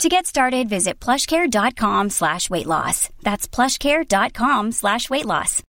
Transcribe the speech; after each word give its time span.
To 0.00 0.08
get 0.08 0.26
started, 0.26 0.68
visit 0.68 0.98
plushcare.com 0.98 2.10
slash 2.10 2.50
weight 2.50 2.66
loss. 2.66 3.08
That's 3.22 3.46
plushcare.com 3.46 4.72
slash 4.72 5.08
weight 5.08 5.26
loss. 5.26 5.62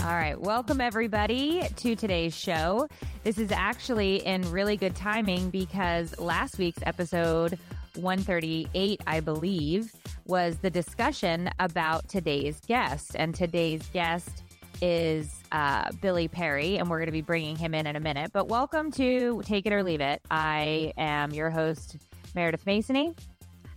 All 0.00 0.14
right, 0.14 0.40
welcome 0.40 0.80
everybody 0.80 1.68
to 1.76 1.94
today's 1.94 2.34
show. 2.34 2.88
This 3.24 3.36
is 3.36 3.52
actually 3.52 4.24
in 4.24 4.50
really 4.50 4.78
good 4.78 4.96
timing 4.96 5.50
because 5.50 6.18
last 6.18 6.56
week's 6.56 6.82
episode 6.86 7.58
138, 7.98 9.00
I 9.06 9.20
believe, 9.20 9.92
was 10.26 10.58
the 10.58 10.70
discussion 10.70 11.50
about 11.58 12.08
today's 12.08 12.60
guest. 12.60 13.16
And 13.16 13.34
today's 13.34 13.86
guest 13.88 14.44
is 14.80 15.42
uh, 15.52 15.90
Billy 16.00 16.28
Perry, 16.28 16.76
and 16.76 16.88
we're 16.88 16.98
going 16.98 17.06
to 17.06 17.12
be 17.12 17.20
bringing 17.20 17.56
him 17.56 17.74
in 17.74 17.86
in 17.86 17.96
a 17.96 18.00
minute. 18.00 18.30
But 18.32 18.48
welcome 18.48 18.90
to 18.92 19.42
Take 19.44 19.66
It 19.66 19.72
or 19.72 19.82
Leave 19.82 20.00
It. 20.00 20.22
I 20.30 20.92
am 20.96 21.32
your 21.32 21.50
host, 21.50 21.96
Meredith 22.34 22.64
Masony. 22.64 23.18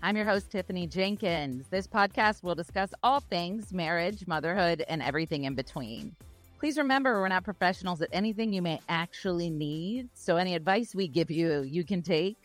I'm 0.04 0.16
your 0.16 0.26
host, 0.26 0.52
Tiffany 0.52 0.88
Jenkins. 0.88 1.68
This 1.70 1.88
podcast 1.88 2.44
will 2.44 2.56
discuss 2.56 2.92
all 3.04 3.20
things 3.20 3.74
marriage, 3.74 4.28
motherhood, 4.28 4.84
and 4.88 5.02
everything 5.02 5.46
in 5.46 5.56
between. 5.56 6.16
Please 6.60 6.78
remember, 6.78 7.20
we're 7.20 7.28
not 7.28 7.44
professionals 7.44 8.02
at 8.04 8.10
anything 8.12 8.54
you 8.54 8.62
may 8.62 8.80
actually 8.88 9.50
need. 9.50 10.10
So, 10.14 10.38
any 10.38 10.54
advice 10.54 10.94
we 10.94 11.08
give 11.08 11.32
you, 11.32 11.64
you 11.64 11.84
can 11.84 12.04
take 12.04 12.38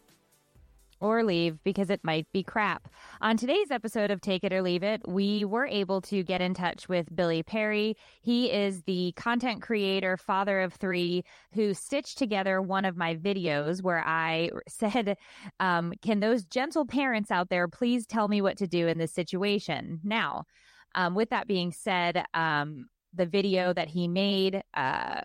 or 1.00 1.24
leave 1.24 1.62
because 1.64 1.90
it 1.90 2.00
might 2.02 2.26
be 2.32 2.42
crap. 2.42 2.88
On 3.20 3.36
today's 3.36 3.70
episode 3.70 4.10
of 4.10 4.20
Take 4.20 4.44
It 4.44 4.52
or 4.52 4.62
Leave 4.62 4.82
It, 4.82 5.02
we 5.06 5.44
were 5.44 5.66
able 5.66 6.00
to 6.02 6.22
get 6.22 6.40
in 6.40 6.54
touch 6.54 6.88
with 6.88 7.14
Billy 7.14 7.42
Perry. 7.42 7.96
He 8.22 8.50
is 8.50 8.82
the 8.82 9.12
content 9.16 9.62
creator, 9.62 10.16
father 10.16 10.60
of 10.60 10.74
three, 10.74 11.24
who 11.52 11.74
stitched 11.74 12.18
together 12.18 12.62
one 12.62 12.84
of 12.84 12.96
my 12.96 13.14
videos 13.14 13.82
where 13.82 14.02
I 14.06 14.50
said, 14.68 15.16
um, 15.60 15.92
Can 16.02 16.20
those 16.20 16.44
gentle 16.44 16.86
parents 16.86 17.30
out 17.30 17.48
there 17.48 17.68
please 17.68 18.06
tell 18.06 18.28
me 18.28 18.40
what 18.40 18.56
to 18.58 18.66
do 18.66 18.86
in 18.88 18.98
this 18.98 19.12
situation? 19.12 20.00
Now, 20.04 20.44
um, 20.94 21.14
with 21.14 21.30
that 21.30 21.46
being 21.46 21.72
said, 21.72 22.24
um, 22.34 22.86
the 23.14 23.26
video 23.26 23.72
that 23.72 23.88
he 23.88 24.08
made, 24.08 24.62
uh, 24.74 25.22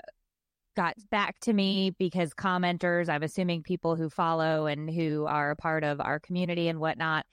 got 0.76 0.96
back 1.10 1.40
to 1.42 1.54
me 1.54 1.92
because 1.98 2.34
commenters, 2.34 3.10
I'm 3.10 3.24
assuming 3.24 3.64
people 3.64 3.96
who 3.96 4.10
follow 4.10 4.68
and 4.68 4.90
who 4.90 5.26
are 5.28 5.52
a 5.52 5.56
part 5.56 5.84
of 5.84 6.00
our 6.00 6.20
community 6.20 6.68
and 6.68 6.80
whatnot, 6.80 7.26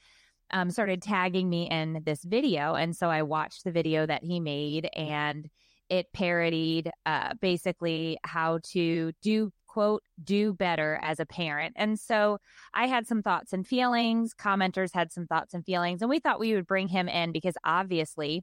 um, 0.51 0.71
started 0.71 1.03
tagging 1.03 1.49
me 1.49 1.69
in 1.71 2.03
this 2.05 2.25
video. 2.25 2.75
And 2.75 2.97
so 2.97 3.09
I 3.09 3.23
watched 3.23 3.65
the 3.65 3.73
video 3.73 4.07
that 4.07 4.25
he 4.25 4.41
made 4.41 4.89
and 4.95 5.49
it 5.89 6.13
parodied 6.13 6.91
uh, 7.07 7.35
basically 7.41 8.19
how 8.25 8.61
to 8.73 9.13
do 9.23 9.53
quote 9.67 10.03
do 10.25 10.55
better 10.55 10.99
as 11.03 11.21
a 11.21 11.27
parent 11.27 11.75
and 11.77 12.01
so 12.01 12.39
i 12.73 12.87
had 12.87 13.07
some 13.07 13.23
thoughts 13.23 13.53
and 13.53 13.67
feelings 13.67 14.33
commenters 14.35 14.95
had 14.95 15.13
some 15.13 15.27
thoughts 15.27 15.53
and 15.53 15.65
feelings 15.67 16.01
and 16.01 16.09
we 16.09 16.19
thought 16.19 16.41
we 16.41 16.55
would 16.55 16.67
bring 16.67 16.89
him 16.89 17.07
in 17.07 17.33
because 17.33 17.55
obviously 17.65 18.43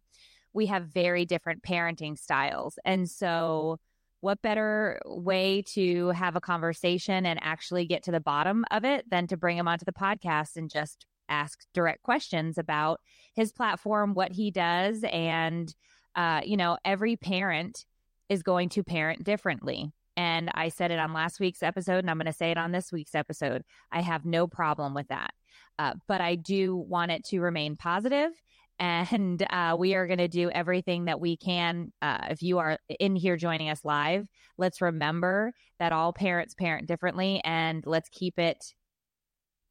we 0.53 0.67
have 0.67 0.83
very 0.85 1.25
different 1.25 1.63
parenting 1.63 2.17
styles 2.17 2.77
and 2.85 3.09
so 3.09 3.79
what 4.21 4.41
better 4.41 4.99
way 5.05 5.61
to 5.73 6.09
have 6.09 6.35
a 6.35 6.41
conversation 6.41 7.25
and 7.25 7.39
actually 7.41 7.85
get 7.85 8.03
to 8.03 8.11
the 8.11 8.19
bottom 8.19 8.65
of 8.71 8.83
it 8.83 9.09
than 9.09 9.27
to 9.27 9.37
bring 9.37 9.57
him 9.57 9.67
onto 9.67 9.85
the 9.85 9.91
podcast 9.91 10.55
and 10.55 10.69
just 10.69 11.05
ask 11.29 11.65
direct 11.73 12.03
questions 12.03 12.57
about 12.57 13.01
his 13.35 13.51
platform, 13.51 14.13
what 14.13 14.31
he 14.31 14.51
does, 14.51 15.03
and 15.11 15.73
uh, 16.15 16.41
you 16.45 16.57
know, 16.57 16.77
every 16.85 17.15
parent 17.17 17.85
is 18.29 18.41
going 18.41 18.69
to 18.69 18.83
parent 18.83 19.23
differently. 19.23 19.91
And 20.17 20.49
I 20.53 20.69
said 20.69 20.91
it 20.91 20.99
on 20.99 21.13
last 21.13 21.39
week's 21.39 21.61
episode, 21.61 21.99
and 21.99 22.09
I'm 22.09 22.17
going 22.17 22.25
to 22.25 22.33
say 22.33 22.51
it 22.51 22.57
on 22.57 22.71
this 22.71 22.91
week's 22.91 23.15
episode. 23.15 23.63
I 23.91 24.01
have 24.01 24.25
no 24.25 24.47
problem 24.47 24.93
with 24.93 25.09
that. 25.09 25.31
Uh, 25.77 25.93
but 26.07 26.21
I 26.21 26.35
do 26.35 26.75
want 26.75 27.11
it 27.11 27.25
to 27.25 27.41
remain 27.41 27.75
positive 27.75 28.31
and 28.79 29.45
uh, 29.49 29.75
we 29.77 29.95
are 29.95 30.07
going 30.07 30.19
to 30.19 30.27
do 30.27 30.49
everything 30.49 31.05
that 31.05 31.19
we 31.19 31.37
can. 31.37 31.91
Uh, 32.01 32.27
if 32.29 32.41
you 32.41 32.59
are 32.59 32.77
in 32.99 33.15
here 33.15 33.37
joining 33.37 33.69
us 33.69 33.85
live, 33.85 34.27
let's 34.57 34.81
remember 34.81 35.53
that 35.79 35.91
all 35.91 36.13
parents 36.13 36.53
parent 36.53 36.87
differently, 36.87 37.41
and 37.43 37.83
let's 37.85 38.09
keep 38.09 38.37
it 38.39 38.73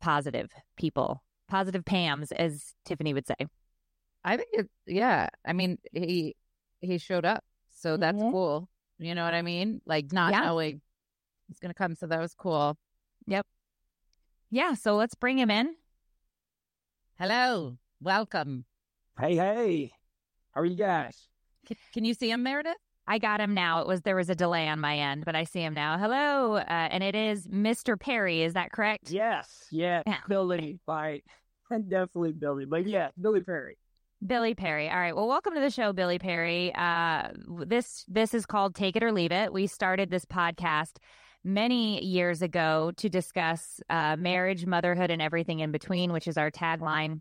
positive, 0.01 0.51
people, 0.77 1.23
positive 1.49 1.85
Pams, 1.85 2.33
as 2.33 2.75
Tiffany 2.85 3.15
would 3.15 3.27
say. 3.27 3.37
I 4.25 4.37
think 4.37 4.49
it. 4.53 4.71
Yeah, 4.87 5.29
I 5.47 5.53
mean, 5.53 5.79
he 5.93 6.35
he 6.81 6.99
showed 6.99 7.25
up, 7.25 7.45
so 7.75 7.97
that's 7.97 8.19
mm-hmm. 8.19 8.31
cool. 8.31 8.69
You 8.99 9.15
know 9.15 9.25
what 9.25 9.35
I 9.35 9.43
mean? 9.43 9.81
Like 9.87 10.13
not 10.13 10.33
yeah. 10.33 10.41
knowing 10.41 10.81
he's 11.49 11.59
going 11.59 11.71
to 11.71 11.75
come, 11.75 11.95
so 11.95 12.07
that 12.07 12.21
was 12.21 12.35
cool. 12.35 12.79
Yep. 13.27 13.47
Yeah. 14.51 14.75
So 14.75 14.97
let's 14.97 15.15
bring 15.15 15.39
him 15.39 15.51
in. 15.51 15.75
Hello, 17.19 17.77
welcome. 18.01 18.65
Hey, 19.19 19.37
hey. 19.37 19.93
How 20.51 20.63
are 20.63 20.67
you 20.67 20.75
guys? 20.75 21.29
Can, 21.67 21.77
can 21.93 22.05
you 22.05 22.15
see 22.15 22.33
him, 22.33 22.43
Meredith? 22.43 22.75
I 23.07 23.19
got 23.19 23.41
him 23.41 23.55
now. 23.55 23.81
It 23.81 23.87
was 23.87 24.03
there 24.03 24.17
was 24.17 24.29
a 24.29 24.35
delay 24.35 24.67
on 24.67 24.81
my 24.81 24.99
end, 24.99 25.25
but 25.25 25.37
I 25.37 25.45
see 25.45 25.61
him 25.61 25.73
now. 25.73 25.99
Hello, 25.99 26.57
uh, 26.57 26.65
and 26.69 27.05
it 27.05 27.15
is 27.15 27.47
Mr. 27.47 27.99
Perry. 27.99 28.43
Is 28.43 28.55
that 28.55 28.73
correct? 28.73 29.13
Yes, 29.13 29.69
yeah, 29.71 30.03
yeah. 30.05 30.17
Billy. 30.29 30.81
Right, 30.89 31.23
definitely 31.71 32.33
Billy, 32.33 32.65
but 32.65 32.89
yeah, 32.89 33.11
Billy 33.21 33.41
Perry. 33.41 33.79
Billy 34.27 34.55
Perry. 34.55 34.91
All 34.91 34.99
right. 34.99 35.15
Well, 35.15 35.29
welcome 35.29 35.55
to 35.55 35.61
the 35.61 35.71
show, 35.71 35.93
Billy 35.93 36.19
Perry. 36.19 36.75
Uh, 36.75 37.29
this 37.67 38.05
this 38.09 38.35
is 38.35 38.47
called 38.47 38.75
Take 38.75 38.97
It 38.97 39.05
or 39.05 39.13
Leave 39.13 39.33
It. 39.33 39.53
We 39.53 39.69
started 39.69 40.11
this 40.11 40.25
podcast 40.25 40.97
many 41.45 42.03
years 42.03 42.43
ago 42.43 42.91
to 42.97 43.09
discuss 43.09 43.81
uh, 43.91 44.17
marriage, 44.17 44.67
motherhood, 44.67 45.13
and 45.13 45.23
everything 45.23 45.61
in 45.61 45.71
between, 45.71 46.11
which 46.13 46.27
is 46.27 46.37
our 46.37 46.51
tagline. 46.51 47.21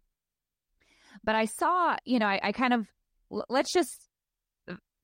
But 1.24 1.36
I 1.36 1.46
saw, 1.46 1.96
you 2.06 2.20
know, 2.20 2.28
I, 2.28 2.40
I 2.44 2.52
kind 2.52 2.74
of 2.74 2.88
let's 3.30 3.72
just 3.72 4.10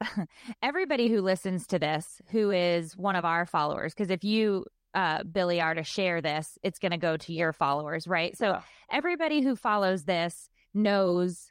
everybody 0.61 1.09
who 1.09 1.21
listens 1.21 1.67
to 1.67 1.79
this 1.79 2.21
who 2.31 2.51
is 2.51 2.95
one 2.97 3.15
of 3.15 3.25
our 3.25 3.45
followers, 3.45 3.93
because 3.93 4.11
if 4.11 4.23
you 4.23 4.65
uh, 4.93 5.23
Billy 5.23 5.61
are 5.61 5.73
to 5.73 5.83
share 5.83 6.21
this, 6.21 6.57
it's 6.63 6.79
going 6.79 6.91
to 6.91 6.97
go 6.97 7.17
to 7.17 7.33
your 7.33 7.53
followers, 7.53 8.07
right? 8.07 8.37
So 8.37 8.51
yeah. 8.51 8.61
everybody 8.91 9.41
who 9.41 9.55
follows 9.55 10.03
this 10.03 10.49
knows 10.73 11.47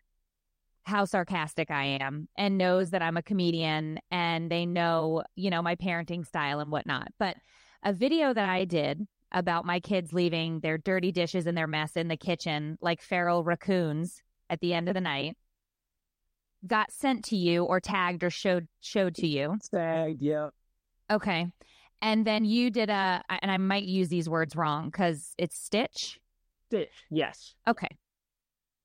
how 0.84 1.04
sarcastic 1.04 1.70
I 1.70 1.98
am 2.00 2.28
and 2.36 2.56
knows 2.58 2.90
that 2.90 3.02
I'm 3.02 3.16
a 3.16 3.22
comedian 3.22 4.00
and 4.10 4.50
they 4.50 4.64
know, 4.64 5.22
you 5.36 5.50
know, 5.50 5.62
my 5.62 5.76
parenting 5.76 6.26
style 6.26 6.60
and 6.60 6.70
whatnot. 6.70 7.08
But 7.18 7.36
a 7.82 7.92
video 7.92 8.32
that 8.32 8.48
I 8.48 8.64
did 8.64 9.06
about 9.30 9.66
my 9.66 9.80
kids 9.80 10.12
leaving 10.12 10.60
their 10.60 10.78
dirty 10.78 11.12
dishes 11.12 11.46
and 11.46 11.56
their 11.56 11.66
mess 11.66 11.96
in 11.96 12.08
the 12.08 12.16
kitchen 12.16 12.78
like 12.80 13.02
feral 13.02 13.44
raccoons 13.44 14.22
at 14.50 14.60
the 14.60 14.74
end 14.74 14.88
of 14.88 14.94
the 14.94 15.00
night 15.00 15.36
got 16.66 16.90
sent 16.92 17.24
to 17.26 17.36
you 17.36 17.64
or 17.64 17.80
tagged 17.80 18.24
or 18.24 18.30
showed 18.30 18.66
showed 18.80 19.14
to 19.16 19.26
you. 19.26 19.58
Tagged, 19.70 20.20
yeah. 20.22 20.48
Okay. 21.10 21.46
And 22.00 22.26
then 22.26 22.44
you 22.44 22.70
did 22.70 22.90
a 22.90 23.22
and 23.28 23.50
I 23.50 23.56
might 23.56 23.84
use 23.84 24.08
these 24.08 24.28
words 24.28 24.56
wrong 24.56 24.90
cuz 24.90 25.34
it's 25.38 25.56
stitch. 25.56 26.18
Stitch. 26.66 27.04
Yes. 27.10 27.54
Okay. 27.66 27.88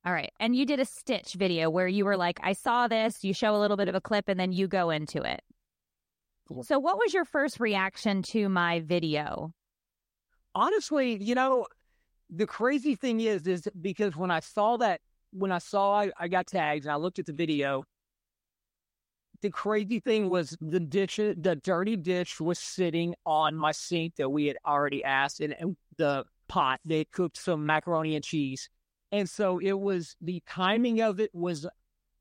All 0.06 0.13
right. 0.13 0.31
And 0.39 0.56
you 0.56 0.65
did 0.65 0.80
a 0.80 0.86
stitch 0.86 1.33
video 1.33 1.69
where 1.69 1.88
you 1.88 2.06
were 2.06 2.18
like, 2.18 2.39
I 2.44 2.54
saw 2.54 2.88
this, 2.88 3.24
you 3.24 3.33
show 3.33 3.56
a 3.56 3.59
little 3.59 3.77
bit 3.77 3.88
of 3.88 3.95
a 3.95 4.01
clip 4.01 4.27
and 4.27 4.39
then 4.39 4.51
you 4.51 4.68
go 4.68 4.89
into 4.89 5.21
it. 5.21 5.42
Cool. 6.48 6.63
So 6.63 6.77
what 6.77 6.98
was 6.98 7.13
your 7.13 7.24
first 7.24 7.59
reaction 7.59 8.21
to 8.24 8.50
my 8.50 8.81
video? 8.81 9.54
Honestly, 10.56 11.21
you 11.24 11.36
know, 11.36 11.68
the 12.30 12.45
crazy 12.45 12.95
thing 12.95 13.21
is 13.21 13.48
is 13.48 13.68
because 13.80 14.16
when 14.16 14.31
I 14.31 14.39
saw 14.39 14.77
that 14.77 15.00
when 15.33 15.51
I 15.51 15.57
saw 15.57 16.01
I, 16.01 16.12
I 16.18 16.27
got 16.27 16.47
tagged 16.47 16.85
and 16.85 16.91
I 16.91 16.95
looked 16.95 17.19
at 17.19 17.25
the 17.25 17.33
video, 17.33 17.83
the 19.41 19.50
crazy 19.50 20.00
thing 20.00 20.30
was 20.30 20.57
the 20.62 20.80
ditch, 20.80 21.18
the 21.18 21.59
dirty 21.63 21.97
dish 21.97 22.39
was 22.39 22.59
sitting 22.59 23.13
on 23.25 23.56
my 23.56 23.71
sink 23.71 24.15
that 24.15 24.30
we 24.30 24.45
had 24.45 24.57
already 24.65 25.03
asked, 25.03 25.41
and, 25.41 25.53
and 25.59 25.75
the 25.97 26.24
pot 26.47 26.80
they 26.85 27.06
cooked 27.06 27.38
some 27.38 27.65
macaroni 27.65 28.15
and 28.15 28.24
cheese, 28.24 28.69
and 29.12 29.30
so 29.30 29.59
it 29.59 29.77
was 29.77 30.15
the 30.21 30.41
timing 30.47 31.01
of 31.01 31.19
it 31.19 31.30
was 31.33 31.68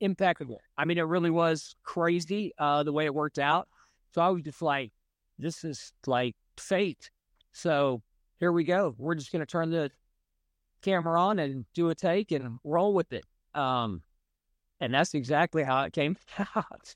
impeccable. 0.01 0.61
I 0.77 0.85
mean, 0.85 0.99
it 0.99 1.03
really 1.03 1.31
was 1.31 1.77
crazy 1.85 2.53
uh, 2.59 2.83
the 2.83 2.93
way 2.93 3.05
it 3.05 3.15
worked 3.15 3.39
out. 3.39 3.69
So 4.15 4.21
I 4.21 4.29
was 4.29 4.43
just 4.43 4.61
like, 4.61 4.93
this 5.39 5.65
is 5.65 5.93
like 6.07 6.35
fate. 6.59 7.11
So 7.53 8.03
here 8.41 8.53
we 8.53 8.65
go. 8.65 8.95
We're 8.99 9.15
just 9.15 9.33
going 9.33 9.41
to 9.41 9.47
turn 9.47 9.71
the 9.71 9.91
camera 10.83 11.21
on 11.21 11.39
and 11.39 11.65
do 11.75 11.91
a 11.91 11.95
take 11.95 12.33
and 12.33 12.59
roll 12.65 12.95
with 12.95 13.13
it. 13.13 13.25
Um, 13.55 14.03
and 14.81 14.93
that's 14.93 15.15
exactly 15.15 15.63
how 15.63 15.85
it 15.85 15.93
came 15.93 16.17
out. 16.57 16.95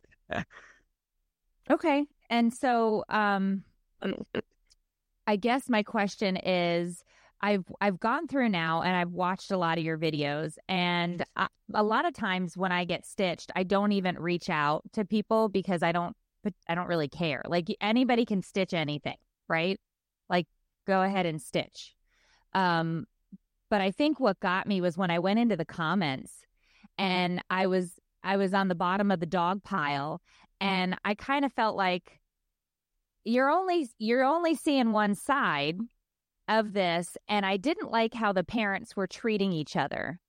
okay. 1.71 2.05
And 2.29 2.53
so, 2.53 3.05
um, 3.09 3.63
I 5.27 5.37
guess 5.37 5.69
my 5.69 5.83
question 5.83 6.37
is, 6.37 7.03
I've 7.41 7.65
I've 7.81 8.01
gone 8.01 8.29
through 8.29 8.49
now 8.49 8.83
and 8.83 8.97
I've 8.97 9.11
watched 9.13 9.51
a 9.51 9.59
lot 9.59 9.79
of 9.79 9.85
your 9.85 9.99
videos 9.99 10.57
and 10.69 11.25
I, 11.37 11.49
a 11.75 11.83
lot 11.83 12.07
of 12.07 12.15
times 12.15 12.57
when 12.57 12.73
I 12.73 12.85
get 12.85 13.05
stitched 13.05 13.51
I 13.55 13.63
don't 13.63 13.93
even 13.93 14.19
reach 14.19 14.49
out 14.49 14.85
to 14.95 15.05
people 15.05 15.49
because 15.49 15.83
I 15.83 15.93
don't 15.93 16.17
I 16.69 16.75
don't 16.75 16.89
really 16.89 17.09
care. 17.09 17.43
Like 17.47 17.67
anybody 17.81 18.25
can 18.25 18.43
stitch 18.43 18.73
anything, 18.73 19.17
right? 19.49 19.79
Like 20.31 20.47
go 20.87 21.03
ahead 21.03 21.27
and 21.27 21.41
stitch. 21.41 21.95
Um 22.55 23.07
but 23.71 23.81
I 23.81 23.91
think 23.91 24.21
what 24.21 24.41
got 24.41 24.67
me 24.67 24.81
was 24.81 24.97
when 24.97 25.11
I 25.11 25.19
went 25.19 25.39
into 25.39 25.57
the 25.57 25.65
comments 25.65 26.33
mm-hmm. 26.99 27.05
and 27.05 27.45
I 27.51 27.67
was 27.67 27.99
I 28.23 28.37
was 28.37 28.55
on 28.55 28.69
the 28.69 28.75
bottom 28.75 29.11
of 29.11 29.21
the 29.21 29.27
dog 29.27 29.63
pile 29.63 30.21
mm-hmm. 30.61 30.69
and 30.69 30.99
I 31.05 31.15
kind 31.15 31.45
of 31.45 31.53
felt 31.53 31.77
like 31.77 32.21
you're 33.25 33.51
only 33.51 33.89
you're 33.99 34.25
only 34.25 34.55
seeing 34.55 34.93
one 34.93 35.15
side 35.15 35.79
of 36.49 36.73
this 36.73 37.17
and 37.29 37.45
I 37.45 37.57
didn't 37.57 37.91
like 37.91 38.15
how 38.15 38.33
the 38.33 38.45
parents 38.45 38.97
were 38.97 39.07
treating 39.07 39.53
each 39.53 39.77
other. 39.77 40.21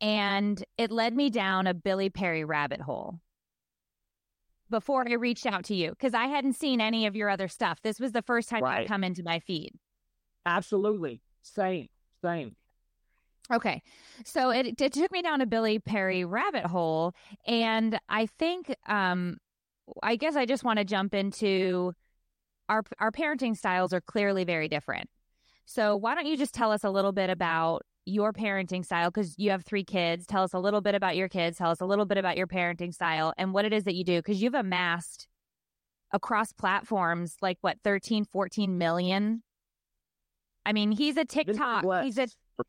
And 0.00 0.62
it 0.78 0.90
led 0.90 1.14
me 1.14 1.30
down 1.30 1.68
a 1.68 1.74
Billy 1.74 2.10
Perry 2.10 2.44
rabbit 2.44 2.80
hole 2.80 3.20
before 4.68 5.08
I 5.08 5.12
reached 5.12 5.46
out 5.46 5.64
to 5.66 5.76
you 5.76 5.90
because 5.90 6.12
I 6.12 6.26
hadn't 6.26 6.54
seen 6.54 6.80
any 6.80 7.06
of 7.06 7.14
your 7.14 7.28
other 7.28 7.46
stuff. 7.46 7.80
This 7.82 8.00
was 8.00 8.10
the 8.10 8.22
first 8.22 8.48
time 8.48 8.64
right. 8.64 8.82
you 8.82 8.88
come 8.88 9.04
into 9.04 9.22
my 9.22 9.38
feed. 9.38 9.70
Absolutely. 10.44 11.22
Same, 11.42 11.88
same. 12.22 12.56
Okay. 13.52 13.82
So 14.24 14.50
it, 14.50 14.80
it 14.80 14.92
took 14.92 15.10
me 15.12 15.22
down 15.22 15.40
a 15.40 15.46
Billy 15.46 15.78
Perry 15.78 16.24
rabbit 16.24 16.64
hole. 16.64 17.12
And 17.46 17.98
I 18.08 18.26
think, 18.38 18.74
um, 18.86 19.38
I 20.02 20.16
guess 20.16 20.36
I 20.36 20.46
just 20.46 20.64
want 20.64 20.78
to 20.78 20.84
jump 20.84 21.14
into 21.14 21.92
our 22.68 22.82
our 22.98 23.10
parenting 23.10 23.56
styles 23.56 23.92
are 23.92 24.00
clearly 24.00 24.44
very 24.44 24.68
different. 24.68 25.08
So 25.66 25.96
why 25.96 26.14
don't 26.14 26.26
you 26.26 26.36
just 26.36 26.54
tell 26.54 26.72
us 26.72 26.84
a 26.84 26.90
little 26.90 27.12
bit 27.12 27.30
about 27.30 27.82
your 28.04 28.32
parenting 28.32 28.84
style 28.84 29.10
because 29.10 29.34
you 29.38 29.50
have 29.50 29.64
three 29.64 29.84
kids. 29.84 30.26
Tell 30.26 30.42
us 30.42 30.54
a 30.54 30.58
little 30.58 30.80
bit 30.80 30.94
about 30.94 31.16
your 31.16 31.28
kids. 31.28 31.58
Tell 31.58 31.70
us 31.70 31.80
a 31.80 31.86
little 31.86 32.04
bit 32.04 32.18
about 32.18 32.36
your 32.36 32.46
parenting 32.46 32.92
style 32.92 33.32
and 33.36 33.52
what 33.52 33.64
it 33.64 33.72
is 33.72 33.84
that 33.84 33.94
you 33.94 34.04
do 34.04 34.18
because 34.18 34.42
you've 34.42 34.54
amassed 34.54 35.28
across 36.12 36.52
platforms 36.52 37.36
like 37.40 37.58
what 37.60 37.78
13 37.84 38.24
14 38.24 38.76
million 38.76 39.42
I 40.64 40.72
mean, 40.72 40.92
he's 40.92 41.16
a 41.16 41.24
TikTok. 41.24 41.84
He's 42.04 42.18
a 42.18 42.28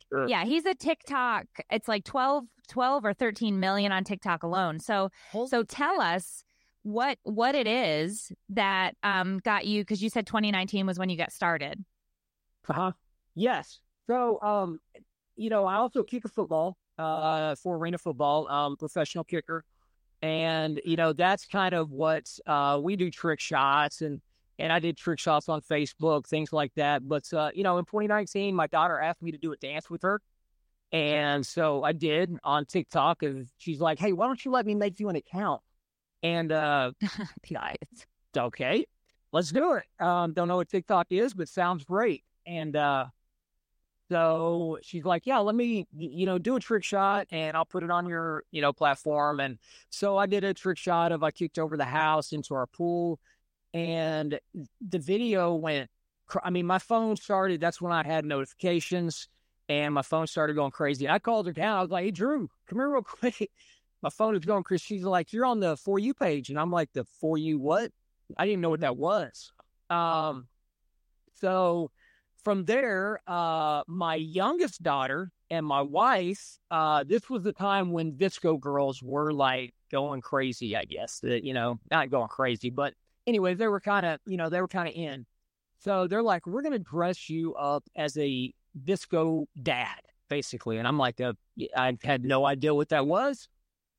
sure. 0.09 0.27
yeah, 0.27 0.45
he's 0.45 0.65
a 0.65 0.73
TikTok. 0.73 1.45
It's 1.71 1.87
like 1.87 2.03
12, 2.03 2.45
12 2.69 3.05
or 3.05 3.13
13 3.13 3.59
million 3.59 3.91
on 3.91 4.03
TikTok 4.03 4.43
alone. 4.43 4.79
So 4.79 5.09
so 5.47 5.63
tell 5.63 6.01
us 6.01 6.43
what 6.83 7.17
what 7.23 7.55
it 7.55 7.67
is 7.67 8.31
that 8.49 8.95
um, 9.03 9.39
got 9.39 9.65
you 9.65 9.81
because 9.81 10.01
you 10.01 10.09
said 10.09 10.27
2019 10.27 10.85
was 10.85 10.99
when 10.99 11.09
you 11.09 11.17
got 11.17 11.31
started. 11.31 11.83
Uh 12.67 12.73
huh. 12.73 12.91
Yes. 13.35 13.79
So 14.07 14.41
um, 14.41 14.79
you 15.35 15.49
know, 15.49 15.65
I 15.65 15.75
also 15.75 16.03
kick 16.03 16.25
a 16.25 16.29
football 16.29 16.77
uh 16.99 17.55
for 17.55 17.77
arena 17.77 17.97
football, 17.97 18.47
um, 18.49 18.77
professional 18.77 19.23
kicker, 19.23 19.63
and 20.21 20.79
you 20.85 20.95
know 20.95 21.13
that's 21.13 21.45
kind 21.45 21.73
of 21.73 21.91
what 21.91 22.29
uh 22.45 22.79
we 22.81 22.95
do 22.95 23.09
trick 23.09 23.39
shots 23.39 24.01
and 24.01 24.21
and 24.59 24.71
I 24.71 24.79
did 24.79 24.97
trick 24.97 25.19
shots 25.19 25.49
on 25.49 25.61
Facebook, 25.61 26.27
things 26.27 26.53
like 26.53 26.73
that. 26.75 27.07
But 27.07 27.31
uh, 27.33 27.51
you 27.53 27.63
know, 27.63 27.77
in 27.77 27.85
2019, 27.85 28.55
my 28.55 28.67
daughter 28.67 28.99
asked 28.99 29.21
me 29.21 29.31
to 29.31 29.37
do 29.37 29.51
a 29.51 29.57
dance 29.57 29.89
with 29.89 30.03
her. 30.03 30.21
And 30.91 31.45
so 31.45 31.83
I 31.83 31.91
did 31.91 32.37
on 32.43 32.65
TikTok. 32.65 33.23
And 33.23 33.47
she's 33.57 33.81
like, 33.81 33.97
hey, 33.97 34.13
why 34.13 34.27
don't 34.27 34.43
you 34.45 34.51
let 34.51 34.65
me 34.65 34.75
make 34.75 34.99
you 34.99 35.09
an 35.09 35.15
account? 35.15 35.61
And 36.21 36.51
uh, 36.51 36.91
it's 37.01 38.05
okay. 38.37 38.85
Let's 39.31 39.51
do 39.51 39.73
it. 39.73 39.83
Um, 39.99 40.33
don't 40.33 40.47
know 40.47 40.57
what 40.57 40.69
TikTok 40.69 41.07
is, 41.09 41.33
but 41.33 41.49
sounds 41.49 41.83
great. 41.83 42.23
And 42.45 42.75
uh, 42.75 43.05
so 44.11 44.77
she's 44.83 45.05
like, 45.05 45.25
"Yeah, 45.25 45.39
let 45.39 45.55
me, 45.55 45.87
you 45.97 46.27
know, 46.27 46.37
do 46.37 46.55
a 46.55 46.59
trick 46.59 46.83
shot, 46.83 47.25
and 47.31 47.57
I'll 47.57 47.65
put 47.65 47.81
it 47.83 47.89
on 47.89 48.07
your, 48.07 48.43
you 48.51 48.61
know, 48.61 48.71
platform." 48.71 49.39
And 49.39 49.57
so 49.89 50.17
I 50.17 50.27
did 50.27 50.43
a 50.43 50.53
trick 50.53 50.77
shot 50.77 51.11
of 51.11 51.23
I 51.23 51.31
kicked 51.31 51.57
over 51.57 51.77
the 51.77 51.85
house 51.85 52.31
into 52.31 52.53
our 52.53 52.67
pool, 52.67 53.19
and 53.73 54.39
the 54.81 54.99
video 54.99 55.55
went. 55.55 55.89
I 56.43 56.49
mean, 56.49 56.65
my 56.65 56.79
phone 56.79 57.15
started. 57.15 57.59
That's 57.59 57.81
when 57.81 57.91
I 57.91 58.03
had 58.03 58.25
notifications, 58.25 59.27
and 59.69 59.93
my 59.93 60.01
phone 60.01 60.25
started 60.27 60.55
going 60.55 60.71
crazy. 60.71 61.07
I 61.07 61.19
called 61.19 61.47
her 61.47 61.53
down. 61.53 61.77
I 61.77 61.81
was 61.81 61.91
like, 61.91 62.05
"Hey, 62.05 62.11
Drew, 62.11 62.49
come 62.67 62.79
here 62.79 62.89
real 62.89 63.01
quick." 63.03 63.51
my 64.03 64.09
phone 64.09 64.35
is 64.35 64.43
going, 64.43 64.63
Chris. 64.63 64.81
She's 64.81 65.03
like, 65.03 65.33
You're 65.33 65.45
on 65.45 65.61
the 65.61 65.77
For 65.77 65.97
You 65.97 66.13
page. 66.13 66.49
And 66.49 66.59
I'm 66.59 66.69
like, 66.69 66.91
The 66.93 67.05
For 67.05 67.37
You 67.37 67.57
what? 67.57 67.89
I 68.37 68.45
didn't 68.45 68.61
know 68.61 68.69
what 68.69 68.81
that 68.81 68.97
was. 68.97 69.51
Um, 69.89 70.47
so 71.35 71.89
from 72.43 72.65
there, 72.65 73.21
uh, 73.25 73.83
my 73.87 74.15
youngest 74.15 74.83
daughter 74.83 75.31
and 75.49 75.65
my 75.65 75.81
wife, 75.81 76.57
uh, 76.69 77.05
this 77.05 77.29
was 77.29 77.43
the 77.43 77.53
time 77.53 77.91
when 77.91 78.11
VSCO 78.11 78.59
girls 78.59 79.01
were 79.01 79.31
like 79.31 79.73
going 79.89 80.19
crazy, 80.19 80.75
I 80.75 80.83
guess. 80.83 81.19
That, 81.21 81.45
you 81.45 81.53
know, 81.53 81.79
not 81.89 82.09
going 82.09 82.27
crazy, 82.27 82.69
but 82.69 82.93
anyway, 83.27 83.53
they 83.53 83.67
were 83.67 83.79
kind 83.79 84.05
of, 84.05 84.19
you 84.25 84.37
know, 84.37 84.49
they 84.49 84.61
were 84.61 84.67
kind 84.67 84.87
of 84.87 84.95
in. 84.95 85.25
So 85.79 86.07
they're 86.07 86.23
like, 86.23 86.47
We're 86.47 86.61
going 86.61 86.73
to 86.73 86.79
dress 86.79 87.29
you 87.29 87.55
up 87.55 87.83
as 87.95 88.17
a 88.17 88.53
VSCO 88.85 89.45
dad, 89.61 89.99
basically. 90.29 90.77
And 90.77 90.87
I'm 90.87 90.97
like, 90.97 91.21
uh, 91.21 91.33
I 91.75 91.97
had 92.03 92.23
no 92.23 92.45
idea 92.45 92.73
what 92.73 92.89
that 92.89 93.05
was. 93.05 93.47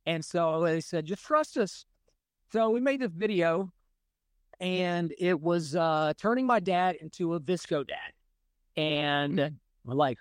And 0.07 0.25
so 0.25 0.63
they 0.63 0.81
said, 0.81 1.07
just 1.07 1.25
trust 1.25 1.57
us. 1.57 1.87
So 2.53 2.71
we 2.71 2.81
made 2.81 3.01
this 3.01 3.13
video 3.15 3.73
and 4.61 5.13
it 5.19 5.41
was 5.41 5.75
uh, 5.75 6.13
turning 6.19 6.47
my 6.47 6.61
dad 6.61 6.97
into 6.97 7.35
a 7.35 7.41
VSCO 7.41 7.87
dad. 7.87 8.13
And 8.77 9.39
mm-hmm. 9.39 9.55
we're 9.85 9.95
like, 9.95 10.19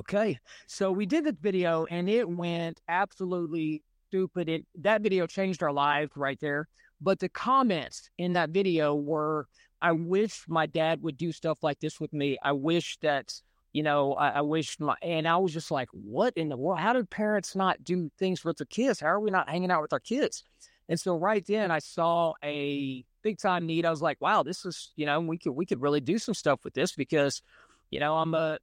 okay. 0.00 0.38
So 0.66 0.92
we 0.92 1.06
did 1.06 1.24
this 1.24 1.36
video 1.40 1.86
and 1.86 2.08
it 2.08 2.28
went 2.28 2.80
absolutely 2.88 3.82
stupid. 4.08 4.48
It, 4.48 4.66
that 4.80 5.02
video 5.02 5.26
changed 5.26 5.62
our 5.62 5.72
lives 5.72 6.12
right 6.16 6.38
there. 6.40 6.68
But 7.00 7.20
the 7.20 7.28
comments 7.28 8.10
in 8.18 8.32
that 8.32 8.50
video 8.50 8.94
were, 8.94 9.46
I 9.80 9.92
wish 9.92 10.44
my 10.48 10.66
dad 10.66 11.02
would 11.02 11.16
do 11.16 11.32
stuff 11.32 11.62
like 11.62 11.80
this 11.80 12.00
with 12.00 12.12
me. 12.12 12.36
I 12.42 12.52
wish 12.52 12.98
that 13.02 13.32
you 13.72 13.82
know, 13.82 14.14
I, 14.14 14.30
I 14.30 14.40
wish 14.40 14.80
my, 14.80 14.96
and 15.02 15.28
I 15.28 15.36
was 15.36 15.52
just 15.52 15.70
like, 15.70 15.88
what 15.92 16.36
in 16.36 16.48
the 16.48 16.56
world? 16.56 16.80
How 16.80 16.92
do 16.92 17.04
parents 17.04 17.54
not 17.54 17.84
do 17.84 18.10
things 18.18 18.44
with 18.44 18.56
their 18.56 18.66
kids? 18.66 19.00
How 19.00 19.08
are 19.08 19.20
we 19.20 19.30
not 19.30 19.48
hanging 19.48 19.70
out 19.70 19.82
with 19.82 19.92
our 19.92 20.00
kids? 20.00 20.44
And 20.88 20.98
so 20.98 21.16
right 21.16 21.44
then 21.46 21.70
I 21.70 21.78
saw 21.78 22.32
a 22.42 23.04
big 23.22 23.38
time 23.38 23.66
need. 23.66 23.84
I 23.84 23.90
was 23.90 24.00
like, 24.00 24.20
wow, 24.20 24.42
this 24.42 24.64
is, 24.64 24.92
you 24.96 25.04
know, 25.04 25.20
we 25.20 25.36
could, 25.36 25.52
we 25.52 25.66
could 25.66 25.82
really 25.82 26.00
do 26.00 26.18
some 26.18 26.34
stuff 26.34 26.64
with 26.64 26.72
this 26.72 26.92
because, 26.92 27.42
you 27.90 28.00
know, 28.00 28.16
I'm 28.16 28.34
a, 28.34 28.58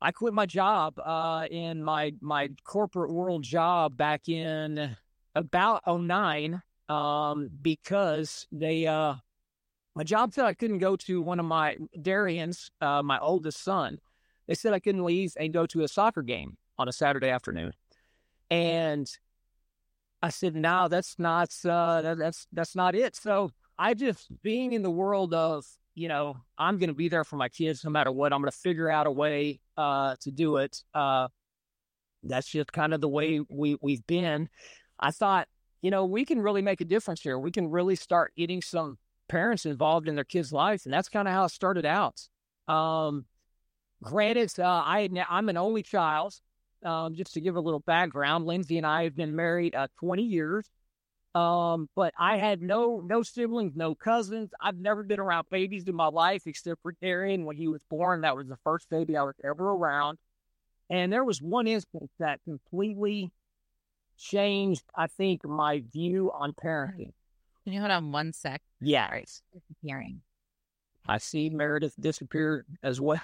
I 0.00 0.10
quit 0.10 0.34
my 0.34 0.46
job 0.46 0.98
uh, 0.98 1.46
in 1.50 1.82
my, 1.82 2.12
my 2.20 2.50
corporate 2.64 3.12
world 3.12 3.44
job 3.44 3.96
back 3.96 4.28
in 4.28 4.96
about 5.34 5.82
09 5.86 6.62
um, 6.88 7.50
because 7.60 8.46
they, 8.50 8.86
uh, 8.86 9.14
my 9.94 10.04
job 10.04 10.32
said 10.32 10.44
I 10.44 10.54
couldn't 10.54 10.78
go 10.78 10.96
to 10.96 11.20
one 11.22 11.40
of 11.40 11.46
my 11.46 11.76
Darian's, 12.00 12.70
uh, 12.80 13.02
my 13.02 13.18
oldest 13.18 13.62
son. 13.62 13.98
They 14.46 14.54
said 14.54 14.72
I 14.72 14.78
couldn't 14.78 15.04
leave 15.04 15.32
and 15.38 15.52
go 15.52 15.66
to 15.66 15.82
a 15.82 15.88
soccer 15.88 16.22
game 16.22 16.56
on 16.78 16.88
a 16.88 16.92
Saturday 16.92 17.28
afternoon. 17.28 17.72
And 18.50 19.10
I 20.22 20.30
said, 20.30 20.54
no, 20.54 20.88
that's 20.88 21.18
not, 21.18 21.50
uh, 21.64 22.14
that's, 22.14 22.46
that's 22.52 22.74
not 22.74 22.94
it. 22.94 23.14
So 23.16 23.50
I 23.78 23.94
just 23.94 24.28
being 24.42 24.72
in 24.72 24.82
the 24.82 24.90
world 24.90 25.34
of, 25.34 25.66
you 25.94 26.08
know, 26.08 26.36
I'm 26.56 26.78
going 26.78 26.88
to 26.88 26.94
be 26.94 27.08
there 27.08 27.24
for 27.24 27.36
my 27.36 27.48
kids 27.48 27.84
no 27.84 27.90
matter 27.90 28.12
what. 28.12 28.32
I'm 28.32 28.40
going 28.40 28.50
to 28.50 28.56
figure 28.56 28.88
out 28.90 29.06
a 29.06 29.10
way, 29.10 29.60
uh, 29.76 30.16
to 30.22 30.30
do 30.30 30.56
it. 30.56 30.82
Uh, 30.94 31.28
that's 32.22 32.48
just 32.48 32.72
kind 32.72 32.94
of 32.94 33.00
the 33.00 33.08
way 33.08 33.40
we, 33.48 33.76
we've 33.80 34.06
been. 34.06 34.48
I 34.98 35.10
thought, 35.10 35.48
you 35.82 35.90
know, 35.90 36.04
we 36.04 36.24
can 36.24 36.40
really 36.40 36.62
make 36.62 36.80
a 36.80 36.84
difference 36.84 37.20
here. 37.20 37.38
We 37.38 37.50
can 37.50 37.68
really 37.68 37.96
start 37.96 38.32
getting 38.36 38.62
some 38.62 38.98
parents 39.28 39.66
involved 39.66 40.08
in 40.08 40.14
their 40.14 40.24
kids' 40.24 40.52
lives. 40.52 40.84
And 40.84 40.92
that's 40.92 41.08
kind 41.08 41.28
of 41.28 41.34
how 41.34 41.44
it 41.44 41.50
started 41.50 41.86
out. 41.86 42.20
Um, 42.66 43.26
Granted, 44.02 44.52
uh, 44.58 44.64
I 44.64 45.08
I'm 45.28 45.48
an 45.48 45.56
only 45.56 45.82
child. 45.82 46.34
Um, 46.84 47.16
just 47.16 47.34
to 47.34 47.40
give 47.40 47.56
a 47.56 47.60
little 47.60 47.80
background, 47.80 48.46
Lindsay 48.46 48.78
and 48.78 48.86
I 48.86 49.02
have 49.02 49.16
been 49.16 49.34
married 49.34 49.74
uh, 49.74 49.88
20 49.98 50.22
years. 50.22 50.70
Um, 51.34 51.88
but 51.96 52.14
I 52.18 52.36
had 52.36 52.62
no 52.62 53.02
no 53.04 53.22
siblings, 53.22 53.74
no 53.74 53.94
cousins. 53.94 54.50
I've 54.60 54.78
never 54.78 55.02
been 55.02 55.20
around 55.20 55.46
babies 55.50 55.84
in 55.88 55.94
my 55.94 56.06
life 56.06 56.42
except 56.46 56.80
for 56.82 56.94
Darian 57.02 57.44
when 57.44 57.56
he 57.56 57.68
was 57.68 57.80
born. 57.90 58.20
That 58.22 58.36
was 58.36 58.46
the 58.48 58.58
first 58.64 58.88
baby 58.88 59.16
I 59.16 59.22
was 59.24 59.34
ever 59.44 59.70
around. 59.70 60.18
And 60.90 61.12
there 61.12 61.24
was 61.24 61.42
one 61.42 61.66
instance 61.66 62.10
that 62.18 62.40
completely 62.44 63.30
changed, 64.18 64.84
I 64.94 65.06
think, 65.06 65.46
my 65.46 65.82
view 65.92 66.30
on 66.34 66.52
parenting. 66.52 67.12
Can 67.64 67.72
you 67.72 67.80
hold 67.80 67.92
on 67.92 68.12
one 68.12 68.32
sec? 68.32 68.60
Yeah. 68.80 69.20
Hearing. 69.82 70.20
I 71.06 71.18
see 71.18 71.48
Meredith 71.48 71.94
disappear 71.98 72.66
as 72.82 73.00
well. 73.00 73.20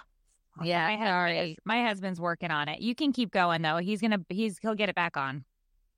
Yeah, 0.62 0.86
I 0.86 0.96
sorry. 1.04 1.58
My 1.64 1.82
husband's 1.82 2.20
working 2.20 2.50
on 2.50 2.68
it. 2.68 2.80
You 2.80 2.94
can 2.94 3.12
keep 3.12 3.30
going 3.32 3.62
though. 3.62 3.78
He's 3.78 4.00
gonna 4.00 4.20
he's 4.28 4.58
he'll 4.58 4.74
get 4.74 4.88
it 4.88 4.94
back 4.94 5.16
on. 5.16 5.44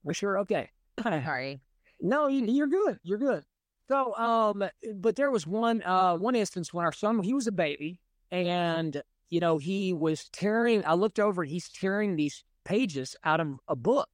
We're 0.03 0.13
sure 0.13 0.39
okay. 0.39 0.69
Sorry. 1.03 1.61
No, 2.01 2.27
you, 2.27 2.45
you're 2.45 2.67
good. 2.67 2.99
You're 3.03 3.17
good. 3.17 3.43
So, 3.87 4.15
um, 4.15 4.63
but 4.95 5.15
there 5.15 5.31
was 5.31 5.45
one 5.47 5.81
uh 5.83 6.15
one 6.17 6.35
instance 6.35 6.73
when 6.73 6.85
our 6.85 6.91
son 6.91 7.21
he 7.21 7.33
was 7.33 7.47
a 7.47 7.51
baby, 7.51 7.99
and 8.31 9.01
you 9.29 9.39
know 9.39 9.57
he 9.57 9.93
was 9.93 10.27
tearing. 10.29 10.83
I 10.85 10.93
looked 10.95 11.19
over, 11.19 11.43
he's 11.43 11.69
tearing 11.69 12.15
these 12.15 12.43
pages 12.65 13.15
out 13.23 13.39
of 13.39 13.59
a 13.67 13.75
book, 13.75 14.09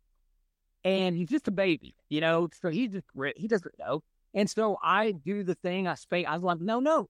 and 0.83 1.15
he's 1.15 1.29
just 1.29 1.47
a 1.47 1.51
baby, 1.51 1.95
you 2.09 2.21
know. 2.21 2.49
So 2.61 2.69
he 2.69 2.87
just 2.87 3.05
he 3.35 3.47
doesn't 3.47 3.77
know, 3.79 4.03
and 4.33 4.49
so 4.49 4.77
I 4.83 5.11
do 5.11 5.43
the 5.43 5.55
thing. 5.55 5.87
I 5.87 5.95
speak. 5.95 6.27
I 6.27 6.33
was 6.33 6.43
like, 6.43 6.59
no, 6.59 6.79
no, 6.79 7.09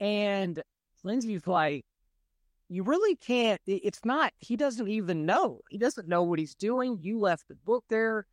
and 0.00 0.62
Lindsay's 1.04 1.46
like, 1.46 1.84
you 2.68 2.82
really 2.82 3.16
can't. 3.16 3.60
It's 3.66 4.04
not. 4.04 4.32
He 4.38 4.56
doesn't 4.56 4.88
even 4.88 5.26
know. 5.26 5.60
He 5.70 5.78
doesn't 5.78 6.08
know 6.08 6.22
what 6.22 6.38
he's 6.38 6.54
doing. 6.54 6.98
You 7.00 7.18
left 7.18 7.48
the 7.48 7.54
book 7.54 7.84
there, 7.88 8.26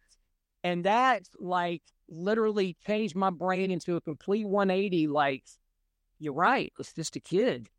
and 0.63 0.83
that 0.85 1.23
like 1.39 1.83
literally 2.09 2.75
changed 2.85 3.15
my 3.15 3.29
brain 3.29 3.71
into 3.71 3.95
a 3.95 4.01
complete 4.01 4.47
180. 4.47 5.07
Like, 5.07 5.43
you're 6.19 6.33
right. 6.33 6.71
It's 6.79 6.93
just 6.93 7.15
a 7.15 7.19
kid. 7.19 7.69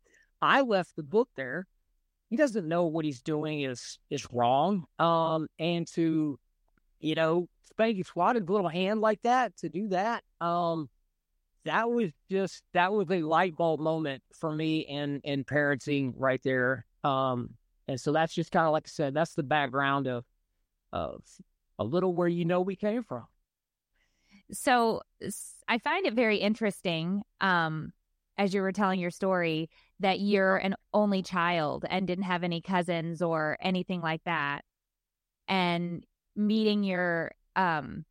I 0.41 0.61
left 0.61 0.95
the 0.95 1.03
book 1.03 1.29
there. 1.35 1.67
He 2.29 2.37
doesn't 2.37 2.67
know 2.67 2.85
what 2.85 3.05
he's 3.05 3.21
doing 3.21 3.61
is 3.61 3.99
is 4.09 4.27
wrong. 4.31 4.85
Um, 4.99 5.47
and 5.59 5.85
to, 5.93 6.39
you 7.01 7.15
know, 7.15 7.47
spank 7.63 7.97
his 7.97 8.07
swatted 8.07 8.49
little 8.49 8.69
hand 8.69 9.01
like 9.01 9.21
that 9.23 9.57
to 9.57 9.69
do 9.69 9.89
that. 9.89 10.23
Um, 10.39 10.89
that 11.65 11.89
was 11.89 12.11
just 12.29 12.63
that 12.73 12.91
was 12.91 13.09
a 13.11 13.21
light 13.21 13.55
bulb 13.55 13.79
moment 13.79 14.23
for 14.33 14.51
me 14.51 14.85
and 14.87 15.21
and 15.23 15.45
parenting 15.45 16.13
right 16.15 16.41
there. 16.43 16.85
Um, 17.03 17.51
and 17.87 17.99
so 17.99 18.11
that's 18.11 18.33
just 18.33 18.51
kind 18.51 18.65
of 18.65 18.71
like 18.71 18.85
I 18.87 18.89
said, 18.89 19.13
that's 19.13 19.33
the 19.33 19.43
background 19.43 20.07
of 20.07 20.25
of 20.91 21.23
a 21.79 21.83
little 21.83 22.13
where 22.13 22.27
you 22.27 22.45
know 22.45 22.61
we 22.61 22.75
came 22.75 23.03
from. 23.03 23.25
So 24.51 25.01
I 25.67 25.77
find 25.77 26.05
it 26.05 26.13
very 26.13 26.37
interesting, 26.37 27.23
um, 27.39 27.93
as 28.37 28.53
you 28.53 28.61
were 28.61 28.71
telling 28.71 28.99
your 28.99 29.11
story, 29.11 29.69
that 29.99 30.19
you're 30.19 30.57
an 30.57 30.75
only 30.93 31.21
child 31.21 31.85
and 31.89 32.07
didn't 32.07 32.25
have 32.25 32.43
any 32.43 32.59
cousins 32.59 33.21
or 33.21 33.57
anything 33.61 34.01
like 34.01 34.23
that, 34.25 34.63
and 35.47 36.05
meeting 36.35 36.83
your 36.83 37.31
um 37.55 38.05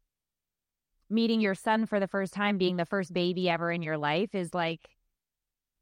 meeting 1.10 1.40
your 1.40 1.54
son 1.54 1.86
for 1.86 2.00
the 2.00 2.06
first 2.06 2.32
time, 2.32 2.56
being 2.56 2.76
the 2.76 2.86
first 2.86 3.12
baby 3.12 3.50
ever 3.50 3.70
in 3.70 3.82
your 3.82 3.98
life 3.98 4.34
is 4.34 4.54
like, 4.54 4.88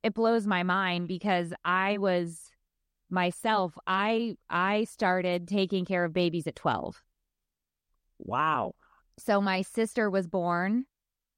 it 0.02 0.14
blows 0.14 0.47
my 0.47 0.62
mind 0.62 1.07
because 1.07 1.52
I 1.64 1.99
was 1.99 2.50
myself, 3.11 3.76
I, 3.87 4.37
I 4.49 4.85
started 4.85 5.47
taking 5.47 5.85
care 5.85 6.04
of 6.04 6.12
babies 6.12 6.47
at 6.47 6.57
12. 6.57 7.02
Wow. 8.18 8.75
So 9.18 9.40
my 9.40 9.62
sister 9.62 10.09
was 10.09 10.26
born 10.26 10.87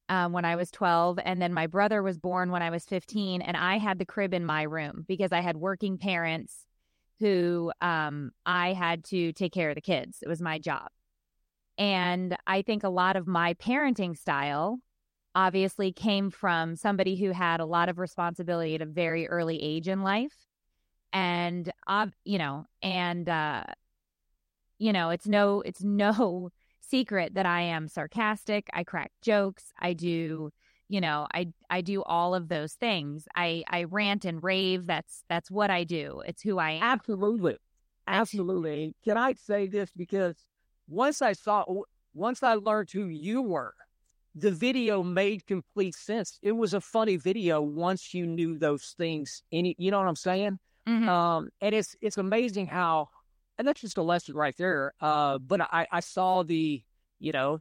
um, 0.09 0.31
when 0.31 0.45
I 0.45 0.55
was 0.55 0.71
12, 0.71 1.19
and 1.23 1.41
then 1.41 1.53
my 1.53 1.67
brother 1.67 2.01
was 2.03 2.17
born 2.17 2.51
when 2.51 2.61
I 2.61 2.69
was 2.69 2.85
15, 2.85 3.41
and 3.41 3.55
I 3.55 3.77
had 3.77 3.97
the 3.97 4.05
crib 4.05 4.33
in 4.33 4.45
my 4.45 4.63
room 4.63 5.05
because 5.07 5.31
I 5.31 5.39
had 5.41 5.57
working 5.57 5.97
parents 5.97 6.65
who 7.21 7.71
um, 7.81 8.31
I 8.45 8.73
had 8.73 9.05
to 9.05 9.31
take 9.31 9.53
care 9.53 9.69
of 9.69 9.75
the 9.75 9.81
kids. 9.81 10.17
It 10.21 10.27
was 10.27 10.41
my 10.41 10.59
job. 10.59 10.89
And 11.77 12.35
I 12.45 12.63
think 12.63 12.83
a 12.83 12.89
lot 12.89 13.15
of 13.15 13.27
my 13.27 13.53
parenting 13.53 14.17
style 14.17 14.79
obviously 15.33 15.93
came 15.93 16.29
from 16.29 16.75
somebody 16.75 17.15
who 17.15 17.31
had 17.31 17.59
a 17.59 17.65
lot 17.65 17.87
of 17.87 17.99
responsibility 17.99 18.75
at 18.75 18.81
a 18.81 18.85
very 18.85 19.27
early 19.27 19.61
age 19.61 19.87
in 19.87 20.01
life. 20.01 20.35
And, 21.13 21.71
uh, 21.87 22.07
you 22.25 22.37
know, 22.39 22.65
and, 22.81 23.29
uh, 23.29 23.63
you 24.79 24.91
know, 24.91 25.11
it's 25.11 25.27
no, 25.27 25.61
it's 25.61 25.83
no 25.83 26.49
secret 26.81 27.35
that 27.35 27.45
I 27.45 27.61
am 27.61 27.87
sarcastic. 27.87 28.67
I 28.73 28.83
crack 28.83 29.11
jokes. 29.21 29.71
I 29.79 29.93
do, 29.93 30.51
you 30.91 30.99
know, 30.99 31.25
I, 31.33 31.47
I 31.69 31.79
do 31.79 32.03
all 32.03 32.35
of 32.35 32.49
those 32.49 32.73
things. 32.73 33.25
I, 33.33 33.63
I 33.69 33.85
rant 33.85 34.25
and 34.25 34.43
rave. 34.43 34.87
That's, 34.87 35.23
that's 35.29 35.49
what 35.49 35.69
I 35.69 35.85
do. 35.85 36.21
It's 36.25 36.41
who 36.41 36.59
I 36.59 36.71
am. 36.71 36.83
Absolutely. 36.83 37.55
Absolutely. 38.07 38.93
Can 39.05 39.15
I 39.15 39.33
say 39.33 39.67
this 39.67 39.89
because 39.95 40.35
once 40.89 41.21
I 41.21 41.31
saw, 41.31 41.63
once 42.13 42.43
I 42.43 42.55
learned 42.55 42.89
who 42.91 43.05
you 43.05 43.41
were, 43.41 43.73
the 44.35 44.51
video 44.51 45.01
made 45.01 45.47
complete 45.47 45.95
sense. 45.95 46.39
It 46.41 46.51
was 46.51 46.73
a 46.73 46.81
funny 46.81 47.15
video 47.15 47.61
once 47.61 48.13
you 48.13 48.25
knew 48.25 48.57
those 48.57 48.93
things. 48.97 49.43
Any, 49.51 49.75
you 49.77 49.91
know 49.91 49.99
what 49.99 50.07
I'm 50.09 50.15
saying? 50.17 50.59
Mm-hmm. 50.87 51.07
Um, 51.07 51.49
and 51.61 51.73
it's 51.73 51.95
it's 52.01 52.17
amazing 52.17 52.67
how, 52.67 53.09
and 53.57 53.67
that's 53.67 53.81
just 53.81 53.97
a 53.97 54.03
lesson 54.03 54.35
right 54.35 54.55
there. 54.57 54.93
Uh, 54.99 55.37
but 55.37 55.61
I 55.61 55.87
I 55.91 55.99
saw 56.01 56.43
the, 56.43 56.83
you 57.19 57.31
know, 57.31 57.59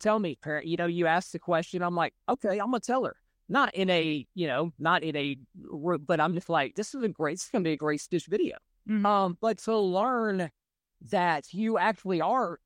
tell 0.00 0.18
me, 0.18 0.36
parent. 0.42 0.66
You 0.66 0.76
know, 0.76 0.86
you 0.86 1.06
asked 1.06 1.32
the 1.32 1.38
question. 1.38 1.82
I'm 1.82 1.94
like, 1.94 2.14
okay, 2.28 2.58
I'm 2.58 2.70
gonna 2.70 2.80
tell 2.80 3.04
her. 3.04 3.16
Not 3.48 3.74
in 3.74 3.90
a, 3.90 4.26
you 4.34 4.46
know, 4.46 4.72
not 4.78 5.02
in 5.02 5.16
a, 5.16 5.36
but 6.06 6.20
I'm 6.20 6.34
just 6.34 6.48
like, 6.48 6.74
this 6.74 6.94
is 6.94 7.02
a 7.02 7.08
great. 7.08 7.34
This 7.34 7.44
is 7.44 7.50
gonna 7.50 7.64
be 7.64 7.72
a 7.72 7.76
great 7.76 8.00
stitch 8.00 8.26
video. 8.26 8.56
Mm-hmm. 8.88 9.06
Um, 9.06 9.38
but 9.40 9.58
to 9.58 9.76
learn 9.76 10.50
that 11.10 11.52
you 11.52 11.78
actually 11.78 12.20
are 12.20 12.58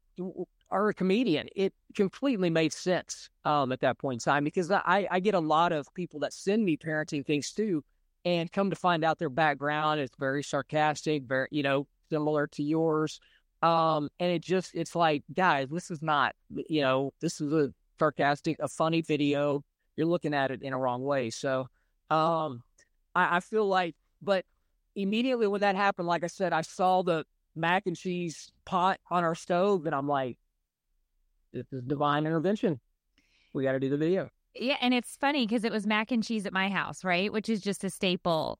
are 0.70 0.88
a 0.88 0.94
comedian, 0.94 1.48
it 1.54 1.72
completely 1.94 2.50
made 2.50 2.72
sense 2.72 3.30
um, 3.44 3.72
at 3.72 3.80
that 3.80 3.98
point 3.98 4.22
in 4.22 4.32
time 4.32 4.44
because 4.44 4.70
I, 4.70 5.06
I 5.10 5.20
get 5.20 5.34
a 5.34 5.40
lot 5.40 5.72
of 5.72 5.92
people 5.94 6.20
that 6.20 6.32
send 6.32 6.64
me 6.64 6.76
parenting 6.76 7.24
things 7.24 7.52
too, 7.52 7.84
and 8.24 8.50
come 8.50 8.70
to 8.70 8.76
find 8.76 9.04
out 9.04 9.18
their 9.18 9.30
background 9.30 10.00
is 10.00 10.10
very 10.18 10.42
sarcastic, 10.42 11.24
very 11.24 11.48
you 11.50 11.62
know 11.62 11.86
similar 12.10 12.46
to 12.48 12.62
yours, 12.62 13.20
um, 13.64 14.10
and 14.20 14.30
it 14.30 14.42
just 14.42 14.74
it's 14.74 14.94
like 14.94 15.22
guys, 15.34 15.68
this 15.70 15.90
is 15.90 16.02
not 16.02 16.34
you 16.68 16.82
know 16.82 17.12
this 17.20 17.40
is 17.40 17.52
a 17.52 17.72
sarcastic, 17.98 18.58
a 18.60 18.68
funny 18.68 19.00
video. 19.00 19.64
You're 19.96 20.06
looking 20.06 20.34
at 20.34 20.50
it 20.50 20.62
in 20.62 20.72
a 20.74 20.78
wrong 20.78 21.02
way, 21.02 21.30
so 21.30 21.66
um, 22.10 22.62
I, 23.14 23.36
I 23.36 23.40
feel 23.40 23.66
like, 23.66 23.94
but 24.20 24.44
immediately 24.94 25.46
when 25.46 25.62
that 25.62 25.76
happened, 25.76 26.08
like 26.08 26.24
I 26.24 26.26
said, 26.26 26.52
I 26.52 26.60
saw 26.60 27.02
the 27.02 27.24
mac 27.56 27.86
and 27.86 27.96
cheese 27.96 28.52
pot 28.66 28.98
on 29.10 29.24
our 29.24 29.34
stove, 29.34 29.86
and 29.86 29.94
I'm 29.94 30.08
like, 30.08 30.36
this 31.54 31.64
is 31.72 31.82
divine 31.84 32.26
intervention. 32.26 32.80
We 33.54 33.62
got 33.62 33.72
to 33.72 33.80
do 33.80 33.88
the 33.88 33.96
video. 33.96 34.28
Yeah, 34.54 34.76
and 34.80 34.92
it's 34.92 35.16
funny 35.16 35.46
because 35.46 35.64
it 35.64 35.72
was 35.72 35.86
mac 35.86 36.10
and 36.12 36.22
cheese 36.22 36.44
at 36.44 36.52
my 36.52 36.68
house, 36.68 37.02
right? 37.02 37.32
Which 37.32 37.48
is 37.48 37.60
just 37.60 37.82
a 37.82 37.88
staple. 37.90 38.58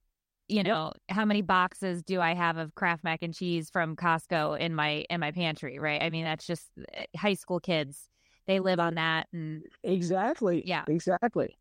You 0.49 0.63
know, 0.63 0.93
how 1.09 1.25
many 1.25 1.41
boxes 1.41 2.03
do 2.03 2.21
I 2.21 2.35
have 2.35 2.59
of 2.59 2.75
Kraft 2.75 3.03
mac 3.03 3.23
and 3.23 3.33
cheese 3.33 3.71
from 3.71 3.97
Costco 3.97 4.59
in 4.59 4.75
my 4.75 5.05
in 5.09 5.21
my 5.21 5.31
pantry, 5.31 5.79
right? 5.79 6.03
I 6.03 6.11
mean, 6.11 6.25
that's 6.25 6.47
just 6.47 6.69
eh, 6.93 7.07
high 7.17 7.35
school 7.35 7.61
kids. 7.61 8.09
They 8.47 8.61
live 8.61 8.79
on 8.79 8.97
that 8.97 9.27
and 9.33 9.63
Exactly. 9.83 10.63
Yeah. 10.67 10.85
Exactly. 10.87 11.57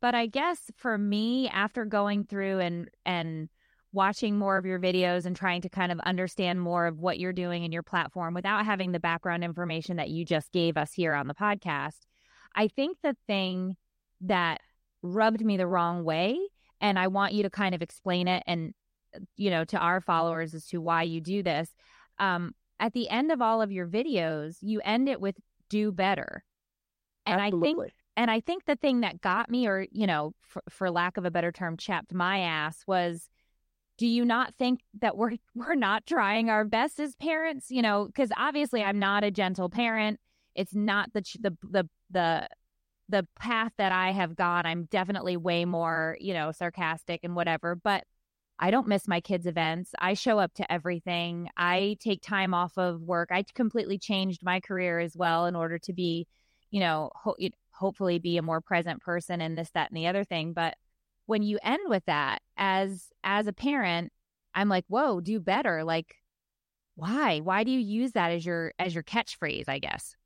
But 0.00 0.14
I 0.14 0.26
guess 0.26 0.70
for 0.76 0.96
me 0.96 1.48
after 1.48 1.84
going 1.84 2.24
through 2.24 2.60
and 2.60 2.88
and 3.04 3.48
watching 3.92 4.38
more 4.38 4.56
of 4.56 4.66
your 4.66 4.78
videos 4.78 5.24
and 5.24 5.34
trying 5.34 5.62
to 5.62 5.68
kind 5.68 5.90
of 5.90 5.98
understand 6.00 6.60
more 6.60 6.86
of 6.86 7.00
what 7.00 7.18
you're 7.18 7.32
doing 7.32 7.64
in 7.64 7.72
your 7.72 7.82
platform 7.82 8.34
without 8.34 8.64
having 8.64 8.92
the 8.92 9.00
background 9.00 9.42
information 9.42 9.96
that 9.96 10.10
you 10.10 10.24
just 10.24 10.52
gave 10.52 10.76
us 10.76 10.92
here 10.92 11.14
on 11.14 11.26
the 11.26 11.34
podcast. 11.34 12.00
I 12.54 12.68
think 12.68 12.98
the 13.02 13.16
thing 13.26 13.76
that 14.20 14.60
rubbed 15.02 15.44
me 15.44 15.56
the 15.56 15.66
wrong 15.66 16.04
way, 16.04 16.38
and 16.80 16.98
I 16.98 17.08
want 17.08 17.32
you 17.32 17.42
to 17.42 17.50
kind 17.50 17.74
of 17.74 17.82
explain 17.82 18.28
it 18.28 18.42
and, 18.46 18.74
you 19.36 19.50
know, 19.50 19.64
to 19.64 19.78
our 19.78 20.00
followers 20.00 20.54
as 20.54 20.66
to 20.68 20.80
why 20.80 21.02
you 21.02 21.20
do 21.20 21.42
this. 21.42 21.70
Um, 22.18 22.54
at 22.78 22.92
the 22.92 23.08
end 23.08 23.32
of 23.32 23.40
all 23.40 23.62
of 23.62 23.72
your 23.72 23.86
videos, 23.86 24.56
you 24.60 24.80
end 24.84 25.08
it 25.08 25.20
with 25.20 25.36
do 25.68 25.90
better. 25.92 26.44
And 27.24 27.40
Absolutely. 27.40 27.68
I 27.68 27.74
think 27.74 27.92
and 28.18 28.30
I 28.30 28.40
think 28.40 28.64
the 28.64 28.76
thing 28.76 29.00
that 29.00 29.20
got 29.20 29.50
me, 29.50 29.66
or, 29.66 29.86
you 29.90 30.06
know, 30.06 30.32
for, 30.40 30.62
for 30.70 30.90
lack 30.90 31.18
of 31.18 31.26
a 31.26 31.30
better 31.30 31.52
term, 31.52 31.76
chapped 31.76 32.14
my 32.14 32.38
ass 32.38 32.82
was 32.86 33.28
do 33.98 34.06
you 34.06 34.24
not 34.24 34.54
think 34.54 34.80
that 35.00 35.16
we're 35.16 35.32
we're 35.54 35.74
not 35.74 36.06
trying 36.06 36.50
our 36.50 36.64
best 36.64 37.00
as 37.00 37.14
parents 37.16 37.70
you 37.70 37.82
know 37.82 38.06
because 38.06 38.30
obviously 38.36 38.82
i'm 38.82 38.98
not 38.98 39.24
a 39.24 39.30
gentle 39.30 39.68
parent 39.68 40.20
it's 40.54 40.74
not 40.74 41.12
the 41.12 41.22
the 41.40 41.56
the 41.70 41.88
the 42.10 42.48
the 43.08 43.26
path 43.38 43.72
that 43.78 43.92
i 43.92 44.10
have 44.10 44.34
gone 44.36 44.66
i'm 44.66 44.84
definitely 44.90 45.36
way 45.36 45.64
more 45.64 46.16
you 46.20 46.34
know 46.34 46.52
sarcastic 46.52 47.20
and 47.22 47.36
whatever 47.36 47.74
but 47.74 48.04
i 48.58 48.70
don't 48.70 48.88
miss 48.88 49.06
my 49.06 49.20
kids 49.20 49.46
events. 49.46 49.92
I 49.98 50.14
show 50.14 50.38
up 50.38 50.54
to 50.54 50.72
everything. 50.72 51.50
I 51.58 51.98
take 52.00 52.22
time 52.22 52.54
off 52.54 52.78
of 52.78 53.02
work. 53.02 53.28
I 53.30 53.44
completely 53.54 53.98
changed 53.98 54.42
my 54.42 54.60
career 54.60 54.98
as 54.98 55.14
well 55.14 55.44
in 55.46 55.54
order 55.54 55.78
to 55.80 55.92
be 55.92 56.26
you 56.70 56.80
know 56.80 57.10
ho- 57.14 57.36
hopefully 57.72 58.18
be 58.18 58.38
a 58.38 58.42
more 58.42 58.60
present 58.60 59.02
person 59.02 59.40
and 59.40 59.56
this 59.56 59.70
that 59.74 59.90
and 59.90 59.96
the 59.96 60.06
other 60.06 60.24
thing 60.24 60.52
but 60.54 60.74
when 61.26 61.42
you 61.42 61.58
end 61.62 61.82
with 61.88 62.04
that 62.06 62.40
as 62.56 63.10
as 63.22 63.46
a 63.46 63.52
parent 63.52 64.10
i'm 64.54 64.68
like 64.68 64.84
whoa 64.88 65.20
do 65.20 65.38
better. 65.40 65.84
Like 65.84 66.16
why? 66.94 67.40
Why 67.40 67.62
do 67.62 67.70
you 67.70 67.78
use 67.78 68.12
that 68.12 68.32
as 68.32 68.44
your 68.46 68.72
as 68.78 68.94
your 68.94 69.04
catchphrase 69.04 69.68
i 69.68 69.78
guess 69.78 70.16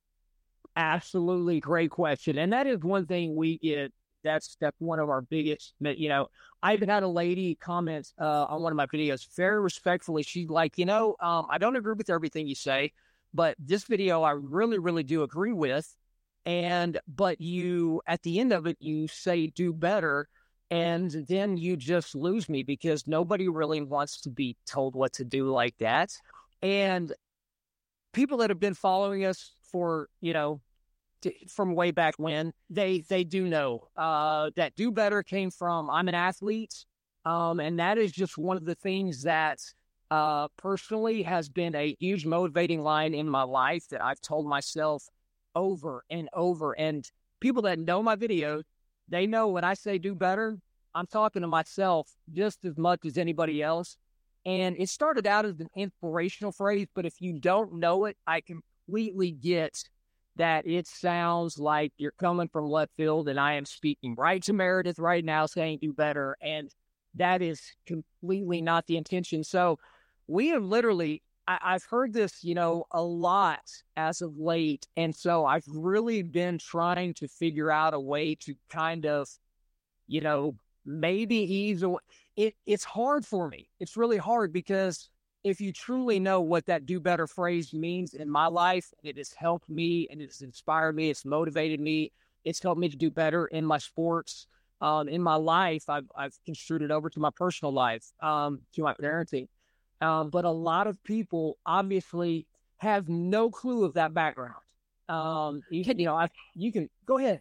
absolutely 0.81 1.61
great 1.61 1.91
question 1.91 2.39
and 2.39 2.53
that 2.53 2.67
is 2.67 2.79
one 2.81 3.07
thing 3.07 3.37
we 3.37 3.59
get 3.59 3.93
That's 4.25 4.57
that's 4.61 4.77
one 4.81 4.99
of 4.99 5.09
our 5.11 5.23
biggest. 5.23 5.75
You 5.81 6.09
know, 6.09 6.29
I 6.63 6.75
even 6.75 6.89
had 6.89 7.03
a 7.03 7.09
lady 7.09 7.55
comment 7.55 8.09
uh, 8.21 8.45
on 8.49 8.63
one 8.63 8.73
of 8.73 8.77
my 8.77 8.87
videos 8.87 9.27
very 9.37 9.61
respectfully. 9.61 10.23
She's 10.23 10.49
like, 10.49 10.79
you 10.79 10.87
know, 10.87 11.17
um, 11.21 11.47
I 11.51 11.59
don't 11.59 11.77
agree 11.77 11.95
with 11.97 12.11
everything 12.11 12.47
you 12.47 12.55
say, 12.55 12.93
but 13.35 13.57
this 13.59 13.85
video 13.85 14.23
I 14.23 14.33
really, 14.33 14.79
really 14.79 15.03
do 15.05 15.23
agree 15.23 15.53
with. 15.55 15.87
And 16.47 16.99
but 17.07 17.41
you 17.41 18.03
at 18.07 18.23
the 18.23 18.41
end 18.41 18.53
of 18.53 18.67
it, 18.67 18.77
you 18.81 19.09
say 19.09 19.49
do 19.49 19.73
better, 19.73 20.29
and 20.71 21.11
then 21.29 21.57
you 21.57 21.77
just 21.77 22.15
lose 22.15 22.49
me 22.49 22.63
because 22.63 23.07
nobody 23.07 23.49
really 23.49 23.83
wants 23.83 24.21
to 24.23 24.31
be 24.31 24.57
told 24.67 24.95
what 24.95 25.13
to 25.15 25.25
do 25.25 25.51
like 25.51 25.77
that. 25.79 26.11
And 26.63 27.13
people 28.13 28.39
that 28.39 28.51
have 28.51 28.61
been 28.61 28.75
following 28.75 29.25
us 29.25 29.53
for 29.71 30.09
you 30.21 30.33
know 30.33 30.61
from 31.49 31.75
way 31.75 31.91
back 31.91 32.15
when, 32.19 32.53
they 32.69 33.00
they 33.09 33.25
do 33.25 33.49
know 33.49 33.89
uh, 33.97 34.50
that 34.57 34.75
do 34.75 34.91
better 34.91 35.23
came 35.23 35.50
from 35.50 35.91
I'm 35.91 36.09
an 36.09 36.15
athlete, 36.15 36.85
um, 37.25 37.61
and 37.61 37.79
that 37.79 37.99
is 37.99 38.12
just 38.12 38.39
one 38.39 38.57
of 38.57 38.65
the 38.65 38.75
things 38.75 39.23
that 39.23 39.59
uh, 40.11 40.49
personally 40.57 41.23
has 41.23 41.49
been 41.49 41.75
a 41.75 41.97
huge 42.00 42.27
motivating 42.27 42.83
line 42.83 43.15
in 43.15 43.29
my 43.29 43.43
life 43.43 43.87
that 43.89 44.03
I've 44.03 44.21
told 44.21 44.47
myself 44.47 45.05
over 45.55 46.05
and 46.11 46.29
over. 46.33 46.73
And 46.73 47.09
people 47.41 47.62
that 47.62 47.79
know 47.79 48.03
my 48.03 48.17
videos, 48.17 48.65
they 49.09 49.27
know 49.27 49.49
when 49.49 49.65
I 49.65 49.75
say 49.75 49.99
do 49.99 50.15
better, 50.15 50.59
I'm 50.95 51.07
talking 51.07 51.43
to 51.43 51.49
myself 51.49 52.09
just 52.33 52.65
as 52.65 52.77
much 52.77 53.05
as 53.05 53.17
anybody 53.19 53.62
else. 53.62 53.97
And 54.45 54.77
it 54.79 54.89
started 54.89 55.27
out 55.27 55.45
as 55.45 55.61
an 55.61 55.69
inspirational 55.77 56.53
phrase, 56.53 56.89
but 56.95 57.07
if 57.07 57.21
you 57.21 57.39
don't 57.39 57.75
know 57.75 58.07
it, 58.07 58.17
I 58.27 58.41
completely 58.41 59.31
get 59.31 59.85
that 60.37 60.67
it 60.67 60.87
sounds 60.87 61.59
like 61.59 61.93
you're 61.99 62.13
coming 62.13 62.49
from 62.49 62.67
left 62.67 62.93
field 62.97 63.29
and 63.29 63.39
I 63.39 63.55
am 63.55 63.65
speaking 63.65 64.15
right 64.15 64.43
to 64.45 64.53
Meredith 64.53 64.99
right 64.99 65.25
now 65.25 65.47
saying 65.47 65.79
do 65.83 65.93
better. 65.93 66.37
And 66.41 66.71
that 67.17 67.43
is 67.43 67.61
completely 67.87 68.63
not 68.63 68.87
the 68.87 68.97
intention. 68.97 69.45
So 69.45 69.79
we 70.29 70.49
have 70.49 70.63
literally, 70.63 71.23
I, 71.49 71.59
I've 71.63 71.85
heard 71.85 72.13
this, 72.13 72.45
you 72.45 72.55
know, 72.55 72.85
a 72.93 73.03
lot 73.03 73.61
as 73.97 74.23
of 74.23 74.37
late. 74.39 74.87
And 74.97 75.15
so 75.15 75.45
I've 75.45 75.67
really 75.67 76.23
been 76.23 76.59
trying 76.59 77.15
to 77.15 77.29
figure 77.29 77.71
out 77.71 77.95
a 77.95 78.01
way 78.01 78.37
to 78.37 78.55
kind 78.69 79.07
of, 79.07 79.29
you 80.07 80.21
know, 80.21 80.55
maybe 80.87 81.37
ease 81.37 81.83
away. 81.83 82.01
It, 82.37 82.55
it's 82.65 82.85
hard 82.85 83.27
for 83.27 83.49
me. 83.49 83.69
It's 83.81 83.97
really 83.97 84.17
hard 84.17 84.53
because 84.53 85.11
if 85.42 85.61
you 85.61 85.73
truly 85.73 86.20
know 86.20 86.40
what 86.40 86.66
that 86.66 86.87
do 86.87 87.00
better 87.00 87.26
phrase 87.26 87.73
means 87.73 88.14
in 88.14 88.28
my 88.28 88.47
life, 88.47 88.92
it 89.02 89.16
has 89.16 89.32
helped 89.32 89.68
me 89.68 90.06
and 90.11 90.20
it's 90.20 90.42
inspired 90.42 90.94
me, 90.94 91.11
it's 91.11 91.25
motivated 91.25 91.80
me, 91.80 92.12
it's 92.44 92.62
helped 92.62 92.80
me 92.80 92.88
to 92.88 92.97
do 92.97 93.11
better 93.11 93.47
in 93.47 93.64
my 93.64 93.78
sports, 93.78 94.47
um, 94.80 95.09
in 95.09 95.23
my 95.23 95.37
life. 95.37 95.88
I've, 95.88 96.11
I've 96.16 96.38
construed 96.44 96.82
it 96.82 96.90
over 96.90 97.09
to 97.11 97.20
my 97.20 97.30
personal 97.30 97.73
life, 97.73 98.04
um, 98.20 98.61
to 98.75 98.82
my 98.82 98.94
parenting. 98.94 99.49
Um, 100.00 100.30
but 100.30 100.44
a 100.44 100.50
lot 100.50 100.87
of 100.87 101.02
people 101.04 101.59
obviously 101.64 102.47
have 102.78 103.09
no 103.09 103.50
clue 103.50 103.85
of 103.85 103.94
that 103.94 104.14
background. 104.14 104.54
Um, 105.09 105.62
you, 105.70 105.85
can, 105.85 105.99
you 105.99 106.06
know, 106.06 106.16
I, 106.16 106.28
you 106.54 106.73
can 106.73 106.88
go 107.06 107.18
ahead. 107.18 107.40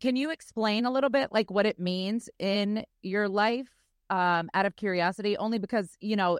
Can 0.00 0.14
you 0.16 0.30
explain 0.30 0.86
a 0.86 0.90
little 0.90 1.10
bit 1.10 1.32
like 1.32 1.50
what 1.50 1.66
it 1.66 1.78
means 1.78 2.28
in 2.38 2.84
your 3.02 3.28
life? 3.28 3.68
Um, 4.10 4.50
out 4.52 4.66
of 4.66 4.76
curiosity, 4.76 5.36
only 5.38 5.58
because 5.58 5.96
you 5.98 6.14
know 6.14 6.38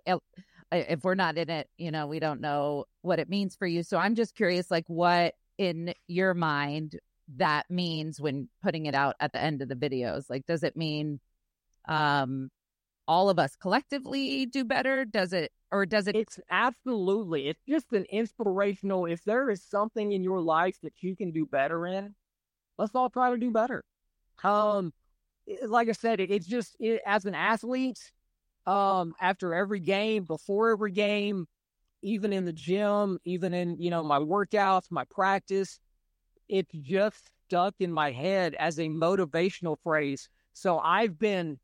if 0.73 1.05
we're 1.05 1.15
not 1.15 1.39
in 1.39 1.51
it, 1.51 1.69
you 1.79 1.91
know, 1.91 2.07
we 2.07 2.19
don't 2.19 2.41
know 2.41 2.85
what 3.03 3.19
it 3.19 3.29
means 3.29 3.57
for 3.57 3.67
you. 3.67 3.83
So 3.83 3.99
I'm 3.99 4.15
just 4.15 4.35
curious, 4.35 4.71
like, 4.71 4.85
what 4.89 5.35
in 5.59 5.95
your 6.09 6.35
mind 6.35 6.99
that 7.37 7.71
means 7.71 8.21
when 8.21 8.49
putting 8.63 8.87
it 8.87 8.95
out 8.95 9.17
at 9.21 9.33
the 9.33 9.41
end 9.41 9.63
of 9.63 9.69
the 9.69 9.77
videos? 9.77 10.29
Like, 10.29 10.47
does 10.47 10.63
it 10.63 10.77
mean 10.77 11.21
um 11.87 12.51
all 13.07 13.29
of 13.29 13.39
us 13.39 13.57
collectively 13.57 14.47
do 14.47 14.65
better? 14.65 15.05
Does 15.05 15.33
it, 15.33 15.53
or 15.71 15.87
does 15.87 16.09
it? 16.09 16.17
It's 16.17 16.41
absolutely. 16.51 17.49
It's 17.49 17.61
just 17.69 17.93
an 17.93 18.07
inspirational. 18.11 19.07
If 19.07 19.25
there 19.25 19.51
is 19.51 19.63
something 19.63 20.13
in 20.13 20.23
your 20.23 20.41
life 20.41 20.79
that 20.83 20.95
you 21.03 21.15
can 21.15 21.31
do 21.31 21.47
better 21.47 21.87
in, 21.87 22.15
let's 22.79 22.95
all 22.95 23.11
try 23.11 23.31
to 23.31 23.37
do 23.37 23.51
better. 23.51 23.85
Um, 24.43 24.93
like 25.67 25.89
I 25.89 25.93
said, 25.93 26.21
it, 26.21 26.31
it's 26.31 26.47
just 26.47 26.77
it, 26.81 27.03
as 27.05 27.27
an 27.27 27.35
athlete, 27.35 28.13
um, 28.67 29.15
after 29.21 29.55
every 29.55 29.81
game, 29.81 30.25
before 30.25 30.71
every 30.71 30.93
game, 30.93 31.47
even 32.03 32.33
in 32.33 32.45
the 32.45 32.53
gym, 32.53 33.19
even 33.25 33.55
in, 33.55 33.77
you 33.79 33.91
know, 33.91 34.03
my 34.03 34.19
workouts, 34.19 34.91
my 34.91 35.05
practice. 35.05 35.81
It's 36.49 36.71
just 36.73 37.31
stuck 37.47 37.75
in 37.81 37.93
my 37.93 38.11
head 38.11 38.55
as 38.55 38.79
a 38.79 38.89
motivational 38.89 39.77
phrase. 39.83 40.29
So 40.53 40.79
I've 40.79 41.19
been, 41.19 41.59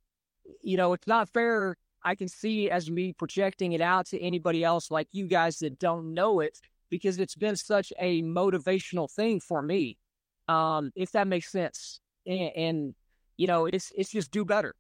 you 0.63 0.77
know, 0.77 0.93
it's 0.95 1.07
not 1.07 1.29
fair. 1.29 1.77
I 2.03 2.15
can 2.15 2.29
see 2.29 2.71
as 2.71 2.91
me 2.91 3.13
projecting 3.13 3.73
it 3.73 3.83
out 3.83 4.07
to 4.07 4.21
anybody 4.21 4.65
else 4.65 4.91
like 4.91 5.09
you 5.13 5.27
guys 5.27 5.59
that 5.59 5.79
don't 5.79 6.15
know 6.15 6.41
it 6.41 6.59
because 6.89 7.19
it's 7.19 7.35
been 7.35 7.57
such 7.57 7.93
a 7.99 8.23
motivational 8.23 9.11
thing 9.11 9.41
for 9.41 9.63
me. 9.63 9.99
Um, 10.49 10.91
if 10.97 11.13
that 11.13 11.29
makes 11.29 11.53
sense. 11.53 12.01
And, 12.27 12.51
and 12.57 12.95
you 13.37 13.47
know, 13.47 13.67
it's 13.67 13.93
it's 13.97 14.11
just 14.11 14.31
do 14.31 14.45
better. 14.45 14.75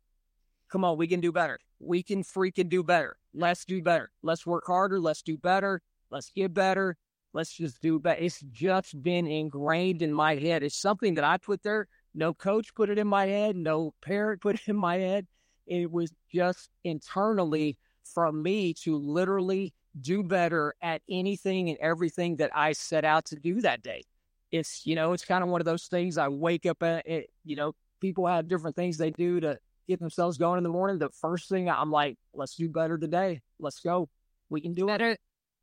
Come 0.70 0.84
on, 0.84 0.96
we 0.96 1.08
can 1.08 1.20
do 1.20 1.32
better. 1.32 1.58
We 1.80 2.02
can 2.02 2.22
freaking 2.22 2.68
do 2.68 2.82
better. 2.82 3.16
Let's 3.34 3.64
do 3.64 3.82
better. 3.82 4.10
Let's 4.22 4.46
work 4.46 4.64
harder. 4.66 5.00
Let's 5.00 5.22
do 5.22 5.36
better. 5.36 5.82
Let's 6.10 6.30
get 6.30 6.54
better. 6.54 6.96
Let's 7.32 7.52
just 7.52 7.80
do 7.80 7.98
better. 7.98 8.20
It's 8.20 8.40
just 8.52 9.02
been 9.02 9.26
ingrained 9.26 10.02
in 10.02 10.12
my 10.12 10.36
head. 10.36 10.62
It's 10.62 10.76
something 10.76 11.14
that 11.14 11.24
I 11.24 11.38
put 11.38 11.62
there. 11.62 11.88
No 12.14 12.34
coach 12.34 12.74
put 12.74 12.90
it 12.90 12.98
in 12.98 13.06
my 13.06 13.26
head. 13.26 13.56
No 13.56 13.94
parent 14.00 14.40
put 14.40 14.56
it 14.56 14.68
in 14.68 14.76
my 14.76 14.98
head. 14.98 15.26
It 15.66 15.90
was 15.90 16.12
just 16.32 16.70
internally 16.84 17.78
from 18.02 18.42
me 18.42 18.74
to 18.74 18.96
literally 18.96 19.72
do 20.00 20.22
better 20.22 20.74
at 20.82 21.02
anything 21.08 21.68
and 21.68 21.78
everything 21.78 22.36
that 22.36 22.50
I 22.54 22.72
set 22.72 23.04
out 23.04 23.24
to 23.26 23.36
do 23.36 23.60
that 23.60 23.82
day. 23.82 24.02
It's, 24.50 24.84
you 24.84 24.96
know, 24.96 25.12
it's 25.12 25.24
kind 25.24 25.44
of 25.44 25.50
one 25.50 25.60
of 25.60 25.64
those 25.64 25.86
things 25.86 26.18
I 26.18 26.28
wake 26.28 26.66
up 26.66 26.82
at, 26.82 27.06
it, 27.06 27.30
you 27.44 27.54
know, 27.54 27.74
people 28.00 28.26
have 28.26 28.48
different 28.48 28.74
things 28.74 28.98
they 28.98 29.10
do 29.10 29.38
to 29.40 29.58
get 29.88 30.00
themselves 30.00 30.38
going 30.38 30.58
in 30.58 30.64
the 30.64 30.70
morning, 30.70 30.98
the 30.98 31.10
first 31.10 31.48
thing 31.48 31.68
I'm 31.68 31.90
like, 31.90 32.16
let's 32.34 32.54
do 32.56 32.68
better 32.68 32.98
today. 32.98 33.40
Let's 33.58 33.80
go. 33.80 34.08
We 34.48 34.60
can 34.60 34.74
do 34.74 34.86
better. 34.86 35.10
It. 35.10 35.20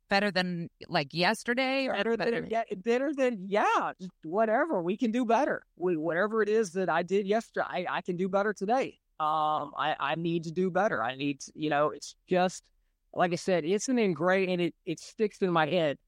Better 0.08 0.30
than 0.30 0.70
like 0.88 1.12
yesterday, 1.12 1.86
or 1.86 1.92
better, 1.92 2.16
better? 2.16 2.40
than 2.40 2.50
yeah, 2.50 2.62
better 2.76 3.12
than 3.14 3.44
yeah, 3.46 3.92
whatever. 4.24 4.82
We 4.82 4.96
can 4.96 5.10
do 5.10 5.26
better. 5.26 5.62
We, 5.76 5.98
whatever 5.98 6.42
it 6.42 6.48
is 6.48 6.72
that 6.72 6.88
I 6.88 7.02
did 7.02 7.26
yesterday, 7.26 7.66
I, 7.68 7.86
I 7.90 8.00
can 8.00 8.16
do 8.16 8.26
better 8.26 8.54
today. 8.54 8.98
Um, 9.20 9.72
I, 9.76 9.96
I 10.00 10.14
need 10.14 10.44
to 10.44 10.50
do 10.50 10.70
better. 10.70 11.02
I 11.02 11.14
need 11.14 11.40
to, 11.40 11.52
you 11.54 11.68
know, 11.68 11.90
it's 11.90 12.14
just 12.26 12.62
like 13.12 13.32
I 13.32 13.36
said, 13.36 13.64
it's 13.64 13.88
an 13.88 13.98
ingrained 13.98 14.50
and 14.50 14.60
it, 14.62 14.74
it 14.86 15.00
sticks 15.00 15.42
in 15.42 15.50
my 15.50 15.66
head. 15.66 15.98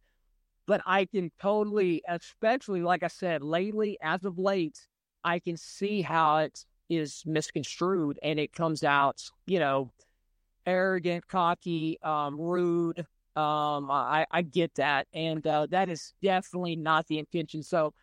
But 0.66 0.82
I 0.86 1.06
can 1.06 1.30
totally, 1.40 2.02
especially 2.08 2.82
like 2.82 3.02
I 3.02 3.08
said, 3.08 3.42
lately, 3.42 3.98
as 4.00 4.24
of 4.24 4.38
late, 4.38 4.78
I 5.24 5.40
can 5.40 5.56
see 5.56 6.02
how 6.02 6.38
it's 6.38 6.64
is 6.90 7.22
misconstrued 7.24 8.18
and 8.22 8.38
it 8.38 8.52
comes 8.52 8.84
out, 8.84 9.22
you 9.46 9.58
know, 9.58 9.90
arrogant, 10.66 11.26
cocky, 11.28 11.98
um, 12.02 12.38
rude. 12.38 12.98
Um, 13.36 13.90
I, 13.90 14.26
I 14.30 14.42
get 14.42 14.74
that. 14.74 15.06
And 15.14 15.46
uh, 15.46 15.68
that 15.70 15.88
is 15.88 16.12
definitely 16.20 16.76
not 16.76 17.06
the 17.06 17.18
intention. 17.18 17.62
So 17.62 17.94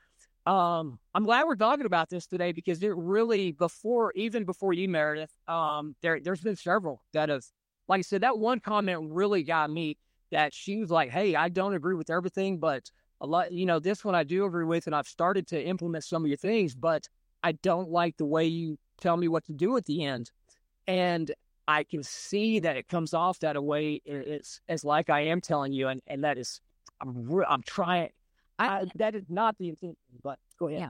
um, 0.47 0.97
I'm 1.13 1.25
glad 1.25 1.45
we're 1.45 1.55
talking 1.55 1.85
about 1.85 2.09
this 2.09 2.25
today 2.25 2.53
because 2.53 2.81
it 2.81 2.95
really, 2.95 3.51
before, 3.51 4.13
even 4.15 4.45
before 4.45 4.71
you, 4.73 4.87
Meredith, 4.87 5.31
um, 5.47 5.95
there, 6.01 6.19
there's 6.21 6.41
been 6.41 6.55
several 6.55 7.03
that 7.13 7.27
have, 7.29 7.43
like 7.89 7.99
I 7.99 8.01
said, 8.01 8.21
that 8.21 8.39
one 8.39 8.61
comment 8.61 9.11
really 9.11 9.43
got 9.43 9.69
me 9.69 9.97
that 10.31 10.53
she 10.53 10.77
was 10.77 10.89
like, 10.89 11.09
hey, 11.09 11.35
I 11.35 11.49
don't 11.49 11.73
agree 11.73 11.95
with 11.95 12.09
everything, 12.09 12.57
but 12.57 12.89
a 13.19 13.27
lot, 13.27 13.51
you 13.51 13.65
know, 13.65 13.79
this 13.79 14.05
one 14.05 14.15
I 14.15 14.23
do 14.23 14.45
agree 14.45 14.65
with, 14.65 14.87
and 14.87 14.95
I've 14.95 15.07
started 15.07 15.47
to 15.47 15.61
implement 15.61 16.03
some 16.03 16.23
of 16.23 16.27
your 16.27 16.37
things, 16.37 16.75
but 16.75 17.07
I 17.43 17.53
don't 17.53 17.89
like 17.89 18.17
the 18.17 18.25
way 18.25 18.45
you 18.45 18.77
tell 18.99 19.17
me 19.17 19.27
what 19.27 19.45
to 19.45 19.53
do 19.53 19.77
at 19.77 19.85
the 19.85 20.03
end. 20.03 20.31
And 20.87 21.31
I 21.67 21.83
can 21.83 22.01
see 22.03 22.59
that 22.59 22.77
it 22.77 22.87
comes 22.87 23.13
off 23.13 23.39
that 23.39 23.61
way. 23.61 24.01
It's 24.05 24.61
as 24.69 24.85
like 24.85 25.09
I 25.09 25.21
am 25.21 25.41
telling 25.41 25.73
you, 25.73 25.89
and, 25.89 26.01
and 26.07 26.23
that 26.23 26.37
is, 26.37 26.61
I'm 27.01 27.29
re- 27.29 27.45
I'm 27.47 27.61
trying. 27.63 28.09
I, 28.57 28.67
I, 28.67 28.85
that 28.95 29.15
is 29.15 29.25
not 29.29 29.57
the 29.57 29.69
intention. 29.69 29.97
But 30.23 30.39
go 30.57 30.67
ahead. 30.67 30.79
Yeah. 30.79 30.89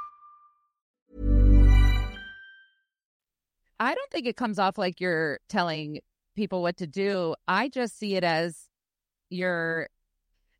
I 3.81 3.95
don't 3.95 4.11
think 4.11 4.27
it 4.27 4.37
comes 4.37 4.59
off 4.59 4.77
like 4.77 5.01
you're 5.01 5.39
telling 5.49 6.01
people 6.35 6.61
what 6.61 6.77
to 6.77 6.87
do. 6.87 7.33
I 7.47 7.67
just 7.67 7.97
see 7.97 8.15
it 8.15 8.23
as 8.23 8.69
you're 9.31 9.89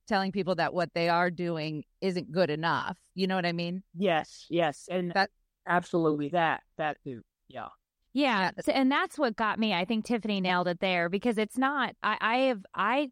telling 0.08 0.32
people 0.32 0.56
that 0.56 0.74
what 0.74 0.90
they 0.96 1.08
are 1.08 1.30
doing 1.30 1.84
isn't 2.02 2.32
good 2.32 2.50
enough. 2.50 2.98
You 3.14 3.28
know 3.28 3.36
what 3.36 3.46
I 3.46 3.52
mean? 3.52 3.84
Yes, 3.96 4.48
yes, 4.50 4.88
and 4.90 5.12
That- 5.14 5.30
absolutely 5.68 6.30
that 6.30 6.64
that 6.78 6.98
too. 7.04 7.22
Yeah, 7.48 7.68
Yeah, 8.14 8.52
so- 8.60 8.72
and 8.72 8.92
that's 8.92 9.20
what 9.20 9.36
got 9.36 9.60
me. 9.60 9.72
I 9.74 9.86
think 9.86 10.04
Tiffany 10.06 10.42
nailed 10.42 10.68
it 10.68 10.80
there 10.80 11.08
because 11.08 11.38
it's 11.38 11.58
not. 11.60 11.96
I, 12.02 12.18
I 12.20 12.38
have 12.48 12.66
I. 12.74 13.12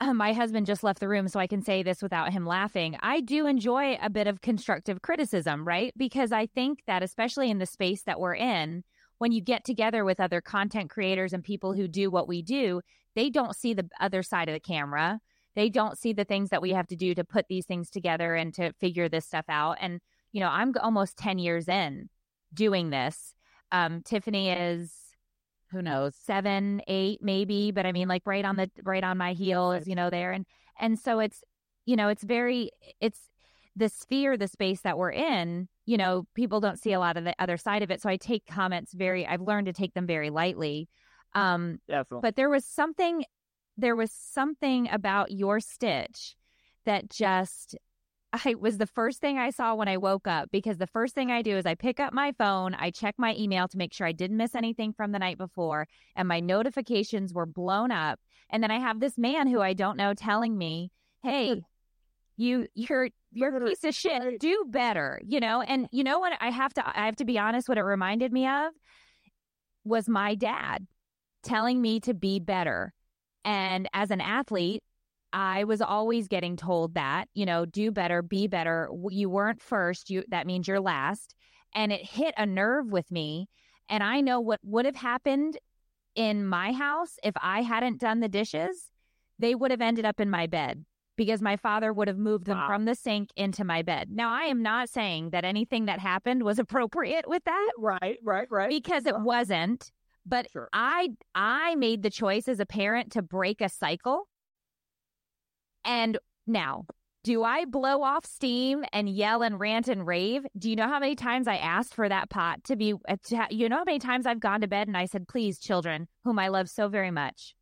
uh, 0.00 0.12
My 0.12 0.32
husband 0.32 0.66
just 0.66 0.82
left 0.82 1.00
the 1.00 1.08
room, 1.08 1.28
so 1.28 1.38
I 1.40 1.46
can 1.46 1.62
say 1.62 1.82
this 1.82 2.02
without 2.02 2.32
him 2.32 2.46
laughing. 2.46 2.96
I 3.00 3.20
do 3.20 3.46
enjoy 3.46 3.96
a 4.00 4.10
bit 4.10 4.26
of 4.26 4.40
constructive 4.40 5.02
criticism, 5.02 5.66
right? 5.66 5.92
Because 5.96 6.32
I 6.32 6.46
think 6.46 6.80
that, 6.86 7.02
especially 7.02 7.50
in 7.50 7.58
the 7.58 7.66
space 7.66 8.02
that 8.02 8.20
we're 8.20 8.34
in, 8.34 8.84
when 9.18 9.32
you 9.32 9.40
get 9.40 9.64
together 9.64 10.04
with 10.04 10.20
other 10.20 10.40
content 10.40 10.90
creators 10.90 11.32
and 11.32 11.44
people 11.44 11.72
who 11.72 11.86
do 11.88 12.10
what 12.10 12.28
we 12.28 12.42
do, 12.42 12.80
they 13.14 13.30
don't 13.30 13.56
see 13.56 13.72
the 13.74 13.88
other 14.00 14.22
side 14.22 14.48
of 14.48 14.54
the 14.54 14.60
camera. 14.60 15.20
They 15.54 15.70
don't 15.70 15.96
see 15.96 16.12
the 16.12 16.24
things 16.24 16.50
that 16.50 16.62
we 16.62 16.70
have 16.70 16.88
to 16.88 16.96
do 16.96 17.14
to 17.14 17.24
put 17.24 17.46
these 17.48 17.64
things 17.64 17.88
together 17.88 18.34
and 18.34 18.52
to 18.54 18.72
figure 18.80 19.08
this 19.08 19.24
stuff 19.24 19.44
out. 19.48 19.76
And, 19.80 20.00
you 20.32 20.40
know, 20.40 20.48
I'm 20.48 20.74
almost 20.82 21.16
10 21.16 21.38
years 21.38 21.68
in 21.68 22.08
doing 22.52 22.90
this. 22.90 23.34
Um, 23.70 24.02
Tiffany 24.02 24.50
is 24.50 24.92
Who 25.74 25.82
knows? 25.82 26.14
seven, 26.14 26.80
eight, 26.88 27.20
maybe, 27.22 27.70
but 27.70 27.84
I 27.84 27.92
mean, 27.92 28.08
like 28.08 28.22
right 28.24 28.44
on 28.44 28.56
the 28.56 28.70
right 28.82 29.04
on 29.04 29.18
my 29.18 29.32
heels, 29.32 29.86
you 29.86 29.94
know, 29.94 30.08
there, 30.08 30.32
and 30.32 30.46
and 30.80 30.98
so 30.98 31.20
it's, 31.20 31.42
you 31.84 31.96
know, 31.96 32.08
it's 32.08 32.22
very, 32.22 32.70
it's 33.00 33.20
the 33.76 33.88
sphere, 33.88 34.36
the 34.36 34.48
space 34.48 34.80
that 34.82 34.96
we're 34.96 35.12
in. 35.12 35.68
You 35.86 35.98
know, 35.98 36.26
people 36.34 36.60
don't 36.60 36.78
see 36.78 36.92
a 36.92 36.98
lot 36.98 37.16
of 37.16 37.24
the 37.24 37.34
other 37.38 37.56
side 37.56 37.82
of 37.82 37.90
it, 37.90 38.00
so 38.00 38.08
I 38.08 38.16
take 38.16 38.46
comments 38.46 38.94
very. 38.94 39.26
I've 39.26 39.42
learned 39.42 39.66
to 39.66 39.72
take 39.72 39.94
them 39.94 40.06
very 40.06 40.30
lightly. 40.30 40.88
Um, 41.34 41.80
definitely. 41.88 42.20
but 42.22 42.36
there 42.36 42.48
was 42.48 42.64
something, 42.64 43.24
there 43.76 43.96
was 43.96 44.12
something 44.12 44.88
about 44.90 45.32
your 45.32 45.58
stitch 45.58 46.36
that 46.86 47.10
just 47.10 47.76
I 48.44 48.54
was 48.58 48.78
the 48.78 48.86
first 48.86 49.20
thing 49.20 49.38
I 49.38 49.50
saw 49.50 49.74
when 49.74 49.86
I 49.86 49.96
woke 49.96 50.26
up 50.26 50.50
because 50.50 50.78
the 50.78 50.88
first 50.88 51.14
thing 51.14 51.30
I 51.30 51.42
do 51.42 51.56
is 51.56 51.66
I 51.66 51.76
pick 51.76 52.00
up 52.00 52.12
my 52.12 52.32
phone, 52.32 52.74
I 52.74 52.90
check 52.90 53.14
my 53.16 53.34
email 53.38 53.68
to 53.68 53.78
make 53.78 53.92
sure 53.92 54.06
I 54.06 54.12
didn't 54.12 54.36
miss 54.36 54.56
anything 54.56 54.92
from 54.92 55.12
the 55.12 55.20
night 55.20 55.38
before, 55.38 55.86
and 56.16 56.26
my 56.26 56.40
notifications 56.40 57.32
were 57.32 57.46
blown 57.46 57.92
up. 57.92 58.18
And 58.50 58.62
then 58.62 58.72
I 58.72 58.80
have 58.80 58.98
this 58.98 59.16
man 59.16 59.46
who 59.46 59.60
I 59.60 59.72
don't 59.72 59.96
know 59.96 60.14
telling 60.14 60.58
me, 60.58 60.90
"Hey, 61.22 61.62
you 62.36 62.66
you're 62.74 63.10
you're 63.30 63.56
a 63.56 63.68
piece 63.68 63.84
of 63.84 63.94
shit. 63.94 64.40
Do 64.40 64.64
better." 64.68 65.20
You 65.24 65.38
know, 65.38 65.60
and 65.62 65.88
you 65.92 66.02
know 66.02 66.18
what 66.18 66.32
I 66.40 66.50
have 66.50 66.74
to 66.74 66.86
I 66.86 67.06
have 67.06 67.16
to 67.16 67.24
be 67.24 67.38
honest 67.38 67.68
what 67.68 67.78
it 67.78 67.82
reminded 67.82 68.32
me 68.32 68.48
of 68.48 68.72
was 69.84 70.08
my 70.08 70.34
dad 70.34 70.86
telling 71.44 71.80
me 71.80 72.00
to 72.00 72.14
be 72.14 72.40
better. 72.40 72.92
And 73.44 73.88
as 73.92 74.10
an 74.10 74.20
athlete, 74.20 74.82
I 75.34 75.64
was 75.64 75.80
always 75.82 76.28
getting 76.28 76.56
told 76.56 76.94
that, 76.94 77.28
you 77.34 77.44
know, 77.44 77.66
do 77.66 77.90
better, 77.90 78.22
be 78.22 78.46
better. 78.46 78.88
You 79.10 79.28
weren't 79.28 79.60
first, 79.60 80.08
you 80.08 80.24
that 80.28 80.46
means 80.46 80.66
you're 80.68 80.80
last. 80.80 81.34
And 81.74 81.92
it 81.92 82.02
hit 82.04 82.34
a 82.38 82.46
nerve 82.46 82.90
with 82.92 83.10
me. 83.10 83.48
And 83.88 84.02
I 84.02 84.20
know 84.20 84.40
what 84.40 84.60
would 84.62 84.86
have 84.86 84.96
happened 84.96 85.58
in 86.14 86.46
my 86.46 86.72
house 86.72 87.16
if 87.24 87.34
I 87.42 87.62
hadn't 87.62 88.00
done 88.00 88.20
the 88.20 88.28
dishes, 88.28 88.90
they 89.38 89.54
would 89.56 89.72
have 89.72 89.80
ended 89.80 90.04
up 90.04 90.20
in 90.20 90.30
my 90.30 90.46
bed 90.46 90.84
because 91.16 91.42
my 91.42 91.56
father 91.56 91.92
would 91.92 92.06
have 92.08 92.16
moved 92.18 92.46
them 92.46 92.58
Wow. 92.58 92.66
from 92.68 92.84
the 92.84 92.94
sink 92.94 93.30
into 93.36 93.64
my 93.64 93.82
bed. 93.82 94.10
Now, 94.10 94.32
I 94.32 94.42
am 94.44 94.62
not 94.62 94.88
saying 94.88 95.30
that 95.30 95.44
anything 95.44 95.86
that 95.86 95.98
happened 95.98 96.44
was 96.44 96.58
appropriate 96.64 97.28
with 97.28 97.42
that 97.44 97.72
right, 97.76 98.18
right, 98.22 98.46
right. 98.50 98.68
because 98.70 99.04
it 99.06 99.18
wasn't 99.20 99.90
but 100.26 100.50
Sure. 100.50 100.70
i 100.72 101.10
i 101.34 101.74
made 101.74 102.02
the 102.02 102.08
choice 102.08 102.48
as 102.48 102.58
a 102.58 102.64
parent 102.64 103.12
to 103.12 103.20
break 103.20 103.60
a 103.60 103.68
cycle 103.68 104.26
and 105.84 106.18
now 106.46 106.84
do 107.22 107.42
i 107.42 107.64
blow 107.64 108.02
off 108.02 108.24
steam 108.26 108.84
and 108.92 109.08
yell 109.08 109.42
and 109.42 109.58
rant 109.58 109.88
and 109.88 110.06
rave? 110.06 110.46
Do 110.58 110.68
you 110.68 110.76
know 110.76 110.88
how 110.88 110.98
many 110.98 111.14
times 111.14 111.48
i 111.48 111.56
asked 111.56 111.94
for 111.94 112.08
that 112.08 112.30
pot 112.30 112.62
to 112.64 112.76
be 112.76 112.94
uh, 113.08 113.16
to 113.24 113.36
ha- 113.36 113.48
you 113.50 113.68
know 113.68 113.78
how 113.78 113.84
many 113.84 113.98
times 113.98 114.26
i've 114.26 114.40
gone 114.40 114.60
to 114.60 114.68
bed 114.68 114.88
and 114.88 114.96
i 114.96 115.06
said 115.06 115.26
please 115.28 115.58
children 115.58 116.06
whom 116.24 116.38
i 116.38 116.48
love 116.48 116.68
so 116.68 116.88
very 116.88 117.10
much 117.10 117.54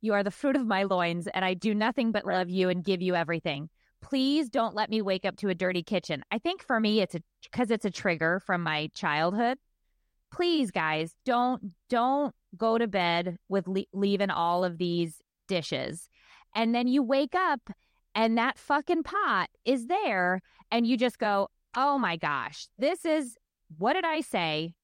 you 0.00 0.14
are 0.14 0.22
the 0.22 0.30
fruit 0.30 0.56
of 0.56 0.66
my 0.66 0.84
loins 0.84 1.26
and 1.26 1.44
i 1.44 1.54
do 1.54 1.74
nothing 1.74 2.12
but 2.12 2.24
love 2.24 2.48
you 2.48 2.68
and 2.68 2.84
give 2.84 3.02
you 3.02 3.14
everything. 3.14 3.68
Please 4.02 4.48
don't 4.48 4.74
let 4.74 4.90
me 4.90 5.02
wake 5.02 5.24
up 5.24 5.36
to 5.36 5.48
a 5.48 5.54
dirty 5.54 5.82
kitchen. 5.82 6.22
I 6.30 6.38
think 6.38 6.62
for 6.62 6.80
me 6.80 7.00
it's 7.00 7.14
a 7.14 7.20
because 7.42 7.70
it's 7.70 7.84
a 7.84 7.90
trigger 7.90 8.40
from 8.40 8.62
my 8.62 8.88
childhood. 8.94 9.58
Please 10.32 10.70
guys 10.70 11.14
don't 11.24 11.72
don't 11.88 12.34
go 12.56 12.78
to 12.78 12.86
bed 12.86 13.36
with 13.48 13.68
le- 13.68 13.84
leaving 13.92 14.30
all 14.30 14.64
of 14.64 14.78
these 14.78 15.20
dishes 15.48 16.08
and 16.54 16.74
then 16.74 16.86
you 16.86 17.02
wake 17.02 17.34
up 17.34 17.70
and 18.14 18.36
that 18.36 18.58
fucking 18.58 19.02
pot 19.02 19.48
is 19.64 19.86
there 19.86 20.40
and 20.70 20.86
you 20.86 20.96
just 20.96 21.18
go 21.18 21.48
oh 21.76 21.98
my 21.98 22.16
gosh 22.16 22.66
this 22.78 23.04
is 23.04 23.36
what 23.78 23.92
did 23.92 24.04
i 24.04 24.20
say 24.20 24.74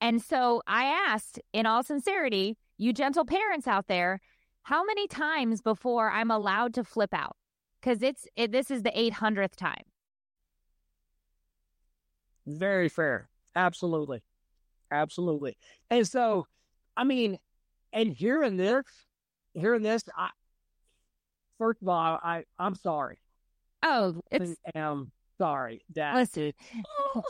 and 0.00 0.22
so 0.22 0.62
i 0.66 0.84
asked 0.84 1.40
in 1.52 1.66
all 1.66 1.82
sincerity 1.82 2.56
you 2.78 2.92
gentle 2.92 3.24
parents 3.24 3.66
out 3.66 3.86
there 3.86 4.20
how 4.62 4.84
many 4.84 5.06
times 5.06 5.60
before 5.60 6.10
i'm 6.10 6.30
allowed 6.30 6.72
to 6.74 6.84
flip 6.84 7.12
out 7.12 7.36
because 7.80 8.02
it's 8.02 8.26
it, 8.36 8.52
this 8.52 8.70
is 8.70 8.82
the 8.82 8.90
800th 8.90 9.56
time 9.56 9.84
Very 12.46 12.88
fair. 12.88 13.28
Absolutely. 13.56 14.22
Absolutely. 14.90 15.56
And 15.90 16.06
so, 16.06 16.46
I 16.96 17.04
mean, 17.04 17.38
and 17.92 18.12
here 18.12 18.42
and 18.42 18.58
this, 18.58 18.84
hearing 19.56 19.82
this, 19.82 20.02
I, 20.16 20.30
first 21.58 21.80
of 21.82 21.88
all, 21.88 22.18
I, 22.22 22.44
I'm 22.58 22.74
sorry. 22.74 23.18
oh 23.82 24.20
it's 24.30 24.56
I 24.74 24.78
am 24.78 25.10
sorry 25.38 25.82
that. 25.94 26.14
listen 26.14 26.52
oh, 27.14 27.22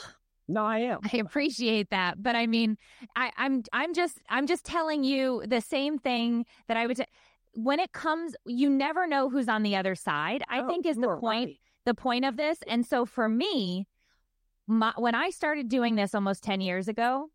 No, 0.48 0.64
I 0.64 0.78
am. 0.80 1.00
I 1.12 1.16
appreciate 1.18 1.90
that, 1.90 2.22
but 2.22 2.36
I 2.36 2.46
mean, 2.46 2.76
I, 3.16 3.32
I'm 3.36 3.62
I'm 3.72 3.94
just 3.94 4.20
I'm 4.28 4.46
just 4.46 4.64
telling 4.64 5.02
you 5.04 5.42
the 5.46 5.60
same 5.60 5.98
thing 5.98 6.46
that 6.68 6.76
I 6.76 6.86
would. 6.86 6.96
T- 6.98 7.04
when 7.54 7.80
it 7.80 7.92
comes, 7.92 8.36
you 8.44 8.68
never 8.68 9.06
know 9.06 9.30
who's 9.30 9.48
on 9.48 9.62
the 9.62 9.74
other 9.76 9.94
side. 9.94 10.42
I 10.48 10.60
Oh, 10.60 10.68
think 10.68 10.86
is 10.86 10.96
the 10.96 11.16
point 11.16 11.46
right. 11.48 11.58
the 11.84 11.94
point 11.94 12.24
of 12.24 12.36
this. 12.36 12.58
And 12.68 12.84
so 12.86 13.06
for 13.06 13.28
me, 13.28 13.86
my, 14.68 14.92
when 14.96 15.14
I 15.14 15.30
started 15.30 15.68
doing 15.68 15.94
this 15.96 16.14
almost 16.14 16.44
ten 16.44 16.60
years 16.60 16.86
ago, 16.86 17.30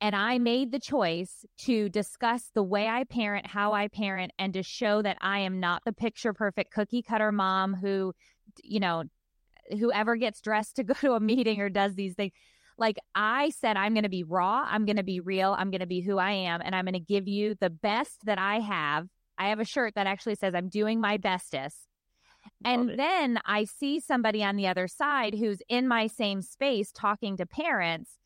and 0.00 0.14
I 0.14 0.38
made 0.38 0.70
the 0.70 0.78
choice 0.78 1.44
to 1.58 1.88
discuss 1.88 2.50
the 2.54 2.62
way 2.62 2.86
I 2.86 3.04
parent, 3.04 3.46
how 3.46 3.72
I 3.72 3.88
parent, 3.88 4.32
and 4.38 4.52
to 4.54 4.62
show 4.62 5.02
that 5.02 5.18
I 5.20 5.40
am 5.40 5.58
not 5.58 5.82
the 5.84 5.92
picture 5.92 6.32
perfect 6.32 6.72
cookie 6.72 7.02
cutter 7.02 7.32
mom 7.32 7.74
who, 7.74 8.14
you 8.62 8.78
know, 8.78 9.04
whoever 9.78 10.16
gets 10.16 10.40
dressed 10.40 10.76
to 10.76 10.84
go 10.84 10.94
to 10.94 11.14
a 11.14 11.20
meeting 11.20 11.60
or 11.60 11.68
does 11.68 11.94
these 11.94 12.14
things. 12.14 12.32
Like 12.76 12.96
I 13.16 13.50
said, 13.50 13.76
I'm 13.76 13.92
going 13.92 14.04
to 14.04 14.08
be 14.08 14.22
raw. 14.22 14.64
I'm 14.68 14.84
going 14.84 14.98
to 14.98 15.02
be 15.02 15.18
real. 15.18 15.56
I'm 15.58 15.72
going 15.72 15.80
to 15.80 15.86
be 15.86 16.00
who 16.00 16.18
I 16.18 16.30
am. 16.30 16.60
And 16.64 16.76
I'm 16.76 16.84
going 16.84 16.92
to 16.92 17.00
give 17.00 17.26
you 17.26 17.56
the 17.60 17.70
best 17.70 18.24
that 18.24 18.38
I 18.38 18.60
have. 18.60 19.08
I 19.36 19.48
have 19.48 19.58
a 19.58 19.64
shirt 19.64 19.94
that 19.96 20.06
actually 20.06 20.36
says, 20.36 20.54
I'm 20.54 20.68
doing 20.68 21.00
my 21.00 21.16
bestest. 21.16 21.88
And 22.64 22.96
then 22.96 23.40
I 23.44 23.64
see 23.64 23.98
somebody 23.98 24.44
on 24.44 24.54
the 24.54 24.68
other 24.68 24.86
side 24.86 25.34
who's 25.34 25.60
in 25.68 25.88
my 25.88 26.06
same 26.06 26.40
space 26.40 26.92
talking 26.92 27.36
to 27.36 27.46
parents 27.46 28.18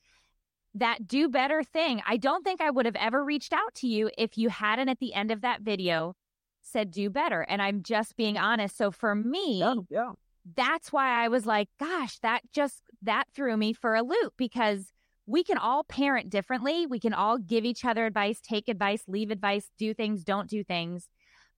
that 0.75 1.07
do 1.07 1.29
better 1.29 1.63
thing. 1.63 2.03
I 2.07 2.17
don't 2.17 2.45
think 2.45 2.61
I 2.61 2.71
would 2.71 2.87
have 2.87 2.97
ever 2.97 3.25
reached 3.25 3.53
out 3.53 3.75
to 3.77 3.87
you 3.87 4.11
if 4.17 4.39
you 4.39 4.49
hadn't 4.49 4.89
at 4.89 4.99
the 5.01 5.15
end 5.15 5.31
of 5.31 5.43
that 5.43 5.61
video 5.63 6.15
said 6.63 6.91
do 6.91 7.11
better. 7.11 7.43
And 7.43 7.61
I'm 7.61 7.83
just 7.83 8.17
being 8.17 8.39
honest. 8.39 8.77
So 8.77 8.91
for 8.91 9.15
me, 9.15 9.61
Yeah, 9.61 9.75
yeah. 9.91 10.13
that's 10.57 10.93
why 10.93 11.25
I 11.25 11.29
was 11.29 11.45
like, 11.45 11.69
gosh, 11.79 12.19
that 12.21 12.43
just 12.53 12.83
that 13.03 13.25
threw 13.35 13.57
me 13.57 13.73
for 13.73 13.95
a 13.95 14.03
loop 14.03 14.35
because 14.37 14.93
we 15.27 15.45
can 15.45 15.59
all 15.59 15.85
parent 15.85 16.31
differently. 16.31 16.87
We 16.87 17.01
can 17.01 17.15
all 17.15 17.39
give 17.39 17.65
each 17.65 17.85
other 17.85 18.07
advice, 18.07 18.41
take 18.41 18.69
advice, 18.69 19.05
leave 19.07 19.31
advice, 19.31 19.71
do 19.79 19.93
things, 19.95 20.25
don't 20.25 20.49
do 20.49 20.65
things. 20.65 21.09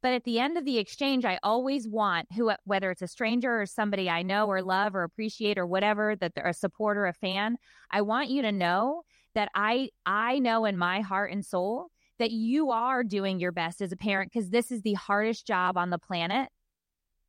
But 0.04 0.12
at 0.12 0.24
the 0.24 0.38
end 0.38 0.58
of 0.58 0.66
the 0.66 0.76
exchange, 0.76 1.24
I 1.24 1.38
always 1.42 1.88
want 1.88 2.30
who, 2.36 2.52
whether 2.64 2.90
it's 2.90 3.00
a 3.00 3.08
stranger 3.08 3.62
or 3.62 3.64
somebody 3.64 4.10
I 4.10 4.20
know 4.20 4.46
or 4.46 4.60
love 4.60 4.94
or 4.94 5.02
appreciate 5.02 5.56
or 5.56 5.66
whatever, 5.66 6.14
that 6.16 6.34
they're 6.34 6.46
a 6.46 6.52
supporter, 6.52 7.06
a 7.06 7.14
fan. 7.14 7.56
I 7.90 8.02
want 8.02 8.28
you 8.28 8.42
to 8.42 8.52
know 8.52 9.04
that 9.34 9.48
I, 9.54 9.88
I 10.04 10.40
know 10.40 10.66
in 10.66 10.76
my 10.76 11.00
heart 11.00 11.32
and 11.32 11.42
soul 11.42 11.86
that 12.18 12.32
you 12.32 12.70
are 12.70 13.02
doing 13.02 13.40
your 13.40 13.50
best 13.50 13.80
as 13.80 13.92
a 13.92 13.96
parent 13.96 14.30
because 14.30 14.50
this 14.50 14.70
is 14.70 14.82
the 14.82 14.92
hardest 14.92 15.46
job 15.46 15.78
on 15.78 15.88
the 15.88 15.98
planet. 15.98 16.50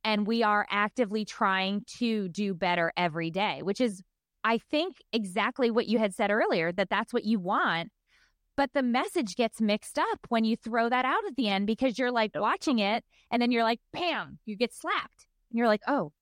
And 0.04 0.26
we 0.26 0.42
are 0.42 0.66
actively 0.68 1.24
trying 1.24 1.82
to 1.96 2.28
do 2.28 2.52
better 2.52 2.92
every 2.94 3.30
day, 3.30 3.62
which 3.62 3.80
is, 3.80 4.02
I 4.44 4.58
think, 4.58 4.98
exactly 5.14 5.70
what 5.70 5.86
you 5.86 5.98
had 5.98 6.14
said 6.14 6.30
earlier 6.30 6.72
that 6.72 6.90
that's 6.90 7.14
what 7.14 7.24
you 7.24 7.38
want. 7.38 7.90
But 8.56 8.72
the 8.72 8.82
message 8.82 9.36
gets 9.36 9.60
mixed 9.60 9.98
up 9.98 10.26
when 10.28 10.44
you 10.44 10.56
throw 10.56 10.88
that 10.88 11.04
out 11.04 11.24
at 11.28 11.36
the 11.36 11.48
end 11.48 11.66
because 11.66 11.98
you're 11.98 12.10
like 12.10 12.32
watching 12.34 12.78
it 12.78 13.04
and 13.30 13.40
then 13.40 13.52
you're 13.52 13.62
like, 13.62 13.80
bam, 13.92 14.38
you 14.46 14.56
get 14.56 14.72
slapped. 14.72 15.26
And 15.50 15.58
you're 15.58 15.66
like, 15.66 15.82
oh, 15.86 16.12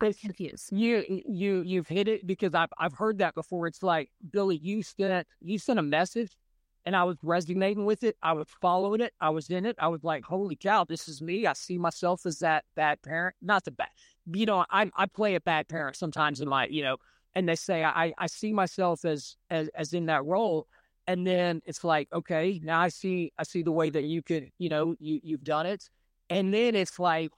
I'm 0.00 0.12
confused. 0.12 0.72
You 0.72 1.04
you 1.26 1.62
you've 1.62 1.88
hit 1.88 2.08
it 2.08 2.26
because 2.26 2.54
I've 2.54 2.68
I've 2.78 2.92
heard 2.92 3.18
that 3.18 3.34
before. 3.34 3.66
It's 3.66 3.82
like 3.82 4.10
Billy, 4.30 4.56
you 4.56 4.82
sent 4.82 5.26
you 5.40 5.58
sent 5.58 5.78
a 5.78 5.82
message, 5.82 6.36
and 6.84 6.94
I 6.94 7.04
was 7.04 7.16
resonating 7.22 7.86
with 7.86 8.04
it. 8.04 8.16
I 8.22 8.34
was 8.34 8.46
following 8.60 9.00
it. 9.00 9.14
I 9.20 9.30
was 9.30 9.48
in 9.48 9.64
it. 9.64 9.76
I 9.78 9.88
was 9.88 10.04
like, 10.04 10.24
holy 10.24 10.56
cow, 10.56 10.84
this 10.84 11.08
is 11.08 11.22
me. 11.22 11.46
I 11.46 11.54
see 11.54 11.78
myself 11.78 12.26
as 12.26 12.40
that 12.40 12.64
bad 12.74 13.00
parent. 13.02 13.36
Not 13.40 13.64
the 13.64 13.70
bad, 13.70 13.88
you 14.26 14.44
know. 14.44 14.66
I 14.70 14.90
I 14.96 15.06
play 15.06 15.34
a 15.34 15.40
bad 15.40 15.68
parent 15.68 15.96
sometimes 15.96 16.42
in 16.42 16.48
my 16.48 16.66
you 16.66 16.82
know, 16.82 16.98
and 17.34 17.48
they 17.48 17.56
say 17.56 17.82
I 17.82 18.12
I 18.18 18.26
see 18.26 18.52
myself 18.52 19.04
as 19.06 19.36
as 19.48 19.68
as 19.68 19.94
in 19.94 20.06
that 20.06 20.24
role 20.26 20.68
and 21.06 21.26
then 21.26 21.62
it's 21.64 21.84
like 21.84 22.08
okay 22.12 22.60
now 22.62 22.80
i 22.80 22.88
see 22.88 23.32
i 23.38 23.42
see 23.42 23.62
the 23.62 23.72
way 23.72 23.90
that 23.90 24.04
you 24.04 24.22
could 24.22 24.50
you 24.58 24.68
know 24.68 24.94
you 24.98 25.20
you've 25.22 25.44
done 25.44 25.66
it. 25.66 25.88
And 26.28 26.52
then 26.52 26.74
it's 26.74 26.98
like 26.98 27.30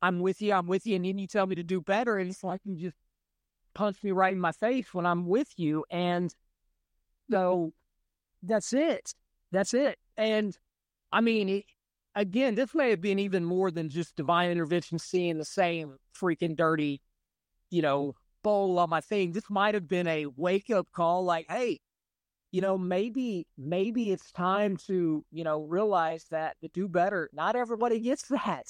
i'm 0.00 0.20
with 0.20 0.42
you 0.42 0.52
i'm 0.52 0.66
with 0.66 0.86
you 0.86 0.96
and 0.96 1.04
then 1.04 1.18
you 1.18 1.26
tell 1.26 1.46
me 1.46 1.54
to 1.54 1.62
do 1.62 1.80
better 1.80 2.18
and 2.18 2.28
it's 2.28 2.42
like 2.42 2.60
you 2.64 2.76
just 2.76 2.96
punch 3.74 4.02
me 4.02 4.10
right 4.10 4.32
in 4.32 4.40
my 4.40 4.52
face 4.52 4.92
when 4.92 5.06
i'm 5.06 5.26
with 5.26 5.48
you 5.56 5.84
and 5.90 6.34
so 7.30 7.72
that's 8.42 8.72
it 8.72 9.14
that's 9.52 9.74
it. 9.74 9.98
And 10.16 10.56
i 11.12 11.20
mean 11.20 11.48
it, 11.48 11.64
again 12.14 12.56
this 12.56 12.74
may 12.74 12.90
have 12.90 13.00
been 13.00 13.18
even 13.18 13.44
more 13.44 13.70
than 13.70 13.88
just 13.88 14.16
divine 14.16 14.50
intervention 14.50 14.98
seeing 14.98 15.38
the 15.38 15.44
same 15.44 15.96
freaking 16.20 16.56
dirty 16.56 17.00
you 17.70 17.82
know 17.82 18.14
bowl 18.42 18.78
on 18.78 18.90
my 18.90 19.00
thing. 19.00 19.32
This 19.32 19.48
might 19.48 19.74
have 19.74 19.88
been 19.88 20.06
a 20.06 20.26
wake 20.26 20.70
up 20.70 20.88
call 20.92 21.24
like 21.24 21.46
hey 21.48 21.80
you 22.52 22.60
know, 22.60 22.76
maybe 22.78 23.46
maybe 23.56 24.12
it's 24.12 24.30
time 24.30 24.76
to, 24.76 25.24
you 25.32 25.42
know, 25.42 25.62
realize 25.62 26.26
that 26.30 26.60
to 26.60 26.68
do 26.68 26.86
better. 26.86 27.30
Not 27.32 27.56
everybody 27.56 27.98
gets 27.98 28.22
that. 28.28 28.66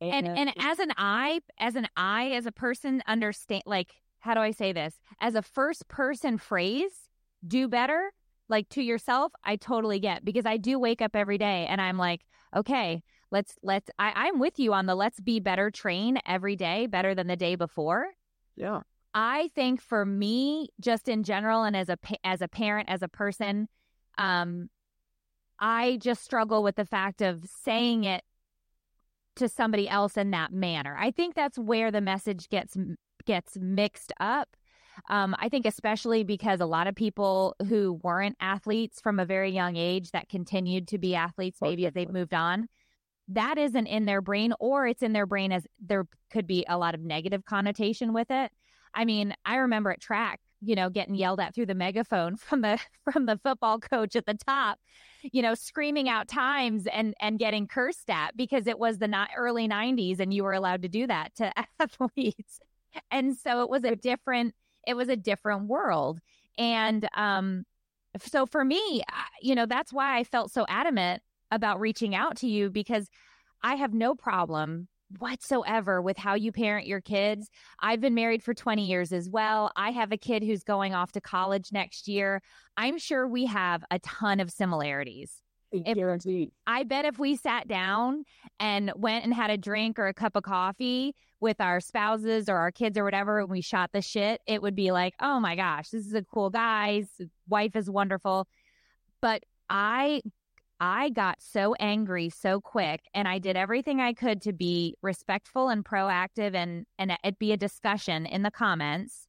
And 0.00 0.28
and, 0.28 0.38
and 0.38 0.52
as 0.58 0.78
an 0.78 0.92
I, 0.96 1.40
as 1.58 1.74
an 1.74 1.88
I, 1.96 2.32
as 2.32 2.46
a 2.46 2.52
person, 2.52 3.02
understand 3.06 3.62
like 3.66 3.94
how 4.20 4.34
do 4.34 4.40
I 4.40 4.52
say 4.52 4.72
this? 4.72 4.94
As 5.20 5.34
a 5.34 5.42
first 5.42 5.88
person 5.88 6.38
phrase, 6.38 6.92
do 7.44 7.66
better, 7.66 8.12
like 8.48 8.68
to 8.68 8.82
yourself, 8.82 9.32
I 9.42 9.56
totally 9.56 9.98
get 9.98 10.24
because 10.24 10.46
I 10.46 10.58
do 10.58 10.78
wake 10.78 11.02
up 11.02 11.16
every 11.16 11.38
day 11.38 11.66
and 11.68 11.80
I'm 11.80 11.96
like, 11.96 12.20
okay, 12.54 13.02
let's 13.30 13.54
let's 13.62 13.90
I, 13.98 14.12
I'm 14.14 14.38
with 14.38 14.58
you 14.58 14.74
on 14.74 14.86
the 14.86 14.94
let's 14.94 15.18
be 15.18 15.40
better 15.40 15.70
train 15.70 16.18
every 16.26 16.54
day, 16.54 16.86
better 16.86 17.14
than 17.14 17.26
the 17.26 17.36
day 17.36 17.56
before. 17.56 18.06
Yeah. 18.56 18.82
I 19.14 19.50
think 19.54 19.80
for 19.80 20.06
me, 20.06 20.68
just 20.80 21.08
in 21.08 21.22
general, 21.22 21.64
and 21.64 21.76
as 21.76 21.88
a 21.88 21.98
as 22.24 22.40
a 22.40 22.48
parent, 22.48 22.88
as 22.88 23.02
a 23.02 23.08
person, 23.08 23.68
um, 24.18 24.70
I 25.58 25.98
just 26.00 26.24
struggle 26.24 26.62
with 26.62 26.76
the 26.76 26.86
fact 26.86 27.20
of 27.20 27.44
saying 27.62 28.04
it 28.04 28.24
to 29.36 29.48
somebody 29.48 29.88
else 29.88 30.16
in 30.16 30.30
that 30.30 30.52
manner. 30.52 30.96
I 30.98 31.10
think 31.10 31.34
that's 31.34 31.58
where 31.58 31.90
the 31.90 32.00
message 32.00 32.48
gets 32.48 32.76
gets 33.26 33.56
mixed 33.56 34.12
up. 34.18 34.56
Um, 35.08 35.34
I 35.38 35.48
think 35.48 35.64
especially 35.64 36.22
because 36.22 36.60
a 36.60 36.66
lot 36.66 36.86
of 36.86 36.94
people 36.94 37.56
who 37.68 37.98
weren't 38.02 38.36
athletes 38.40 39.00
from 39.00 39.18
a 39.18 39.24
very 39.24 39.50
young 39.50 39.76
age 39.76 40.10
that 40.10 40.28
continued 40.28 40.88
to 40.88 40.98
be 40.98 41.14
athletes, 41.14 41.60
maybe 41.62 41.86
as 41.86 41.94
they've 41.94 42.10
moved 42.10 42.34
on, 42.34 42.68
that 43.28 43.56
isn't 43.56 43.86
in 43.86 44.04
their 44.04 44.20
brain, 44.20 44.52
or 44.60 44.86
it's 44.86 45.02
in 45.02 45.12
their 45.12 45.26
brain 45.26 45.50
as 45.52 45.66
there 45.80 46.06
could 46.30 46.46
be 46.46 46.64
a 46.68 46.76
lot 46.76 46.94
of 46.94 47.00
negative 47.00 47.44
connotation 47.44 48.12
with 48.12 48.30
it. 48.30 48.52
I 48.94 49.04
mean, 49.04 49.34
I 49.44 49.56
remember 49.56 49.90
at 49.90 50.00
track, 50.00 50.40
you 50.60 50.74
know, 50.74 50.90
getting 50.90 51.14
yelled 51.14 51.40
at 51.40 51.54
through 51.54 51.66
the 51.66 51.74
megaphone 51.74 52.36
from 52.38 52.60
the 52.62 52.78
from 53.10 53.26
the 53.26 53.38
football 53.38 53.78
coach 53.78 54.16
at 54.16 54.26
the 54.26 54.34
top, 54.34 54.78
you 55.22 55.42
know, 55.42 55.54
screaming 55.54 56.08
out 56.08 56.28
times 56.28 56.86
and 56.86 57.14
and 57.20 57.38
getting 57.38 57.66
cursed 57.66 58.10
at 58.10 58.36
because 58.36 58.66
it 58.66 58.78
was 58.78 58.98
the 58.98 59.08
not 59.08 59.30
early 59.36 59.66
90s 59.68 60.20
and 60.20 60.32
you 60.32 60.44
were 60.44 60.52
allowed 60.52 60.82
to 60.82 60.88
do 60.88 61.06
that 61.06 61.34
to 61.36 61.52
athletes. 61.80 62.60
And 63.10 63.36
so 63.36 63.62
it 63.62 63.70
was 63.70 63.84
a 63.84 63.96
different 63.96 64.54
it 64.86 64.94
was 64.94 65.08
a 65.08 65.16
different 65.16 65.66
world. 65.68 66.20
And 66.58 67.08
um 67.14 67.64
so 68.18 68.44
for 68.46 68.64
me, 68.64 69.02
you 69.40 69.54
know, 69.54 69.66
that's 69.66 69.92
why 69.92 70.18
I 70.18 70.24
felt 70.24 70.50
so 70.50 70.66
adamant 70.68 71.22
about 71.50 71.80
reaching 71.80 72.14
out 72.14 72.36
to 72.38 72.46
you 72.46 72.70
because 72.70 73.08
I 73.62 73.76
have 73.76 73.94
no 73.94 74.14
problem 74.14 74.88
whatsoever 75.18 76.00
with 76.00 76.16
how 76.18 76.34
you 76.34 76.52
parent 76.52 76.86
your 76.86 77.00
kids. 77.00 77.50
I've 77.80 78.00
been 78.00 78.14
married 78.14 78.42
for 78.42 78.54
20 78.54 78.84
years 78.84 79.12
as 79.12 79.28
well. 79.28 79.70
I 79.76 79.90
have 79.90 80.12
a 80.12 80.16
kid 80.16 80.42
who's 80.42 80.62
going 80.62 80.94
off 80.94 81.12
to 81.12 81.20
college 81.20 81.72
next 81.72 82.08
year. 82.08 82.42
I'm 82.76 82.98
sure 82.98 83.26
we 83.26 83.46
have 83.46 83.84
a 83.90 83.98
ton 84.00 84.40
of 84.40 84.50
similarities. 84.50 85.42
Eh, 85.72 85.80
if, 85.86 85.96
Guaranteed. 85.96 86.50
I 86.66 86.84
bet 86.84 87.04
if 87.04 87.18
we 87.18 87.36
sat 87.36 87.68
down 87.68 88.24
and 88.60 88.92
went 88.96 89.24
and 89.24 89.34
had 89.34 89.50
a 89.50 89.56
drink 89.56 89.98
or 89.98 90.06
a 90.06 90.14
cup 90.14 90.36
of 90.36 90.42
coffee 90.42 91.14
with 91.40 91.60
our 91.60 91.80
spouses 91.80 92.48
or 92.48 92.56
our 92.56 92.70
kids 92.70 92.96
or 92.96 93.04
whatever, 93.04 93.40
and 93.40 93.50
we 93.50 93.60
shot 93.60 93.90
the 93.92 94.02
shit, 94.02 94.40
it 94.46 94.62
would 94.62 94.76
be 94.76 94.92
like, 94.92 95.14
oh 95.20 95.40
my 95.40 95.56
gosh, 95.56 95.90
this 95.90 96.06
is 96.06 96.14
a 96.14 96.22
cool 96.22 96.50
guy. 96.50 97.04
His 97.18 97.28
wife 97.48 97.74
is 97.74 97.90
wonderful. 97.90 98.46
But 99.20 99.42
I 99.68 100.22
I 100.84 101.10
got 101.10 101.40
so 101.40 101.74
angry 101.78 102.28
so 102.28 102.60
quick 102.60 103.02
and 103.14 103.28
I 103.28 103.38
did 103.38 103.56
everything 103.56 104.00
I 104.00 104.14
could 104.14 104.42
to 104.42 104.52
be 104.52 104.96
respectful 105.00 105.68
and 105.68 105.84
proactive 105.84 106.56
and 106.56 106.86
and 106.98 107.16
it 107.22 107.38
be 107.38 107.52
a 107.52 107.56
discussion 107.56 108.26
in 108.26 108.42
the 108.42 108.50
comments. 108.50 109.28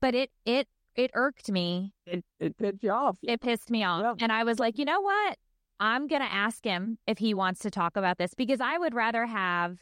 But 0.00 0.14
it 0.14 0.30
it 0.46 0.66
it 0.96 1.10
irked 1.12 1.50
me. 1.50 1.92
It 2.06 2.24
it 2.40 2.56
pissed 2.56 2.82
you 2.82 2.90
off. 2.90 3.18
It 3.22 3.42
pissed 3.42 3.70
me 3.70 3.84
off. 3.84 4.00
Yeah. 4.02 4.14
And 4.24 4.32
I 4.32 4.44
was 4.44 4.58
like, 4.58 4.78
"You 4.78 4.86
know 4.86 5.02
what? 5.02 5.36
I'm 5.78 6.06
going 6.06 6.22
to 6.22 6.32
ask 6.32 6.64
him 6.64 6.98
if 7.06 7.18
he 7.18 7.34
wants 7.34 7.60
to 7.60 7.70
talk 7.70 7.96
about 7.98 8.16
this 8.16 8.32
because 8.34 8.60
I 8.62 8.78
would 8.78 8.94
rather 8.94 9.26
have 9.26 9.78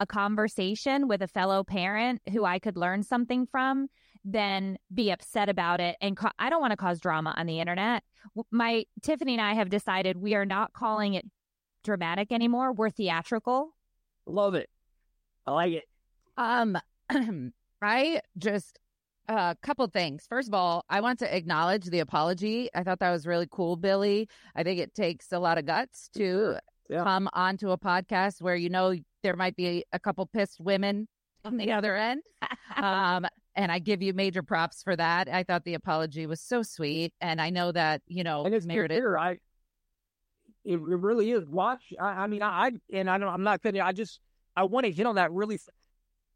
a 0.00 0.06
conversation 0.06 1.06
with 1.06 1.20
a 1.20 1.28
fellow 1.28 1.62
parent 1.64 2.22
who 2.32 2.44
I 2.46 2.58
could 2.58 2.78
learn 2.78 3.02
something 3.02 3.46
from 3.46 3.88
than 4.26 4.76
be 4.92 5.10
upset 5.10 5.48
about 5.48 5.80
it. 5.80 5.96
And 6.00 6.16
ca- 6.16 6.32
I 6.38 6.50
don't 6.50 6.60
want 6.60 6.72
to 6.72 6.76
cause 6.76 7.00
drama 7.00 7.32
on 7.36 7.46
the 7.46 7.60
internet. 7.60 8.02
My 8.50 8.84
Tiffany 9.02 9.34
and 9.34 9.40
I 9.40 9.54
have 9.54 9.70
decided 9.70 10.16
we 10.16 10.34
are 10.34 10.44
not 10.44 10.72
calling 10.72 11.14
it 11.14 11.24
dramatic 11.84 12.32
anymore. 12.32 12.72
We're 12.72 12.90
theatrical. 12.90 13.70
Love 14.26 14.54
it. 14.54 14.68
I 15.46 15.52
like 15.52 15.72
it. 15.72 15.84
Um, 16.36 16.76
I 17.82 18.20
just 18.36 18.78
a 19.28 19.32
uh, 19.32 19.54
couple 19.62 19.86
things. 19.88 20.24
First 20.28 20.48
of 20.48 20.54
all, 20.54 20.84
I 20.88 21.00
want 21.00 21.18
to 21.20 21.36
acknowledge 21.36 21.86
the 21.86 22.00
apology. 22.00 22.68
I 22.74 22.82
thought 22.82 23.00
that 23.00 23.10
was 23.10 23.26
really 23.26 23.48
cool, 23.50 23.76
Billy. 23.76 24.28
I 24.54 24.62
think 24.62 24.78
it 24.78 24.94
takes 24.94 25.32
a 25.32 25.38
lot 25.38 25.58
of 25.58 25.66
guts 25.66 26.10
to 26.16 26.58
yeah. 26.88 27.02
come 27.02 27.28
onto 27.32 27.70
a 27.70 27.78
podcast 27.78 28.40
where 28.40 28.54
you 28.54 28.68
know 28.68 28.94
there 29.22 29.34
might 29.34 29.56
be 29.56 29.84
a 29.92 29.98
couple 29.98 30.26
pissed 30.26 30.60
women 30.60 31.08
on 31.46 31.56
the 31.56 31.72
other 31.72 31.96
end. 31.96 32.22
um, 32.76 33.26
and 33.54 33.72
I 33.72 33.78
give 33.78 34.02
you 34.02 34.12
major 34.12 34.42
props 34.42 34.82
for 34.82 34.94
that. 34.96 35.28
I 35.32 35.42
thought 35.42 35.64
the 35.64 35.74
apology 35.74 36.26
was 36.26 36.40
so 36.40 36.62
sweet, 36.62 37.14
and 37.20 37.40
I 37.40 37.50
know 37.50 37.72
that 37.72 38.02
you 38.06 38.22
know 38.22 38.44
and 38.44 38.54
it's 38.54 38.66
Meredith. 38.66 38.98
Clear. 38.98 39.16
I 39.16 39.38
it, 40.64 40.74
it 40.74 40.78
really 40.78 41.30
is. 41.30 41.48
Watch. 41.48 41.92
I, 41.98 42.24
I 42.24 42.26
mean, 42.26 42.42
I 42.42 42.72
and 42.92 43.08
I 43.08 43.18
don't. 43.18 43.28
I'm 43.28 43.44
not 43.44 43.62
kidding. 43.62 43.80
I 43.80 43.92
just 43.92 44.20
I 44.56 44.64
want 44.64 44.84
to 44.86 44.92
hit 44.92 45.06
on 45.06 45.14
that 45.14 45.32
really. 45.32 45.58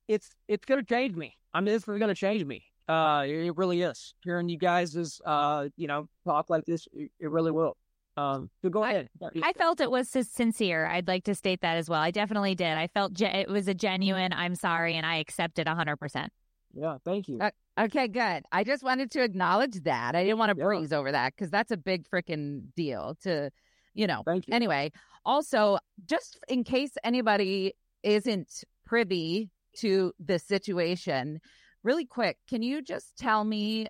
It's 0.08 0.30
it's 0.48 0.64
going 0.64 0.80
to 0.80 0.86
change 0.86 1.14
me. 1.14 1.36
I 1.52 1.60
mean, 1.60 1.66
this 1.66 1.82
is 1.82 1.84
going 1.84 2.00
to 2.08 2.14
change 2.14 2.44
me. 2.44 2.64
Uh, 2.88 3.24
it 3.26 3.56
really 3.56 3.82
is. 3.82 4.14
Hearing 4.24 4.48
you 4.48 4.58
guys 4.58 4.96
is 4.96 5.20
uh, 5.24 5.68
you 5.76 5.86
know, 5.86 6.08
talk 6.24 6.48
like 6.48 6.64
this, 6.64 6.88
it, 6.92 7.10
it 7.20 7.30
really 7.30 7.50
will. 7.50 7.76
Um, 8.20 8.50
so 8.62 8.68
go 8.68 8.84
ahead. 8.84 9.08
I, 9.22 9.28
I, 9.42 9.52
felt 9.54 9.80
it 9.80 9.90
was 9.90 10.08
sincere. 10.08 10.86
I'd 10.86 11.08
like 11.08 11.24
to 11.24 11.34
state 11.34 11.62
that 11.62 11.76
as 11.76 11.88
well. 11.88 12.00
I 12.00 12.10
definitely 12.10 12.54
did. 12.54 12.76
I 12.76 12.86
felt 12.88 13.14
ge- 13.14 13.22
it 13.22 13.48
was 13.48 13.66
a 13.68 13.74
genuine. 13.74 14.32
I'm 14.32 14.54
sorry, 14.54 14.94
and 14.94 15.06
I 15.06 15.16
accept 15.16 15.58
it 15.58 15.66
100. 15.66 15.96
percent 15.96 16.32
yeah, 16.74 16.98
thank 17.04 17.28
you. 17.28 17.38
Uh, 17.40 17.50
okay, 17.78 18.08
good. 18.08 18.44
I 18.52 18.64
just 18.64 18.82
wanted 18.82 19.10
to 19.12 19.22
acknowledge 19.22 19.82
that. 19.84 20.14
I 20.14 20.22
didn't 20.24 20.38
want 20.38 20.52
to 20.52 20.58
yeah. 20.58 20.64
breeze 20.64 20.92
over 20.92 21.10
that 21.10 21.34
because 21.34 21.50
that's 21.50 21.70
a 21.70 21.76
big 21.76 22.08
freaking 22.08 22.62
deal 22.76 23.16
to, 23.22 23.50
you 23.94 24.06
know. 24.06 24.22
Thank 24.24 24.48
you. 24.48 24.54
Anyway, 24.54 24.92
also, 25.24 25.78
just 26.06 26.38
in 26.48 26.64
case 26.64 26.92
anybody 27.02 27.74
isn't 28.02 28.64
privy 28.86 29.50
to 29.78 30.12
the 30.24 30.38
situation, 30.38 31.40
really 31.82 32.06
quick, 32.06 32.38
can 32.48 32.62
you 32.62 32.82
just 32.82 33.16
tell 33.16 33.44
me 33.44 33.86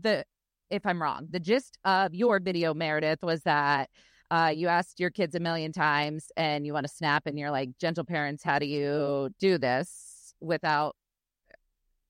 the, 0.00 0.24
if 0.72 0.86
I'm 0.86 1.00
wrong, 1.00 1.28
the 1.30 1.38
gist 1.38 1.78
of 1.84 2.14
your 2.14 2.40
video, 2.40 2.72
Meredith, 2.74 3.22
was 3.22 3.42
that 3.42 3.90
uh, 4.30 4.50
you 4.54 4.68
asked 4.68 4.98
your 4.98 5.10
kids 5.10 5.34
a 5.34 5.40
million 5.40 5.70
times 5.70 6.32
and 6.36 6.64
you 6.66 6.72
want 6.72 6.86
to 6.86 6.92
snap 6.92 7.26
and 7.26 7.38
you're 7.38 7.50
like, 7.50 7.68
gentle 7.78 8.04
parents, 8.04 8.42
how 8.42 8.58
do 8.58 8.64
you 8.64 9.28
do 9.38 9.58
this 9.58 10.34
without 10.40 10.96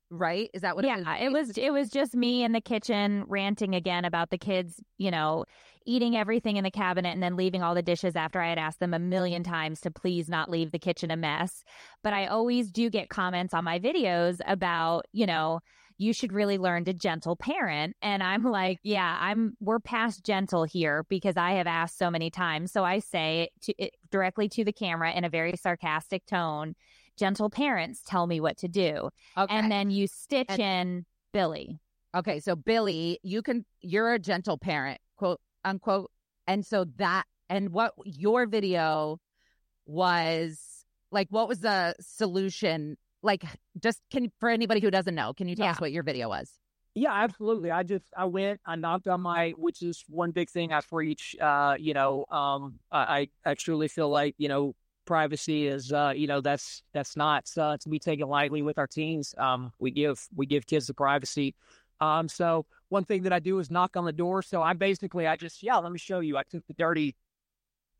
right? 0.09 0.48
Is 0.55 0.62
that 0.62 0.77
what 0.77 0.85
yeah, 0.85 0.98
it 0.98 1.05
was? 1.05 1.16
it 1.20 1.33
was 1.33 1.59
it 1.59 1.72
was 1.72 1.90
just 1.90 2.14
me 2.14 2.44
in 2.44 2.53
the 2.53 2.61
kitchen 2.61 3.25
ranting 3.27 3.75
again 3.75 4.05
about 4.05 4.31
the 4.31 4.38
kids, 4.38 4.81
you 4.98 5.11
know, 5.11 5.44
eating 5.85 6.16
everything 6.16 6.57
in 6.57 6.64
the 6.64 6.70
cabinet 6.70 7.11
and 7.11 7.22
then 7.22 7.35
leaving 7.35 7.62
all 7.62 7.75
the 7.75 7.83
dishes 7.83 8.14
after 8.14 8.40
I 8.40 8.51
had 8.51 8.59
asked 8.59 8.79
them 8.79 8.94
a 8.94 8.98
million 9.01 9.42
times 9.42 9.81
to 9.81 9.90
please 9.90 10.29
not 10.29 10.51
leave 10.51 10.70
the 10.70 10.79
kitchen 10.79 11.11
a 11.11 11.16
mess. 11.16 11.64
But 12.05 12.12
I 12.12 12.27
always 12.27 12.70
do 12.70 12.90
get 12.90 13.09
comments 13.09 13.53
on 13.55 13.64
my 13.64 13.81
videos 13.81 14.38
about, 14.46 15.07
you 15.12 15.27
know, 15.27 15.61
you 16.02 16.12
should 16.12 16.32
really 16.32 16.58
learn 16.58 16.84
to 16.84 16.92
gentle 16.92 17.36
parent. 17.36 17.94
And 18.02 18.22
I'm 18.22 18.42
like, 18.42 18.80
yeah, 18.82 19.16
I'm 19.20 19.56
we're 19.60 19.78
past 19.78 20.24
gentle 20.24 20.64
here 20.64 21.04
because 21.08 21.36
I 21.36 21.52
have 21.52 21.68
asked 21.68 21.96
so 21.96 22.10
many 22.10 22.28
times. 22.28 22.72
So 22.72 22.84
I 22.84 22.98
say 22.98 23.50
to 23.62 23.74
it 23.78 23.94
directly 24.10 24.48
to 24.50 24.64
the 24.64 24.72
camera 24.72 25.12
in 25.12 25.24
a 25.24 25.28
very 25.28 25.56
sarcastic 25.56 26.26
tone, 26.26 26.74
gentle 27.16 27.50
parents 27.50 28.02
tell 28.04 28.26
me 28.26 28.40
what 28.40 28.58
to 28.58 28.68
do. 28.68 29.10
Okay. 29.38 29.54
And 29.54 29.70
then 29.70 29.90
you 29.90 30.08
stitch 30.08 30.50
And- 30.50 30.60
in 30.60 31.06
Billy. 31.32 31.78
Okay, 32.14 32.40
so 32.40 32.54
Billy, 32.56 33.20
you 33.22 33.40
can 33.40 33.64
you're 33.80 34.12
a 34.12 34.18
gentle 34.18 34.58
parent, 34.58 35.00
quote 35.16 35.40
unquote. 35.64 36.10
And 36.46 36.66
so 36.66 36.84
that 36.96 37.24
and 37.48 37.70
what 37.70 37.94
your 38.04 38.46
video 38.46 39.20
was 39.86 40.84
like 41.12 41.28
what 41.30 41.48
was 41.48 41.60
the 41.60 41.94
solution? 42.00 42.96
Like 43.22 43.44
just 43.80 44.00
can 44.11 44.30
for 44.40 44.48
anybody 44.48 44.80
who 44.80 44.90
doesn't 44.90 45.14
know, 45.14 45.32
can 45.32 45.48
you 45.48 45.56
tell 45.56 45.66
Yeah. 45.66 45.72
us 45.72 45.80
what 45.80 45.92
your 45.92 46.02
video 46.02 46.28
was? 46.28 46.50
Yeah, 46.94 47.12
absolutely. 47.12 47.70
I 47.70 47.85
just 47.85 48.04
I 48.16 48.26
went, 48.26 48.61
I 48.66 48.76
knocked 48.76 49.08
on 49.08 49.22
my, 49.22 49.50
which 49.56 49.80
is 49.80 50.04
one 50.08 50.30
big 50.30 50.50
thing 50.50 50.72
I 50.72 50.80
preach. 50.82 51.35
Uh, 51.40 51.74
you 51.78 51.94
know, 51.94 52.26
um, 52.28 52.78
I 52.90 53.28
I 53.46 53.54
truly 53.54 53.88
feel 53.88 54.11
like 54.11 54.35
you 54.38 54.48
know 54.48 54.74
privacy 55.06 55.66
is 55.66 55.90
uh, 55.92 56.12
you 56.14 56.26
know 56.26 56.40
that's 56.42 56.82
that's 56.92 57.16
not 57.16 57.48
uh, 57.56 57.78
to 57.78 57.88
be 57.88 57.98
taken 57.98 58.28
lightly 58.28 58.61
with 58.61 58.76
our 58.78 58.87
teens. 58.87 59.35
Um, 59.38 59.72
we 59.78 59.90
give 59.90 60.26
we 60.37 60.44
give 60.44 60.66
kids 60.66 60.87
the 60.87 60.94
privacy. 60.94 61.54
Um, 62.00 62.28
so 62.28 62.66
one 62.88 63.04
thing 63.04 63.22
that 63.22 63.32
I 63.32 63.38
do 63.38 63.58
is 63.58 63.70
knock 63.70 63.96
on 63.96 64.04
the 64.04 64.12
door. 64.12 64.42
So 64.42 64.61
I 64.62 64.74
basically 64.74 65.26
I 65.26 65.37
just 65.37 65.62
yeah, 65.62 65.78
let 65.78 65.92
me 65.92 65.98
show 65.98 66.20
you. 66.20 66.37
I 66.37 66.42
took 66.42 66.66
the 66.66 66.74
dirty, 66.74 67.16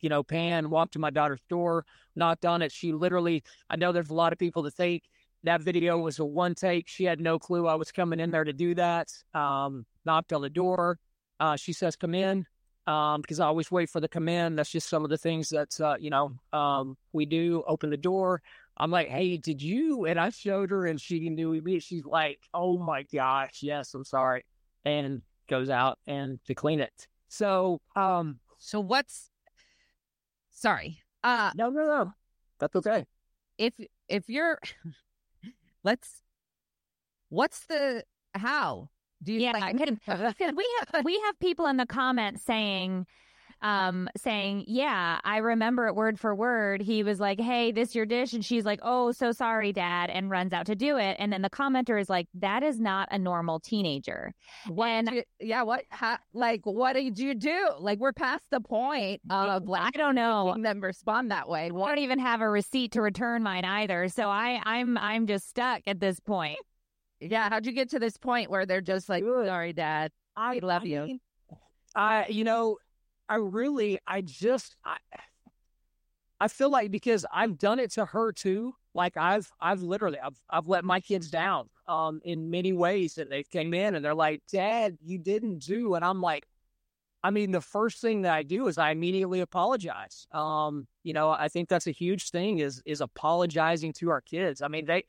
you 0.03 0.11
know, 0.11 0.23
pan, 0.23 0.69
walked 0.71 0.93
to 0.95 0.99
my 0.99 1.11
daughter's 1.11 1.41
door, 1.49 1.87
knocked 2.15 2.45
on 2.45 2.61
it. 2.63 2.73
She 2.73 2.93
literally, 2.93 3.43
I 3.71 3.77
know 3.77 3.93
there's 3.93 4.11
a 4.11 4.15
lot 4.15 4.33
of 4.33 4.39
people 4.39 4.63
that 4.65 4.75
think 4.75 5.05
that 5.45 5.63
video 5.63 5.99
was 5.99 6.19
a 6.19 6.25
one 6.25 6.55
take. 6.55 6.89
She 6.89 7.05
had 7.05 7.21
no 7.21 7.39
clue 7.39 7.67
I 7.67 7.75
was 7.75 7.91
coming 7.91 8.21
in 8.21 8.31
there 8.31 8.45
to 8.45 8.53
do 8.53 8.75
that. 8.75 9.13
Um, 9.35 9.87
knocked 10.05 10.33
on 10.33 10.43
the 10.43 10.51
door. 10.51 10.99
Uh, 11.41 11.57
she 11.57 11.73
says, 11.73 11.97
"Come 11.97 12.15
in," 12.15 12.47
um, 12.87 13.21
because 13.23 13.41
I 13.41 13.47
always 13.47 13.71
wait 13.71 13.89
for 13.91 14.01
the 14.01 14.09
come 14.09 14.29
in. 14.29 14.57
That's 14.57 14.71
just 14.71 14.89
some 14.89 15.05
of 15.05 15.11
the 15.11 15.19
things 15.19 15.49
that 15.51 15.81
uh, 15.81 15.97
you 15.99 16.11
know 16.11 16.35
um, 16.53 16.97
we 17.13 17.27
do. 17.27 17.65
Open 17.67 17.91
the 17.91 17.97
door. 17.97 18.43
I'm 18.77 18.91
like, 18.91 19.09
"Hey, 19.09 19.37
did 19.39 19.63
you?" 19.63 20.05
And 20.07 20.19
I 20.21 20.31
showed 20.31 20.71
her, 20.71 20.87
and 20.87 21.01
she 21.01 21.29
knew 21.29 21.61
me. 21.61 21.81
She's 21.81 22.05
like, 22.05 22.39
"Oh 22.55 22.79
my 22.79 23.03
gosh, 23.03 23.59
yes, 23.63 23.95
I'm 23.95 24.05
sorry," 24.05 24.45
and 24.85 25.23
goes 25.49 25.71
out 25.71 25.99
and 26.07 26.39
to 26.47 26.55
clean 26.55 26.81
it. 26.81 27.09
So, 27.29 27.81
um, 27.97 28.39
So 28.59 28.79
what's 28.79 29.32
sorry. 30.53 31.01
Uh 31.25 31.51
no, 31.55 31.71
no, 31.71 31.87
no, 31.87 32.13
that's 32.59 32.77
okay. 32.77 33.07
if 33.59 33.75
if 34.09 34.29
you're 34.29 34.59
let's 35.85 36.23
what's 37.29 37.67
the 37.67 38.05
how? 38.35 38.89
Do 39.23 39.33
you 39.33 39.41
Yeah, 39.41 39.53
like, 39.53 39.63
I 39.63 39.73
could- 39.73 40.01
we 40.57 40.69
have 40.93 41.05
we 41.05 41.21
have 41.27 41.39
people 41.39 41.67
in 41.67 41.77
the 41.77 41.87
comments 41.87 42.43
saying 42.43 43.07
um 43.63 44.09
saying 44.17 44.65
yeah 44.67 45.21
i 45.25 45.39
remember 45.39 45.87
it 45.87 45.95
word 45.95 46.19
for 46.19 46.35
word 46.35 46.83
he 46.83 47.03
was 47.03 47.21
like 47.21 47.41
hey 47.41 47.71
this 47.73 47.95
your 47.95 48.05
dish 48.05 48.33
and 48.33 48.45
she's 48.45 48.65
like 48.65 48.81
oh 48.83 49.13
so 49.13 49.31
sorry 49.33 49.73
dad 49.73 50.11
and 50.11 50.31
runs 50.31 50.53
out 50.53 50.67
to 50.67 50.75
do 50.75 50.97
it 50.99 51.17
and 51.19 51.33
then 51.33 51.43
the 51.43 51.49
commenter 51.51 52.01
is 52.01 52.09
like 52.11 52.27
that 52.35 52.63
is 52.63 52.81
not 52.81 53.09
a 53.13 53.19
normal 53.19 53.61
teenager 53.61 54.33
when 54.69 55.07
you- 55.13 55.23
yeah, 55.41 55.63
what 55.63 55.85
how, 55.91 56.19
like 56.33 56.61
what 56.65 56.93
did 56.95 57.19
you 57.19 57.35
do? 57.35 57.69
Like 57.79 57.99
we're 57.99 58.13
past 58.13 58.45
the 58.51 58.61
point 58.61 59.21
of 59.31 59.69
i 59.71 59.91
don't 59.93 60.15
know 60.15 60.55
them 60.61 60.81
respond 60.81 61.31
that 61.31 61.49
way. 61.49 61.67
i 61.67 61.69
don't 61.69 61.99
even 61.99 62.19
have 62.19 62.41
a 62.41 62.49
receipt 62.49 62.93
to 62.93 63.01
return 63.03 63.43
mine 63.43 63.65
either 63.65 64.09
so 64.09 64.29
i 64.29 64.61
i'm 64.65 64.99
i'm 64.99 65.27
just 65.27 65.49
stuck 65.49 65.83
at 65.87 66.01
this 66.01 66.19
point 66.21 66.59
Yeah, 67.21 67.49
how'd 67.49 67.67
you 67.67 67.73
get 67.73 67.91
to 67.91 67.99
this 68.01 68.17
point 68.17 68.51
where 68.51 68.67
they're 68.67 68.81
just 68.81 69.09
like, 69.09 69.23
Good. 69.23 69.47
sorry, 69.47 69.73
dad? 69.73 70.11
I 70.37 70.59
love 70.61 70.83
I 70.83 70.87
you. 70.87 71.03
mean, 71.07 71.21
I, 71.95 72.27
you 72.29 72.43
know, 72.43 72.79
I 73.33 73.37
really, 73.37 73.99
I 74.07 74.21
just, 74.21 74.77
I, 74.85 74.99
I 76.39 76.49
feel 76.49 76.69
like 76.71 76.91
because 76.91 77.25
I've 77.33 77.57
done 77.57 77.79
it 77.79 77.93
to 77.93 78.05
her 78.05 78.31
too. 78.31 78.75
Like 78.93 79.17
I've, 79.17 79.51
I've 79.59 79.81
literally, 79.81 80.19
I've, 80.19 80.37
I've 80.51 80.69
let 80.69 80.85
my 80.85 81.01
kids 81.01 81.31
down, 81.31 81.71
um, 81.89 82.21
in 82.25 82.51
many 82.51 82.75
ways. 82.75 83.15
that 83.15 83.31
they 83.31 83.43
came 83.43 83.73
in 83.73 83.95
and 83.95 84.05
they're 84.05 84.15
like, 84.15 84.43
"Dad, 84.53 84.99
you 85.03 85.17
didn't 85.17 85.61
do," 85.61 85.95
and 85.95 86.05
I'm 86.05 86.21
like, 86.21 86.47
I 87.23 87.31
mean, 87.31 87.53
the 87.53 87.63
first 87.63 88.03
thing 88.03 88.23
that 88.23 88.35
I 88.35 88.43
do 88.43 88.69
is 88.69 88.77
I 88.77 88.91
immediately 88.91 89.41
apologize. 89.41 90.27
Um, 90.33 90.87
you 91.05 91.15
know, 91.15 91.31
I 91.31 91.49
think 91.49 91.71
that's 91.71 91.87
a 91.87 91.91
huge 91.93 92.29
thing 92.31 92.59
is 92.59 92.83
is 92.85 93.01
apologizing 93.01 93.95
to 93.95 94.11
our 94.11 94.21
kids. 94.21 94.61
I 94.61 94.69
mean, 94.69 94.85
they, 94.85 95.05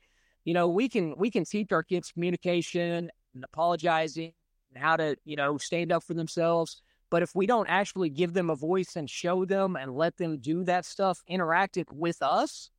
you 0.46 0.54
know, 0.54 0.68
we 0.68 0.88
can 0.88 1.14
we 1.18 1.30
can 1.30 1.44
teach 1.44 1.72
our 1.72 1.82
kids 1.82 2.10
communication 2.10 3.10
and 3.34 3.44
apologizing 3.44 4.32
and 4.74 4.82
how 4.82 4.96
to, 4.96 5.16
you 5.26 5.36
know, 5.36 5.58
stand 5.58 5.92
up 5.92 6.02
for 6.04 6.14
themselves. 6.14 6.80
But 7.14 7.22
if 7.22 7.32
we 7.32 7.46
don't 7.46 7.68
actually 7.68 8.10
give 8.10 8.32
them 8.32 8.50
a 8.50 8.56
voice 8.56 8.96
and 8.96 9.08
show 9.08 9.44
them 9.44 9.76
and 9.76 9.94
let 9.94 10.16
them 10.16 10.38
do 10.38 10.64
that 10.64 10.84
stuff, 10.84 11.22
interact 11.28 11.76
it 11.76 11.86
with 11.92 12.20
us, 12.20 12.70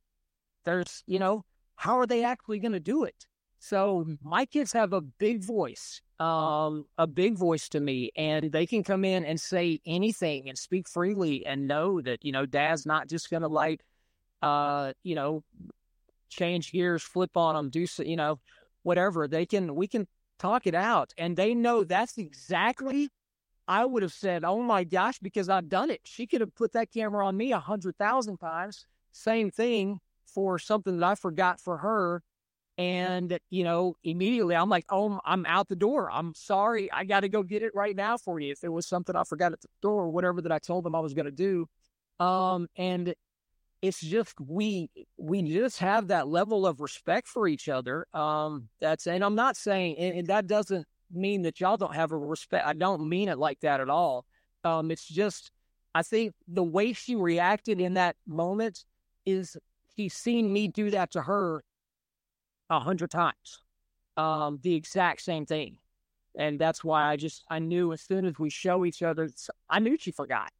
there's, 0.66 1.02
you 1.06 1.18
know, 1.18 1.46
how 1.76 1.98
are 1.98 2.06
they 2.06 2.22
actually 2.22 2.58
going 2.58 2.72
to 2.72 2.78
do 2.78 3.04
it? 3.04 3.24
So 3.60 4.04
my 4.22 4.44
kids 4.44 4.74
have 4.74 4.92
a 4.92 5.00
big 5.00 5.42
voice, 5.42 6.02
um, 6.20 6.84
a 6.98 7.06
big 7.06 7.38
voice 7.38 7.70
to 7.70 7.80
me, 7.80 8.10
and 8.14 8.52
they 8.52 8.66
can 8.66 8.84
come 8.84 9.06
in 9.06 9.24
and 9.24 9.40
say 9.40 9.80
anything 9.86 10.50
and 10.50 10.58
speak 10.58 10.86
freely 10.86 11.46
and 11.46 11.66
know 11.66 12.02
that, 12.02 12.22
you 12.22 12.32
know, 12.32 12.44
dad's 12.44 12.84
not 12.84 13.08
just 13.08 13.30
going 13.30 13.40
to 13.40 13.48
like, 13.48 13.86
uh, 14.42 14.92
you 15.02 15.14
know, 15.14 15.44
change 16.28 16.72
gears, 16.72 17.02
flip 17.02 17.38
on 17.38 17.54
them, 17.54 17.70
do, 17.70 17.86
so, 17.86 18.02
you 18.02 18.16
know, 18.16 18.38
whatever. 18.82 19.28
They 19.28 19.46
can, 19.46 19.74
we 19.74 19.88
can 19.88 20.06
talk 20.38 20.66
it 20.66 20.74
out. 20.74 21.14
And 21.16 21.38
they 21.38 21.54
know 21.54 21.84
that's 21.84 22.18
exactly, 22.18 23.08
I 23.68 23.84
would 23.84 24.02
have 24.02 24.12
said, 24.12 24.44
oh 24.44 24.62
my 24.62 24.84
gosh, 24.84 25.18
because 25.18 25.48
I've 25.48 25.68
done 25.68 25.90
it. 25.90 26.00
She 26.04 26.26
could 26.26 26.40
have 26.40 26.54
put 26.54 26.72
that 26.72 26.92
camera 26.92 27.26
on 27.26 27.36
me 27.36 27.52
a 27.52 27.58
hundred 27.58 27.96
thousand 27.96 28.38
times. 28.38 28.86
Same 29.12 29.50
thing 29.50 30.00
for 30.26 30.58
something 30.58 30.98
that 30.98 31.06
I 31.06 31.14
forgot 31.14 31.60
for 31.60 31.78
her. 31.78 32.22
And, 32.78 33.38
you 33.48 33.64
know, 33.64 33.96
immediately 34.04 34.54
I'm 34.54 34.68
like, 34.68 34.84
oh, 34.90 35.18
I'm 35.24 35.46
out 35.46 35.68
the 35.68 35.76
door. 35.76 36.10
I'm 36.12 36.34
sorry. 36.34 36.92
I 36.92 37.04
got 37.04 37.20
to 37.20 37.28
go 37.28 37.42
get 37.42 37.62
it 37.62 37.74
right 37.74 37.96
now 37.96 38.18
for 38.18 38.38
you. 38.38 38.52
If 38.52 38.62
it 38.62 38.68
was 38.68 38.86
something 38.86 39.16
I 39.16 39.24
forgot 39.24 39.52
at 39.52 39.62
the 39.62 39.68
door 39.80 40.02
or 40.02 40.10
whatever 40.10 40.42
that 40.42 40.52
I 40.52 40.58
told 40.58 40.84
them 40.84 40.94
I 40.94 41.00
was 41.00 41.14
going 41.14 41.24
to 41.24 41.30
do. 41.30 41.66
Um, 42.20 42.68
and 42.76 43.14
it's 43.82 44.00
just 44.00 44.34
we 44.40 44.90
we 45.16 45.42
just 45.42 45.78
have 45.78 46.08
that 46.08 46.28
level 46.28 46.66
of 46.66 46.80
respect 46.80 47.28
for 47.28 47.48
each 47.48 47.68
other. 47.68 48.06
Um, 48.12 48.68
that's 48.80 49.06
and 49.06 49.24
I'm 49.24 49.34
not 49.34 49.56
saying 49.56 49.96
and, 49.98 50.18
and 50.18 50.26
that 50.28 50.46
doesn't 50.46 50.86
mean 51.12 51.42
that 51.42 51.60
y'all 51.60 51.76
don't 51.76 51.94
have 51.94 52.12
a 52.12 52.16
respect. 52.16 52.66
I 52.66 52.72
don't 52.72 53.08
mean 53.08 53.28
it 53.28 53.38
like 53.38 53.60
that 53.60 53.80
at 53.80 53.90
all. 53.90 54.24
Um, 54.64 54.90
it's 54.90 55.06
just 55.06 55.50
I 55.94 56.02
think 56.02 56.34
the 56.46 56.62
way 56.62 56.92
she 56.92 57.16
reacted 57.16 57.80
in 57.80 57.94
that 57.94 58.16
moment 58.26 58.84
is 59.24 59.56
she's 59.96 60.14
seen 60.14 60.52
me 60.52 60.68
do 60.68 60.90
that 60.90 61.12
to 61.12 61.22
her 61.22 61.62
a 62.68 62.80
hundred 62.80 63.10
times, 63.10 63.62
um, 64.16 64.58
the 64.62 64.74
exact 64.74 65.22
same 65.22 65.46
thing, 65.46 65.78
and 66.36 66.58
that's 66.58 66.82
why 66.82 67.04
I 67.04 67.16
just 67.16 67.44
I 67.48 67.60
knew 67.60 67.92
as 67.92 68.02
soon 68.02 68.26
as 68.26 68.38
we 68.38 68.50
show 68.50 68.84
each 68.84 69.02
other, 69.02 69.30
I 69.70 69.78
knew 69.78 69.96
she 69.98 70.10
forgot. 70.10 70.50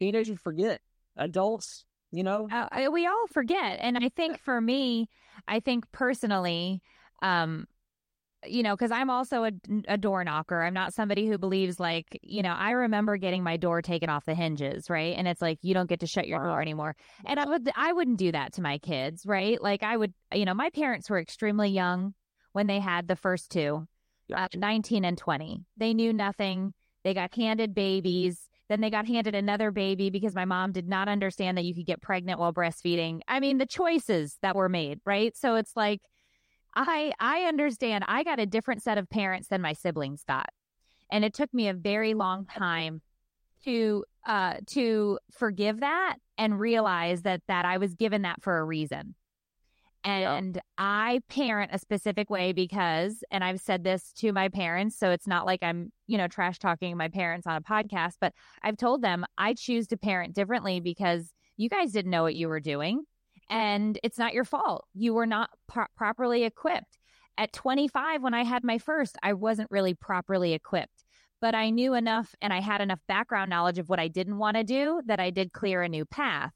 Teenagers 0.00 0.40
forget. 0.40 0.80
Adults, 1.16 1.84
you 2.10 2.24
know, 2.24 2.48
uh, 2.50 2.90
we 2.90 3.06
all 3.06 3.26
forget 3.28 3.78
and 3.80 3.98
i 3.98 4.08
think 4.08 4.38
for 4.38 4.60
me 4.60 5.08
i 5.48 5.58
think 5.58 5.84
personally 5.92 6.80
um 7.22 7.66
you 8.46 8.62
know 8.62 8.74
because 8.74 8.90
i'm 8.90 9.10
also 9.10 9.44
a, 9.44 9.50
a 9.88 9.96
door 9.96 10.24
knocker. 10.24 10.62
I'm 10.62 10.74
not 10.74 10.94
somebody 10.94 11.26
who 11.26 11.38
believes 11.38 11.78
like 11.80 12.18
you 12.22 12.42
know 12.42 12.54
i 12.56 12.70
remember 12.70 13.16
getting 13.16 13.42
my 13.42 13.56
door 13.56 13.82
taken 13.82 14.08
off 14.08 14.24
the 14.24 14.34
hinges 14.34 14.90
right? 14.90 15.14
And 15.16 15.28
it's 15.28 15.42
like 15.42 15.58
you 15.62 15.74
don't 15.74 15.88
get 15.88 16.00
to 16.00 16.06
shut 16.06 16.28
your 16.28 16.44
door 16.44 16.60
anymore. 16.60 16.96
And 17.24 17.38
i 17.38 17.44
would 17.46 17.70
i 17.76 17.92
wouldn't 17.92 18.18
do 18.18 18.32
that 18.32 18.52
to 18.54 18.62
my 18.62 18.78
kids 18.78 19.24
right? 19.26 19.60
Like 19.60 19.82
i 19.82 19.96
would 19.96 20.12
you 20.32 20.44
know 20.44 20.54
my 20.54 20.70
parents 20.70 21.10
were 21.10 21.18
extremely 21.18 21.70
young 21.70 22.14
when 22.52 22.66
they 22.66 22.80
had 22.80 23.08
the 23.08 23.16
first 23.16 23.50
two 23.50 23.86
uh, 24.34 24.48
19 24.54 25.04
and 25.04 25.18
20 25.18 25.64
they 25.76 25.94
knew 25.94 26.12
nothing. 26.12 26.72
They 27.04 27.14
got 27.14 27.34
handed 27.34 27.74
babies. 27.74 28.48
Then 28.68 28.80
they 28.80 28.88
got 28.88 29.06
handed 29.06 29.34
another 29.34 29.70
baby 29.70 30.08
because 30.08 30.34
my 30.34 30.46
mom 30.46 30.72
did 30.72 30.88
not 30.88 31.06
understand 31.06 31.58
that 31.58 31.64
you 31.64 31.74
could 31.74 31.84
get 31.84 32.00
pregnant 32.00 32.40
while 32.40 32.52
breastfeeding. 32.52 33.20
I 33.28 33.38
mean, 33.40 33.58
the 33.58 33.66
choices 33.66 34.38
that 34.40 34.56
were 34.56 34.70
made, 34.70 35.00
right? 35.04 35.36
So 35.36 35.56
it's 35.56 35.76
like 35.76 36.00
I 36.76 37.12
I 37.20 37.42
understand 37.42 38.04
I 38.08 38.24
got 38.24 38.40
a 38.40 38.46
different 38.46 38.82
set 38.82 38.98
of 38.98 39.08
parents 39.08 39.48
than 39.48 39.60
my 39.60 39.72
siblings 39.72 40.24
got. 40.26 40.50
And 41.10 41.24
it 41.24 41.34
took 41.34 41.52
me 41.52 41.68
a 41.68 41.74
very 41.74 42.14
long 42.14 42.46
time 42.46 43.00
to 43.64 44.04
uh 44.26 44.56
to 44.68 45.18
forgive 45.32 45.80
that 45.80 46.16
and 46.38 46.58
realize 46.58 47.22
that 47.22 47.42
that 47.48 47.64
I 47.64 47.78
was 47.78 47.94
given 47.94 48.22
that 48.22 48.42
for 48.42 48.58
a 48.58 48.64
reason. 48.64 49.14
And 50.04 50.56
yeah. 50.56 50.60
I 50.76 51.20
parent 51.30 51.70
a 51.72 51.78
specific 51.78 52.28
way 52.28 52.52
because, 52.52 53.24
and 53.30 53.42
I've 53.42 53.60
said 53.60 53.84
this 53.84 54.12
to 54.18 54.32
my 54.32 54.50
parents, 54.50 54.98
so 54.98 55.10
it's 55.10 55.26
not 55.26 55.46
like 55.46 55.62
I'm, 55.62 55.92
you 56.06 56.18
know, 56.18 56.28
trash 56.28 56.58
talking 56.58 56.94
my 56.98 57.08
parents 57.08 57.46
on 57.46 57.56
a 57.56 57.62
podcast, 57.62 58.16
but 58.20 58.34
I've 58.62 58.76
told 58.76 59.00
them 59.00 59.24
I 59.38 59.54
choose 59.54 59.86
to 59.88 59.96
parent 59.96 60.34
differently 60.34 60.80
because 60.80 61.32
you 61.56 61.70
guys 61.70 61.92
didn't 61.92 62.10
know 62.10 62.22
what 62.22 62.34
you 62.34 62.48
were 62.48 62.60
doing. 62.60 63.04
And 63.50 63.98
it's 64.02 64.18
not 64.18 64.34
your 64.34 64.44
fault. 64.44 64.86
You 64.94 65.14
were 65.14 65.26
not 65.26 65.50
pro- 65.66 65.86
properly 65.96 66.44
equipped. 66.44 66.98
At 67.36 67.52
25, 67.52 68.22
when 68.22 68.34
I 68.34 68.44
had 68.44 68.62
my 68.64 68.78
first, 68.78 69.16
I 69.22 69.32
wasn't 69.32 69.70
really 69.70 69.94
properly 69.94 70.52
equipped, 70.52 71.04
but 71.40 71.54
I 71.54 71.70
knew 71.70 71.94
enough 71.94 72.34
and 72.40 72.52
I 72.52 72.60
had 72.60 72.80
enough 72.80 73.00
background 73.08 73.50
knowledge 73.50 73.78
of 73.78 73.88
what 73.88 73.98
I 73.98 74.08
didn't 74.08 74.38
want 74.38 74.56
to 74.56 74.64
do 74.64 75.02
that 75.06 75.18
I 75.20 75.30
did 75.30 75.52
clear 75.52 75.82
a 75.82 75.88
new 75.88 76.04
path. 76.04 76.52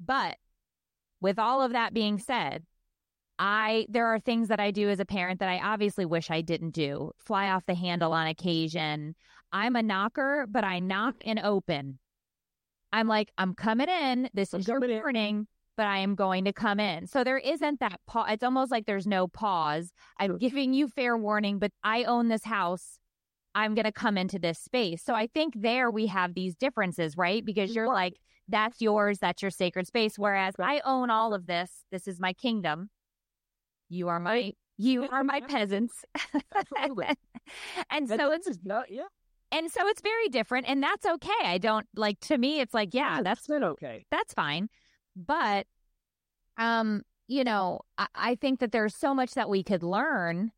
But 0.00 0.36
with 1.20 1.38
all 1.38 1.62
of 1.62 1.72
that 1.72 1.92
being 1.94 2.18
said, 2.18 2.64
I 3.38 3.86
there 3.88 4.06
are 4.06 4.20
things 4.20 4.48
that 4.48 4.60
I 4.60 4.70
do 4.70 4.88
as 4.88 5.00
a 5.00 5.04
parent 5.04 5.40
that 5.40 5.48
I 5.48 5.58
obviously 5.58 6.04
wish 6.04 6.30
I 6.30 6.40
didn't 6.40 6.70
do. 6.70 7.10
Fly 7.18 7.50
off 7.50 7.66
the 7.66 7.74
handle 7.74 8.12
on 8.12 8.26
occasion. 8.28 9.14
I'm 9.52 9.76
a 9.76 9.82
knocker, 9.82 10.46
but 10.48 10.64
I 10.64 10.78
knock 10.78 11.16
and 11.24 11.38
open. 11.38 11.98
I'm 12.92 13.08
like, 13.08 13.32
I'm 13.36 13.54
coming 13.54 13.88
in. 13.88 14.30
This 14.34 14.54
I'm 14.54 14.60
is 14.60 14.68
your 14.68 14.80
warning, 14.80 15.48
but 15.76 15.86
I 15.86 15.98
am 15.98 16.14
going 16.14 16.44
to 16.44 16.52
come 16.52 16.80
in. 16.80 17.06
So 17.06 17.24
there 17.24 17.38
isn't 17.38 17.80
that 17.80 18.00
pause. 18.06 18.28
It's 18.30 18.44
almost 18.44 18.70
like 18.70 18.86
there's 18.86 19.06
no 19.06 19.28
pause. 19.28 19.92
I'm 20.18 20.38
giving 20.38 20.72
you 20.72 20.88
fair 20.88 21.16
warning, 21.16 21.58
but 21.58 21.72
I 21.82 22.04
own 22.04 22.28
this 22.28 22.44
house. 22.44 22.98
I'm 23.54 23.74
going 23.74 23.84
to 23.84 23.92
come 23.92 24.18
into 24.18 24.38
this 24.38 24.58
space. 24.58 25.02
So 25.02 25.14
I 25.14 25.28
think 25.28 25.54
there 25.56 25.90
we 25.90 26.06
have 26.08 26.34
these 26.34 26.56
differences, 26.56 27.16
right? 27.16 27.44
Because 27.44 27.74
you're 27.74 27.88
like, 27.88 28.14
that's 28.48 28.80
yours, 28.80 29.18
that's 29.18 29.42
your 29.42 29.50
sacred 29.50 29.86
space. 29.86 30.18
Whereas 30.18 30.54
I 30.58 30.80
own 30.84 31.10
all 31.10 31.34
of 31.34 31.46
this. 31.46 31.84
This 31.90 32.08
is 32.08 32.20
my 32.20 32.32
kingdom. 32.32 32.90
You 33.88 34.08
are 34.08 34.20
my 34.20 34.52
you 34.76 35.08
are 35.08 35.22
my 35.22 35.40
peasants. 35.40 36.04
and 37.90 38.08
so 38.08 38.32
it's 38.32 38.48
not, 38.64 38.90
yeah. 38.90 39.04
And 39.52 39.70
so 39.70 39.86
it's 39.86 40.00
very 40.00 40.28
different 40.28 40.68
and 40.68 40.82
that's 40.82 41.06
okay. 41.06 41.30
I 41.44 41.58
don't 41.58 41.86
like 41.94 42.18
to 42.20 42.36
me 42.36 42.60
it's 42.60 42.74
like, 42.74 42.92
yeah, 42.92 43.22
that's 43.22 43.48
not 43.48 43.62
okay. 43.62 44.04
That's 44.10 44.34
fine. 44.34 44.68
But 45.16 45.66
um, 46.56 47.02
you 47.26 47.44
know, 47.44 47.80
I, 47.98 48.06
I 48.14 48.34
think 48.36 48.60
that 48.60 48.72
there's 48.72 48.94
so 48.94 49.14
much 49.14 49.34
that 49.34 49.48
we 49.48 49.62
could 49.62 49.82
learn 49.82 50.52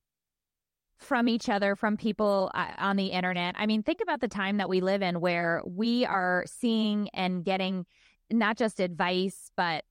from 0.98 1.28
each 1.28 1.48
other, 1.48 1.76
from 1.76 1.96
people 1.96 2.50
uh, 2.54 2.72
on 2.78 2.96
the 2.96 3.06
internet. 3.06 3.54
I 3.58 3.66
mean, 3.66 3.82
think 3.82 4.00
about 4.02 4.20
the 4.20 4.28
time 4.28 4.56
that 4.56 4.68
we 4.68 4.80
live 4.80 5.02
in 5.02 5.20
where 5.20 5.62
we 5.66 6.06
are 6.06 6.44
seeing 6.46 7.08
and 7.10 7.44
getting 7.44 7.84
not 8.30 8.56
just 8.56 8.80
advice, 8.80 9.50
but 9.56 9.84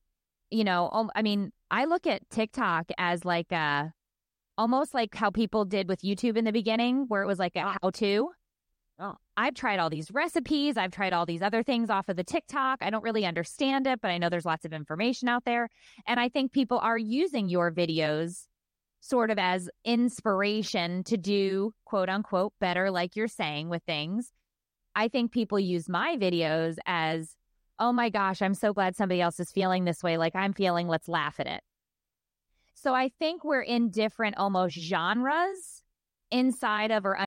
you 0.50 0.64
know, 0.64 1.10
I 1.14 1.22
mean, 1.22 1.52
I 1.70 1.86
look 1.86 2.06
at 2.06 2.28
TikTok 2.30 2.90
as 2.98 3.24
like 3.24 3.50
a 3.52 3.92
almost 4.58 4.94
like 4.94 5.14
how 5.14 5.30
people 5.30 5.64
did 5.64 5.88
with 5.88 6.02
YouTube 6.02 6.36
in 6.36 6.44
the 6.44 6.52
beginning, 6.52 7.06
where 7.08 7.22
it 7.22 7.26
was 7.26 7.38
like 7.38 7.56
a 7.56 7.76
how 7.82 7.90
to. 7.94 8.30
Oh. 8.98 9.14
I've 9.36 9.54
tried 9.54 9.78
all 9.78 9.90
these 9.90 10.10
recipes. 10.10 10.76
I've 10.76 10.90
tried 10.90 11.12
all 11.12 11.26
these 11.26 11.42
other 11.42 11.62
things 11.62 11.90
off 11.90 12.08
of 12.08 12.16
the 12.16 12.24
TikTok. 12.24 12.78
I 12.80 12.88
don't 12.88 13.04
really 13.04 13.26
understand 13.26 13.86
it, 13.86 14.00
but 14.00 14.10
I 14.10 14.16
know 14.16 14.30
there's 14.30 14.46
lots 14.46 14.64
of 14.64 14.72
information 14.72 15.28
out 15.28 15.44
there. 15.44 15.68
And 16.06 16.18
I 16.18 16.30
think 16.30 16.52
people 16.52 16.78
are 16.78 16.96
using 16.96 17.48
your 17.48 17.70
videos 17.70 18.46
sort 19.00 19.30
of 19.30 19.38
as 19.38 19.68
inspiration 19.84 21.04
to 21.04 21.16
do 21.16 21.72
quote 21.84 22.08
unquote 22.08 22.54
better, 22.58 22.90
like 22.90 23.16
you're 23.16 23.28
saying 23.28 23.68
with 23.68 23.82
things. 23.84 24.32
I 24.94 25.08
think 25.08 25.30
people 25.30 25.60
use 25.60 25.88
my 25.88 26.16
videos 26.18 26.76
as 26.86 27.36
oh 27.78 27.92
my 27.92 28.08
gosh, 28.08 28.40
I'm 28.40 28.54
so 28.54 28.72
glad 28.72 28.96
somebody 28.96 29.20
else 29.20 29.38
is 29.38 29.52
feeling 29.52 29.84
this 29.84 30.02
way 30.02 30.16
like 30.16 30.34
I'm 30.34 30.54
feeling. 30.54 30.88
Let's 30.88 31.08
laugh 31.08 31.38
at 31.38 31.46
it. 31.46 31.60
So 32.74 32.94
I 32.94 33.10
think 33.18 33.44
we're 33.44 33.62
in 33.62 33.90
different 33.90 34.38
almost 34.38 34.74
genres 34.74 35.82
inside 36.30 36.90
of 36.90 37.04
our. 37.04 37.26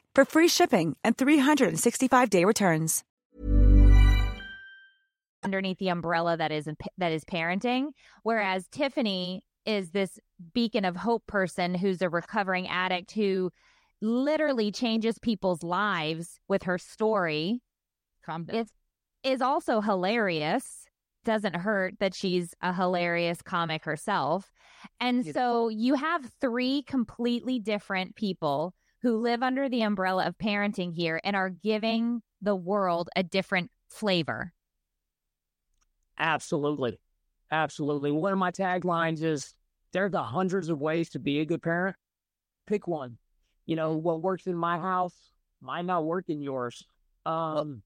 for 0.13 0.25
free 0.25 0.47
shipping 0.47 0.95
and 1.03 1.17
365-day 1.17 2.45
returns. 2.45 3.03
Underneath 5.43 5.79
the 5.79 5.89
umbrella 5.89 6.37
that 6.37 6.51
is 6.51 6.69
that 6.97 7.11
is 7.11 7.25
parenting, 7.25 7.87
whereas 8.21 8.67
Tiffany 8.67 9.43
is 9.65 9.91
this 9.91 10.19
beacon 10.53 10.85
of 10.85 10.95
hope 10.95 11.25
person 11.27 11.73
who's 11.73 12.01
a 12.01 12.09
recovering 12.09 12.67
addict 12.67 13.11
who 13.11 13.51
literally 14.01 14.71
changes 14.71 15.17
people's 15.19 15.63
lives 15.63 16.39
with 16.47 16.63
her 16.63 16.77
story. 16.77 17.61
Calm 18.25 18.45
down. 18.45 18.57
It's 18.57 18.71
is 19.23 19.41
also 19.41 19.81
hilarious. 19.81 20.85
Doesn't 21.23 21.55
hurt 21.55 21.95
that 21.99 22.15
she's 22.15 22.55
a 22.61 22.73
hilarious 22.73 23.41
comic 23.41 23.83
herself. 23.83 24.51
And 24.99 25.23
so 25.25 25.69
you 25.69 25.93
have 25.93 26.25
three 26.41 26.81
completely 26.81 27.59
different 27.59 28.15
people 28.15 28.73
who 29.01 29.17
live 29.17 29.41
under 29.41 29.67
the 29.67 29.81
umbrella 29.81 30.27
of 30.27 30.37
parenting 30.37 30.93
here 30.95 31.19
and 31.23 31.35
are 31.35 31.49
giving 31.49 32.21
the 32.41 32.55
world 32.55 33.09
a 33.15 33.23
different 33.23 33.71
flavor. 33.89 34.53
Absolutely. 36.17 36.99
Absolutely. 37.51 38.11
One 38.11 38.31
of 38.31 38.39
my 38.39 38.51
taglines 38.51 39.23
is 39.23 39.53
there's 39.91 40.13
a 40.13 40.23
hundreds 40.23 40.69
of 40.69 40.79
ways 40.79 41.09
to 41.11 41.19
be 41.19 41.39
a 41.39 41.45
good 41.45 41.61
parent. 41.61 41.95
Pick 42.67 42.87
one. 42.87 43.17
You 43.65 43.75
know, 43.75 43.93
what 43.93 44.21
works 44.21 44.47
in 44.47 44.55
my 44.55 44.77
house 44.77 45.15
might 45.61 45.85
not 45.85 46.05
work 46.05 46.25
in 46.29 46.41
yours. 46.41 46.85
Um, 47.25 47.81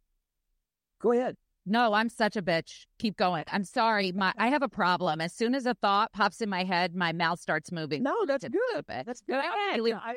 Go 1.00 1.12
ahead. 1.12 1.36
No, 1.66 1.94
I'm 1.94 2.10
such 2.10 2.36
a 2.36 2.42
bitch. 2.42 2.86
Keep 3.00 3.18
going. 3.18 3.44
I'm 3.52 3.64
sorry. 3.64 4.12
My 4.12 4.34
I 4.38 4.50
have 4.50 4.62
a 4.62 4.70
problem. 4.70 5.20
As 5.20 5.34
soon 5.34 5.56
as 5.56 5.66
a 5.66 5.74
thought 5.74 6.14
pops 6.14 6.42
in 6.42 6.50
my 6.50 6.64
head, 6.64 6.96
my 6.96 7.12
mouth 7.12 7.40
starts 7.40 7.72
moving. 7.72 8.04
No, 8.04 8.26
that's 8.28 8.48
good. 8.48 8.86
That's 8.88 9.22
good. 9.22 9.38
I, 9.38 9.76
I, 9.76 10.16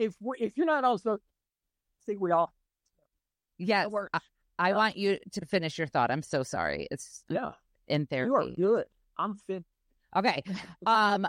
if 0.00 0.14
we, 0.20 0.36
if 0.40 0.56
you're 0.56 0.66
not 0.66 0.84
also, 0.84 1.18
see, 2.06 2.16
we 2.16 2.32
all. 2.32 2.52
Yes, 3.58 3.88
I, 4.14 4.20
I 4.58 4.72
want 4.72 4.96
you 4.96 5.18
to 5.32 5.46
finish 5.46 5.76
your 5.78 5.86
thought. 5.86 6.10
I'm 6.10 6.22
so 6.22 6.42
sorry. 6.42 6.88
It's 6.90 7.22
yeah 7.28 7.52
in 7.86 8.06
therapy. 8.06 8.54
You 8.56 8.66
are 8.66 8.76
good. 8.76 8.86
I'm 9.18 9.34
fit. 9.34 9.64
Okay. 10.16 10.42
Um. 10.86 11.26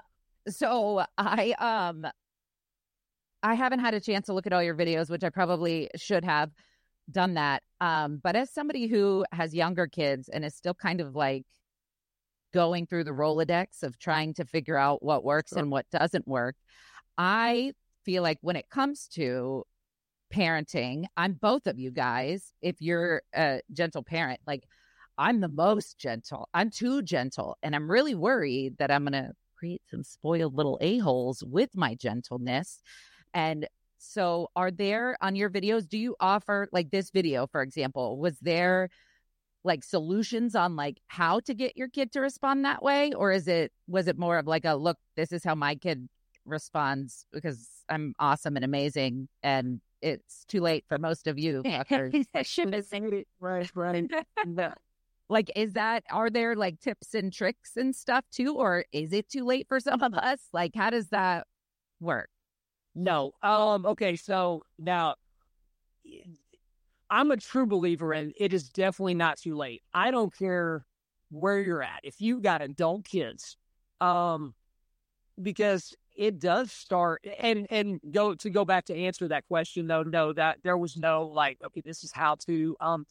So 0.48 1.04
I 1.18 1.52
um. 1.60 2.08
I 3.44 3.56
haven't 3.56 3.80
had 3.80 3.94
a 3.94 4.00
chance 4.00 4.28
to 4.28 4.34
look 4.34 4.48
at 4.48 4.54
all 4.54 4.64
your 4.64 4.76
videos, 4.76 5.10
which 5.10 5.24
I 5.24 5.30
probably 5.30 5.90
should 5.96 6.24
have 6.24 6.52
done 7.12 7.34
that. 7.34 7.64
Um, 7.82 8.22
but 8.24 8.36
as 8.36 8.52
somebody 8.52 8.88
who 8.88 9.26
has 9.32 9.54
younger 9.54 9.88
kids 9.88 10.30
and 10.30 10.46
is 10.46 10.56
still 10.56 10.76
kind 10.76 11.02
of 11.02 11.16
like 11.16 11.44
going 12.54 12.86
through 12.86 13.04
the 13.04 13.12
Rolodex 13.12 13.82
of 13.82 13.98
trying 13.98 14.36
to 14.36 14.46
figure 14.46 14.78
out 14.78 15.02
what 15.04 15.24
works 15.24 15.50
sure. 15.50 15.60
and 15.60 15.72
what 15.72 15.90
doesn't 15.92 16.28
work, 16.28 16.56
I 17.18 17.74
feel 18.06 18.24
like 18.24 18.40
when 18.42 18.56
it 18.56 18.70
comes 18.70 19.08
to 19.10 19.64
parenting, 20.34 21.06
I'm 21.18 21.34
both 21.34 21.68
of 21.68 21.78
you 21.78 21.92
guys. 21.92 22.54
If 22.62 22.82
you're 22.82 23.22
a 23.36 23.62
gentle 23.72 24.04
parent, 24.04 24.40
like 24.48 24.64
I'm 25.18 25.42
the 25.42 25.50
most 25.50 25.98
gentle, 25.98 26.50
I'm 26.54 26.70
too 26.70 27.02
gentle. 27.02 27.58
And 27.62 27.76
I'm 27.76 27.90
really 27.90 28.16
worried 28.16 28.78
that 28.80 28.92
I'm 28.92 29.06
going 29.06 29.14
to 29.14 29.34
create 29.56 29.82
some 29.90 30.04
spoiled 30.04 30.56
little 30.56 30.80
a-holes 30.82 31.44
with 31.46 31.76
my 31.76 31.96
gentleness. 31.96 32.82
And 33.34 33.68
so, 34.00 34.48
are 34.56 34.72
there 34.72 35.16
on 35.22 35.36
your 35.36 35.52
videos, 35.52 35.88
do 35.88 35.98
you 35.98 36.16
offer 36.20 36.68
like 36.72 36.90
this 36.90 37.12
video, 37.12 37.46
for 37.46 37.62
example, 37.62 38.18
was 38.18 38.40
there 38.40 38.90
like 39.64 39.84
solutions 39.84 40.56
on 40.56 40.76
like 40.76 40.98
how 41.06 41.40
to 41.42 41.54
get 41.54 41.78
your 41.78 41.88
kid 41.88 42.12
to 42.14 42.20
respond 42.20 42.66
that 42.66 42.82
way? 42.82 43.14
Or 43.14 43.32
is 43.32 43.48
it, 43.48 43.72
was 43.88 44.08
it 44.08 44.18
more 44.18 44.40
of 44.40 44.48
like 44.48 44.66
a 44.66 44.74
look, 44.74 44.98
this 45.16 45.32
is 45.32 45.44
how 45.44 45.54
my 45.54 45.76
kid 45.76 46.10
responds 46.46 47.26
because 47.32 47.68
I'm 47.90 48.14
awesome 48.20 48.56
and 48.56 48.66
amazing 48.66 49.28
and 49.44 49.82
it's 50.02 50.46
too 50.46 50.62
late 50.62 50.86
for 50.88 50.98
most 50.98 51.28
of 51.28 51.38
you. 51.38 51.62
right, 53.40 53.70
right. 53.76 54.10
like, 55.30 55.52
is 55.56 55.74
that, 55.74 56.04
are 56.12 56.30
there 56.30 56.56
like 56.56 56.80
tips 56.80 57.14
and 57.14 57.32
tricks 57.32 57.78
and 57.78 57.96
stuff 57.96 58.26
too? 58.32 58.56
Or 58.56 58.86
is 58.92 59.14
it 59.14 59.30
too 59.30 59.46
late 59.46 59.68
for 59.68 59.80
some 59.80 60.02
of 60.02 60.14
us? 60.14 60.40
Like, 60.54 60.72
how 60.76 60.90
does 60.90 61.10
that 61.10 61.48
work? 62.00 62.30
No. 62.96 63.32
Um. 63.42 63.86
Okay. 63.86 64.16
So 64.18 64.64
now, 64.78 65.16
I'm 67.10 67.32
a 67.32 67.38
true 67.38 67.66
believer 67.66 68.14
and 68.14 68.34
it 68.38 68.54
is 68.54 68.70
definitely 68.70 69.14
not 69.14 69.38
too 69.38 69.56
late. 69.56 69.82
I 69.94 70.12
don't 70.12 70.36
care 70.36 70.86
where 71.30 71.60
you're 71.60 71.84
at. 71.84 72.00
If 72.04 72.20
you 72.20 72.42
got 72.42 72.62
adult 72.62 73.06
kids, 73.06 73.58
um, 74.00 74.54
because 75.42 75.94
it 76.22 76.40
does 76.40 76.72
start 76.72 77.26
and 77.40 77.66
and 77.72 78.00
go 78.12 78.36
to 78.36 78.52
go 78.52 78.64
back 78.64 78.86
to 78.86 78.96
answer 78.96 79.28
that 79.28 79.44
question 79.48 79.88
though, 79.88 80.04
no, 80.04 80.32
that 80.34 80.60
there 80.64 80.78
was 80.78 80.96
no 80.96 81.24
like, 81.26 81.58
okay, 81.66 81.82
this 81.84 82.04
is 82.04 82.12
how 82.12 82.36
to 82.36 82.78
um 82.80 83.08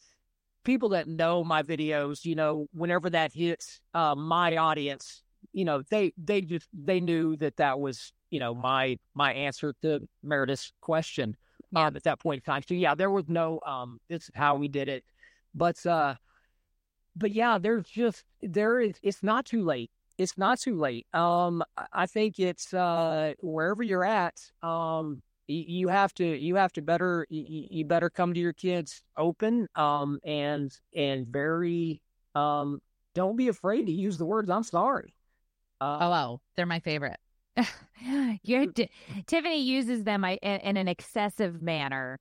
people 0.63 0.87
that 0.89 1.09
know 1.09 1.43
my 1.43 1.61
videos, 1.61 2.23
you 2.23 2.35
know, 2.35 2.67
whenever 2.73 3.09
that 3.09 3.33
hits 3.33 3.81
uh, 3.93 4.15
my 4.15 4.55
audience, 4.55 5.23
you 5.51 5.65
know, 5.65 5.83
they 5.89 6.13
they 6.17 6.39
just 6.39 6.69
they 6.73 7.01
knew 7.01 7.35
that 7.35 7.57
that 7.57 7.81
was 7.81 8.13
you 8.29 8.39
know 8.39 8.55
my 8.55 8.97
my 9.13 9.33
answer 9.33 9.75
to 9.81 10.07
Meredith's 10.23 10.71
question 10.79 11.35
um, 11.75 11.93
at 11.97 12.03
that 12.03 12.21
point 12.21 12.43
in 12.47 12.53
time. 12.53 12.61
So 12.65 12.75
yeah, 12.75 12.95
there 12.95 13.11
was 13.11 13.25
no 13.27 13.59
um, 13.65 13.99
this 14.07 14.23
is 14.23 14.31
how 14.35 14.55
we 14.55 14.69
did 14.69 14.87
it, 14.87 15.03
but 15.53 15.85
uh, 15.85 16.15
but 17.17 17.31
yeah, 17.31 17.57
there's 17.57 17.89
just 17.89 18.23
there 18.41 18.79
is 18.79 18.93
it's 19.03 19.21
not 19.21 19.45
too 19.45 19.65
late. 19.65 19.91
It's 20.21 20.37
not 20.37 20.59
too 20.59 20.77
late. 20.79 21.07
Um, 21.13 21.63
I 21.91 22.05
think 22.05 22.39
it's 22.39 22.73
uh, 22.73 23.33
wherever 23.39 23.83
you're 23.83 24.03
at. 24.03 24.35
Um, 24.61 25.21
you 25.47 25.89
have 25.89 26.13
to 26.13 26.25
you 26.25 26.55
have 26.55 26.71
to 26.73 26.81
better 26.81 27.27
you 27.29 27.83
better 27.83 28.09
come 28.09 28.33
to 28.33 28.39
your 28.39 28.53
kids 28.53 29.03
open 29.17 29.67
um 29.75 30.17
and 30.23 30.71
and 30.95 31.27
very 31.27 32.01
um 32.35 32.79
don't 33.15 33.35
be 33.35 33.49
afraid 33.49 33.85
to 33.85 33.91
use 33.91 34.17
the 34.17 34.23
words 34.23 34.49
i'm 34.49 34.63
sorry 34.63 35.13
uh, 35.81 35.97
oh 35.99 36.09
wow 36.09 36.41
they're 36.55 36.65
my 36.65 36.79
favorite 36.79 37.19
Your 38.43 38.71
t- 38.71 38.89
Tiffany 39.27 39.61
uses 39.61 40.03
them 40.03 40.23
in, 40.23 40.37
in 40.37 40.77
an 40.77 40.87
excessive 40.87 41.61
manner. 41.61 42.19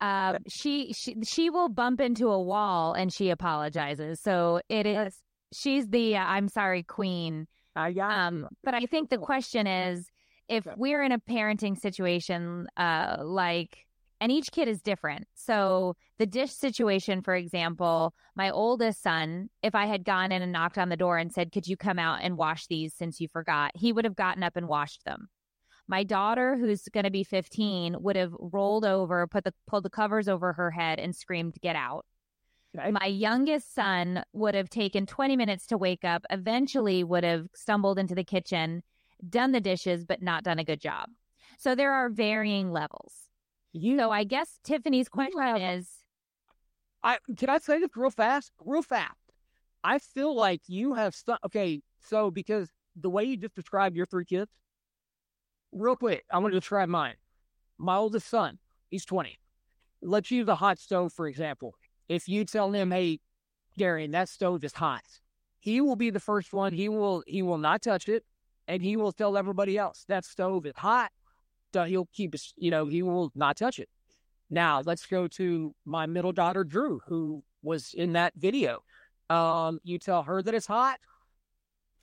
Uh, 0.00 0.38
she 0.48 0.92
she 0.92 1.16
she 1.26 1.50
will 1.50 1.68
bump 1.68 2.00
into 2.00 2.28
a 2.28 2.40
wall 2.40 2.92
and 2.92 3.12
she 3.12 3.30
apologizes. 3.30 4.20
So 4.20 4.60
it 4.68 4.86
is 4.86 5.16
she's 5.54 5.88
the 5.88 6.16
uh, 6.16 6.24
I'm 6.24 6.48
sorry 6.48 6.82
queen. 6.82 7.46
Uh, 7.76 7.86
yeah. 7.86 8.26
Um, 8.26 8.48
but 8.62 8.74
I 8.74 8.86
think 8.86 9.10
the 9.10 9.18
question 9.18 9.66
is 9.66 10.06
if 10.48 10.66
we're 10.76 11.02
in 11.02 11.12
a 11.12 11.18
parenting 11.18 11.78
situation 11.78 12.66
uh, 12.76 13.16
like 13.22 13.78
and 14.20 14.30
each 14.32 14.52
kid 14.52 14.68
is 14.68 14.80
different. 14.80 15.26
So 15.34 15.96
the 16.18 16.26
dish 16.26 16.52
situation, 16.52 17.20
for 17.20 17.34
example, 17.34 18.14
my 18.36 18.50
oldest 18.50 19.02
son, 19.02 19.50
if 19.62 19.74
I 19.74 19.86
had 19.86 20.04
gone 20.04 20.32
in 20.32 20.40
and 20.40 20.52
knocked 20.52 20.78
on 20.78 20.88
the 20.88 20.96
door 20.96 21.18
and 21.18 21.32
said, 21.32 21.52
"Could 21.52 21.66
you 21.66 21.76
come 21.76 21.98
out 21.98 22.20
and 22.22 22.36
wash 22.36 22.66
these 22.66 22.94
since 22.94 23.20
you 23.20 23.28
forgot?" 23.28 23.72
he 23.74 23.92
would 23.92 24.04
have 24.04 24.16
gotten 24.16 24.42
up 24.42 24.56
and 24.56 24.68
washed 24.68 25.04
them. 25.04 25.28
My 25.86 26.04
daughter, 26.04 26.56
who's 26.56 26.88
going 26.88 27.04
to 27.04 27.10
be 27.10 27.24
15, 27.24 27.96
would 28.00 28.16
have 28.16 28.32
rolled 28.38 28.86
over, 28.86 29.26
put 29.26 29.44
the 29.44 29.52
pulled 29.66 29.84
the 29.84 29.90
covers 29.90 30.28
over 30.28 30.54
her 30.54 30.70
head, 30.70 30.98
and 30.98 31.14
screamed, 31.14 31.56
"Get 31.60 31.76
out!" 31.76 32.06
My 32.74 33.06
youngest 33.06 33.72
son 33.72 34.24
would 34.32 34.54
have 34.54 34.68
taken 34.68 35.06
20 35.06 35.36
minutes 35.36 35.66
to 35.68 35.78
wake 35.78 36.04
up. 36.04 36.24
Eventually, 36.30 37.04
would 37.04 37.22
have 37.22 37.46
stumbled 37.54 37.98
into 37.98 38.16
the 38.16 38.24
kitchen, 38.24 38.82
done 39.28 39.52
the 39.52 39.60
dishes, 39.60 40.04
but 40.04 40.22
not 40.22 40.42
done 40.42 40.58
a 40.58 40.64
good 40.64 40.80
job. 40.80 41.08
So 41.56 41.74
there 41.74 41.92
are 41.92 42.08
varying 42.08 42.72
levels. 42.72 43.14
You 43.72 43.94
know, 43.94 44.10
I 44.10 44.24
guess 44.24 44.58
Tiffany's 44.64 45.08
question 45.08 45.56
is 45.56 45.88
I 47.02 47.18
can 47.36 47.50
I 47.50 47.58
say 47.58 47.78
this 47.78 47.90
real 47.94 48.10
fast? 48.10 48.52
Real 48.64 48.82
fast. 48.82 49.18
I 49.84 49.98
feel 49.98 50.34
like 50.34 50.62
you 50.66 50.94
have 50.94 51.14
some 51.14 51.38
okay, 51.46 51.80
so 52.00 52.30
because 52.30 52.70
the 52.96 53.10
way 53.10 53.24
you 53.24 53.36
just 53.36 53.54
described 53.54 53.96
your 53.96 54.06
three 54.06 54.24
kids, 54.24 54.50
real 55.72 55.96
quick, 55.96 56.24
I'm 56.30 56.42
gonna 56.42 56.54
describe 56.54 56.88
mine. 56.88 57.14
My 57.78 57.96
oldest 57.96 58.28
son, 58.28 58.58
he's 58.90 59.04
20. 59.04 59.38
Let's 60.02 60.30
use 60.30 60.48
a 60.48 60.54
hot 60.54 60.78
stove, 60.78 61.12
for 61.12 61.26
example. 61.28 61.74
If 62.08 62.28
you 62.28 62.44
tell 62.44 62.72
him, 62.72 62.90
hey, 62.90 63.20
Darian, 63.76 64.12
that 64.12 64.28
stove 64.28 64.64
is 64.64 64.74
hot, 64.74 65.04
he 65.58 65.80
will 65.80 65.96
be 65.96 66.10
the 66.10 66.20
first 66.20 66.52
one. 66.52 66.72
He 66.72 66.88
will 66.88 67.22
he 67.26 67.42
will 67.42 67.58
not 67.58 67.82
touch 67.82 68.08
it, 68.08 68.24
and 68.68 68.82
he 68.82 68.96
will 68.96 69.12
tell 69.12 69.36
everybody 69.36 69.78
else 69.78 70.04
that 70.08 70.24
stove 70.24 70.66
is 70.66 70.74
hot 70.76 71.10
uh, 71.76 71.84
he'll 71.84 72.08
keep 72.12 72.32
his, 72.32 72.52
you 72.56 72.70
know, 72.70 72.86
he 72.86 73.02
will 73.02 73.32
not 73.34 73.56
touch 73.56 73.78
it. 73.78 73.88
Now 74.50 74.82
let's 74.84 75.06
go 75.06 75.26
to 75.28 75.74
my 75.84 76.06
middle 76.06 76.32
daughter 76.32 76.64
Drew, 76.64 77.00
who 77.06 77.42
was 77.62 77.94
in 77.94 78.12
that 78.12 78.34
video. 78.36 78.82
Um, 79.30 79.80
you 79.82 79.98
tell 79.98 80.22
her 80.22 80.42
that 80.42 80.54
it's 80.54 80.66
hot, 80.66 80.98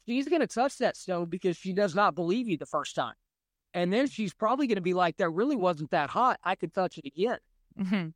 she's 0.05 0.27
going 0.27 0.41
to 0.41 0.47
touch 0.47 0.77
that 0.79 0.97
stove 0.97 1.29
because 1.29 1.55
she 1.55 1.71
does 1.71 1.93
not 1.93 2.15
believe 2.15 2.47
you 2.47 2.57
the 2.57 2.65
first 2.65 2.95
time, 2.95 3.13
and 3.73 3.93
then 3.93 4.07
she's 4.07 4.33
probably 4.33 4.65
going 4.65 4.77
to 4.77 4.81
be 4.81 4.95
like, 4.95 5.17
"That 5.17 5.29
really 5.29 5.55
wasn't 5.55 5.91
that 5.91 6.09
hot. 6.09 6.39
I 6.43 6.55
could 6.55 6.73
touch 6.73 6.97
it 6.97 7.05
again." 7.05 7.37
Mm-hmm. 7.79 8.09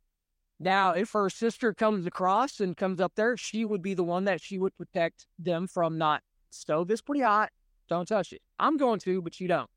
Now, 0.58 0.92
if 0.92 1.12
her 1.12 1.28
sister 1.28 1.74
comes 1.74 2.06
across 2.06 2.60
and 2.60 2.76
comes 2.76 3.00
up 3.00 3.12
there, 3.14 3.36
she 3.36 3.64
would 3.64 3.82
be 3.82 3.94
the 3.94 4.04
one 4.04 4.24
that 4.24 4.40
she 4.40 4.58
would 4.58 4.76
protect 4.76 5.26
them 5.38 5.66
from 5.66 5.98
not 5.98 6.22
stove 6.50 6.90
is 6.90 7.02
pretty 7.02 7.20
hot. 7.22 7.50
Don't 7.88 8.08
touch 8.08 8.32
it. 8.32 8.40
I'm 8.58 8.76
going 8.76 9.00
to, 9.00 9.20
but 9.20 9.38
you 9.38 9.48
don't. 9.48 9.70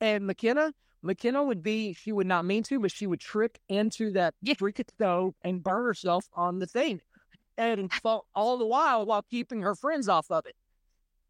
And 0.00 0.26
McKenna, 0.26 0.72
McKenna 1.02 1.44
would 1.44 1.62
be, 1.62 1.92
she 1.92 2.10
would 2.10 2.26
not 2.26 2.44
mean 2.44 2.62
to, 2.64 2.80
but 2.80 2.90
she 2.90 3.06
would 3.06 3.20
trip 3.20 3.58
into 3.68 4.12
that 4.12 4.34
yeah. 4.40 4.54
freaking 4.54 4.88
stove 4.88 5.34
and 5.42 5.62
burn 5.62 5.84
herself 5.84 6.26
on 6.34 6.58
the 6.58 6.66
thing. 6.66 7.00
And 7.58 7.92
fall 7.92 8.26
all 8.34 8.56
the 8.56 8.66
while 8.66 9.04
while 9.04 9.22
keeping 9.30 9.60
her 9.60 9.74
friends 9.74 10.08
off 10.08 10.30
of 10.30 10.46
it. 10.46 10.56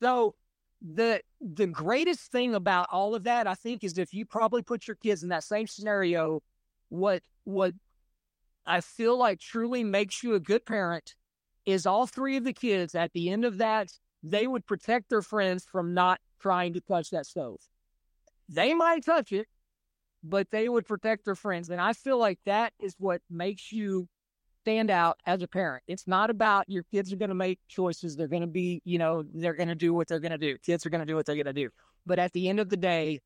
So 0.00 0.36
the 0.80 1.20
the 1.40 1.66
greatest 1.66 2.30
thing 2.30 2.54
about 2.54 2.86
all 2.92 3.16
of 3.16 3.24
that, 3.24 3.48
I 3.48 3.54
think, 3.54 3.82
is 3.82 3.98
if 3.98 4.14
you 4.14 4.24
probably 4.24 4.62
put 4.62 4.86
your 4.86 4.94
kids 4.94 5.24
in 5.24 5.30
that 5.30 5.42
same 5.42 5.66
scenario, 5.66 6.40
what 6.90 7.22
what 7.42 7.74
I 8.66 8.80
feel 8.80 9.16
like 9.16 9.40
truly 9.40 9.84
makes 9.84 10.22
you 10.22 10.34
a 10.34 10.40
good 10.40 10.64
parent 10.64 11.14
is 11.66 11.86
all 11.86 12.06
three 12.06 12.36
of 12.36 12.44
the 12.44 12.52
kids 12.52 12.94
at 12.94 13.12
the 13.12 13.30
end 13.30 13.44
of 13.44 13.58
that, 13.58 13.92
they 14.22 14.46
would 14.46 14.66
protect 14.66 15.10
their 15.10 15.22
friends 15.22 15.64
from 15.70 15.94
not 15.94 16.20
trying 16.40 16.72
to 16.74 16.80
touch 16.80 17.10
that 17.10 17.26
stove. 17.26 17.60
They 18.48 18.74
might 18.74 19.04
touch 19.04 19.32
it, 19.32 19.46
but 20.22 20.50
they 20.50 20.68
would 20.68 20.86
protect 20.86 21.24
their 21.24 21.34
friends. 21.34 21.70
And 21.70 21.80
I 21.80 21.92
feel 21.92 22.18
like 22.18 22.38
that 22.46 22.72
is 22.80 22.94
what 22.98 23.20
makes 23.30 23.72
you 23.72 24.08
stand 24.62 24.90
out 24.90 25.18
as 25.26 25.42
a 25.42 25.48
parent. 25.48 25.82
It's 25.88 26.06
not 26.06 26.30
about 26.30 26.68
your 26.68 26.84
kids 26.84 27.12
are 27.12 27.16
going 27.16 27.30
to 27.30 27.34
make 27.34 27.58
choices. 27.68 28.16
They're 28.16 28.28
going 28.28 28.42
to 28.42 28.48
be, 28.48 28.80
you 28.84 28.98
know, 28.98 29.24
they're 29.34 29.54
going 29.54 29.68
to 29.68 29.74
do 29.74 29.92
what 29.92 30.08
they're 30.08 30.20
going 30.20 30.32
to 30.32 30.38
do. 30.38 30.56
Kids 30.58 30.86
are 30.86 30.90
going 30.90 31.00
to 31.00 31.06
do 31.06 31.16
what 31.16 31.26
they're 31.26 31.34
going 31.34 31.46
to 31.46 31.52
do. 31.52 31.70
But 32.06 32.18
at 32.18 32.32
the 32.32 32.48
end 32.48 32.60
of 32.60 32.68
the 32.68 32.76
day, 32.76 33.20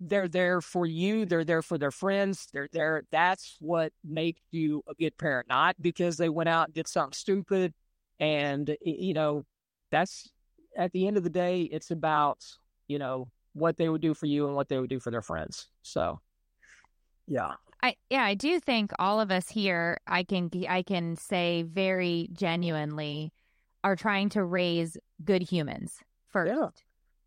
they're 0.00 0.28
there 0.28 0.60
for 0.60 0.86
you. 0.86 1.24
They're 1.26 1.44
there 1.44 1.62
for 1.62 1.78
their 1.78 1.90
friends. 1.90 2.48
They're 2.52 2.68
there. 2.72 3.02
That's 3.10 3.56
what 3.60 3.92
makes 4.04 4.40
you 4.50 4.82
a 4.88 4.94
good 4.94 5.16
parent, 5.18 5.48
not 5.48 5.76
because 5.80 6.16
they 6.16 6.28
went 6.28 6.48
out 6.48 6.68
and 6.68 6.74
did 6.74 6.88
something 6.88 7.12
stupid. 7.12 7.72
And, 8.20 8.76
you 8.82 9.14
know, 9.14 9.44
that's 9.90 10.30
at 10.76 10.92
the 10.92 11.06
end 11.06 11.16
of 11.16 11.24
the 11.24 11.30
day, 11.30 11.62
it's 11.62 11.90
about, 11.90 12.44
you 12.88 12.98
know, 12.98 13.28
what 13.54 13.76
they 13.76 13.88
would 13.88 14.00
do 14.00 14.14
for 14.14 14.26
you 14.26 14.46
and 14.46 14.56
what 14.56 14.68
they 14.68 14.78
would 14.78 14.90
do 14.90 15.00
for 15.00 15.10
their 15.10 15.22
friends. 15.22 15.68
So, 15.82 16.20
yeah. 17.26 17.52
I 17.82 17.96
yeah, 18.10 18.24
I 18.24 18.34
do 18.34 18.60
think 18.60 18.92
all 18.98 19.20
of 19.20 19.30
us 19.30 19.48
here, 19.48 19.98
I 20.06 20.24
can 20.24 20.48
be 20.48 20.68
I 20.68 20.82
can 20.82 21.16
say 21.16 21.62
very 21.62 22.28
genuinely, 22.32 23.32
are 23.82 23.96
trying 23.96 24.30
to 24.30 24.44
raise 24.44 24.96
good 25.24 25.42
humans 25.42 25.98
first. 26.28 26.52
Yeah. 26.52 26.68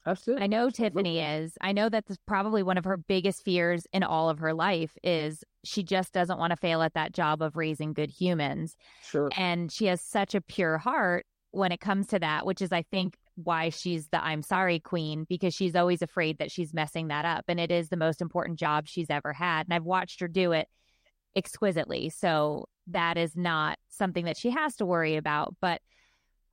Absolutely. 0.07 0.43
I 0.45 0.47
know 0.47 0.69
Tiffany 0.69 1.19
is. 1.19 1.57
I 1.59 1.73
know 1.73 1.89
that's 1.89 2.17
probably 2.25 2.63
one 2.63 2.77
of 2.77 2.85
her 2.85 2.95
biggest 2.95 3.43
fears 3.43 3.85
in 3.91 4.03
all 4.03 4.29
of 4.29 4.39
her 4.39 4.53
life 4.53 4.97
is 5.03 5.43
she 5.65 5.83
just 5.83 6.13
doesn't 6.13 6.39
want 6.39 6.51
to 6.51 6.57
fail 6.57 6.81
at 6.81 6.93
that 6.93 7.11
job 7.11 7.41
of 7.41 7.57
raising 7.57 7.91
good 7.91 8.09
humans. 8.09 8.77
Sure. 9.03 9.29
And 9.35 9.69
she 9.69 9.87
has 9.87 10.01
such 10.01 10.33
a 10.33 10.39
pure 10.39 10.77
heart 10.77 11.25
when 11.51 11.73
it 11.73 11.81
comes 11.81 12.07
to 12.07 12.19
that, 12.19 12.45
which 12.45 12.61
is 12.61 12.71
I 12.71 12.83
think 12.83 13.17
why 13.35 13.69
she's 13.69 14.07
the 14.07 14.23
I'm 14.23 14.41
sorry 14.41 14.79
queen 14.79 15.25
because 15.27 15.53
she's 15.53 15.75
always 15.75 16.01
afraid 16.01 16.37
that 16.39 16.51
she's 16.51 16.73
messing 16.73 17.09
that 17.09 17.25
up. 17.25 17.43
And 17.49 17.59
it 17.59 17.69
is 17.69 17.89
the 17.89 17.97
most 17.97 18.21
important 18.21 18.57
job 18.57 18.87
she's 18.87 19.09
ever 19.09 19.33
had. 19.33 19.67
And 19.67 19.73
I've 19.73 19.83
watched 19.83 20.21
her 20.21 20.29
do 20.29 20.53
it 20.53 20.69
exquisitely. 21.35 22.09
So 22.09 22.69
that 22.87 23.17
is 23.17 23.35
not 23.35 23.77
something 23.89 24.23
that 24.23 24.37
she 24.37 24.51
has 24.51 24.77
to 24.77 24.85
worry 24.85 25.17
about. 25.17 25.53
But 25.59 25.81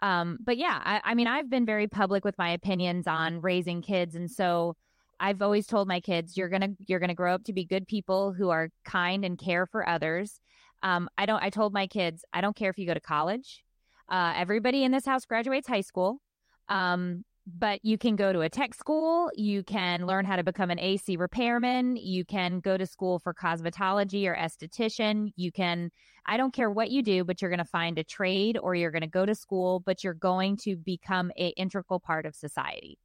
um, 0.05 0.37
but 0.45 0.59
yeah, 0.59 0.83
I, 0.85 1.01
I 1.03 1.15
mean, 1.15 1.27
I've 1.27 1.49
been 1.49 1.65
very 1.65 1.89
public 1.89 2.27
with 2.27 2.37
my 2.37 2.51
opinions 2.51 3.07
on 3.07 3.41
raising 3.41 3.81
kids. 3.81 4.15
And 4.15 4.31
so 4.31 4.77
I've 5.19 5.41
always 5.41 5.67
told 5.67 5.89
my 5.89 5.99
kids, 5.99 6.37
you're 6.37 6.51
gonna 6.51 6.75
you're 6.87 7.01
gonna 7.01 7.15
grow 7.15 7.35
up 7.35 7.45
to 7.45 7.55
be 7.55 7.65
good 7.65 7.89
people 7.89 8.35
who 8.35 8.51
are 8.51 8.69
kind 8.85 9.25
and 9.25 9.39
care 9.39 9.65
for 9.65 9.89
others. 9.89 10.41
Um, 10.83 11.09
I 11.17 11.25
don't 11.25 11.43
I 11.43 11.49
told 11.49 11.73
my 11.73 11.87
kids, 11.87 12.23
I 12.35 12.43
don't 12.43 12.55
care 12.55 12.69
if 12.69 12.77
you 12.77 12.87
go 12.87 12.93
to 12.93 13.01
college. 13.01 13.65
Uh, 14.07 14.35
everybody 14.37 14.85
in 14.85 14.93
this 14.93 15.07
house 15.07 15.25
graduates 15.25 15.67
high 15.67 15.81
school. 15.81 16.21
Um, 16.69 17.25
but 17.47 17.85
you 17.85 17.99
can 17.99 18.17
go 18.17 18.33
to 18.33 18.41
a 18.41 18.49
tech 18.49 18.75
school. 18.75 19.31
You 19.35 19.63
can 19.63 20.07
learn 20.07 20.25
how 20.25 20.37
to 20.37 20.43
become 20.43 20.71
an 20.71 20.79
AC 20.79 21.17
repairman. 21.17 21.97
You 21.97 22.25
can 22.25 22.61
go 22.61 22.77
to 22.79 22.87
school 22.87 23.19
for 23.19 23.35
cosmetology 23.35 24.27
or 24.27 24.35
esthetician. 24.35 25.33
You 25.37 25.53
can, 25.53 25.91
I 26.25 26.39
don't 26.39 26.55
care 26.55 26.71
what 26.71 26.91
you 26.91 27.03
do, 27.03 27.23
but 27.23 27.43
you're 27.43 27.51
going 27.51 27.59
to 27.59 27.65
find 27.65 27.99
a 27.99 28.05
trade 28.05 28.57
or 28.57 28.75
you're 28.75 28.91
going 28.91 29.03
to 29.03 29.09
go 29.09 29.27
to 29.27 29.35
school, 29.35 29.81
but 29.81 30.03
you're 30.03 30.15
going 30.15 30.57
to 30.59 30.77
become 30.77 31.31
a 31.37 31.49
integral 31.49 32.01
part 32.01 32.25
of 32.25 32.35
society. 32.35 32.99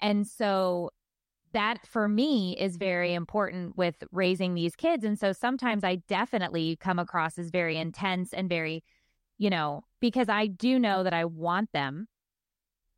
And 0.00 0.26
so 0.26 0.90
that 1.52 1.86
for 1.86 2.08
me 2.08 2.56
is 2.58 2.76
very 2.76 3.14
important 3.14 3.76
with 3.76 3.94
raising 4.10 4.54
these 4.54 4.74
kids. 4.74 5.04
And 5.04 5.18
so 5.18 5.32
sometimes 5.32 5.84
I 5.84 5.96
definitely 6.08 6.76
come 6.80 6.98
across 6.98 7.38
as 7.38 7.50
very 7.50 7.76
intense 7.76 8.32
and 8.32 8.48
very, 8.48 8.82
you 9.38 9.48
know, 9.48 9.84
because 10.00 10.28
I 10.28 10.48
do 10.48 10.78
know 10.78 11.04
that 11.04 11.14
I 11.14 11.24
want 11.24 11.70
them 11.72 12.08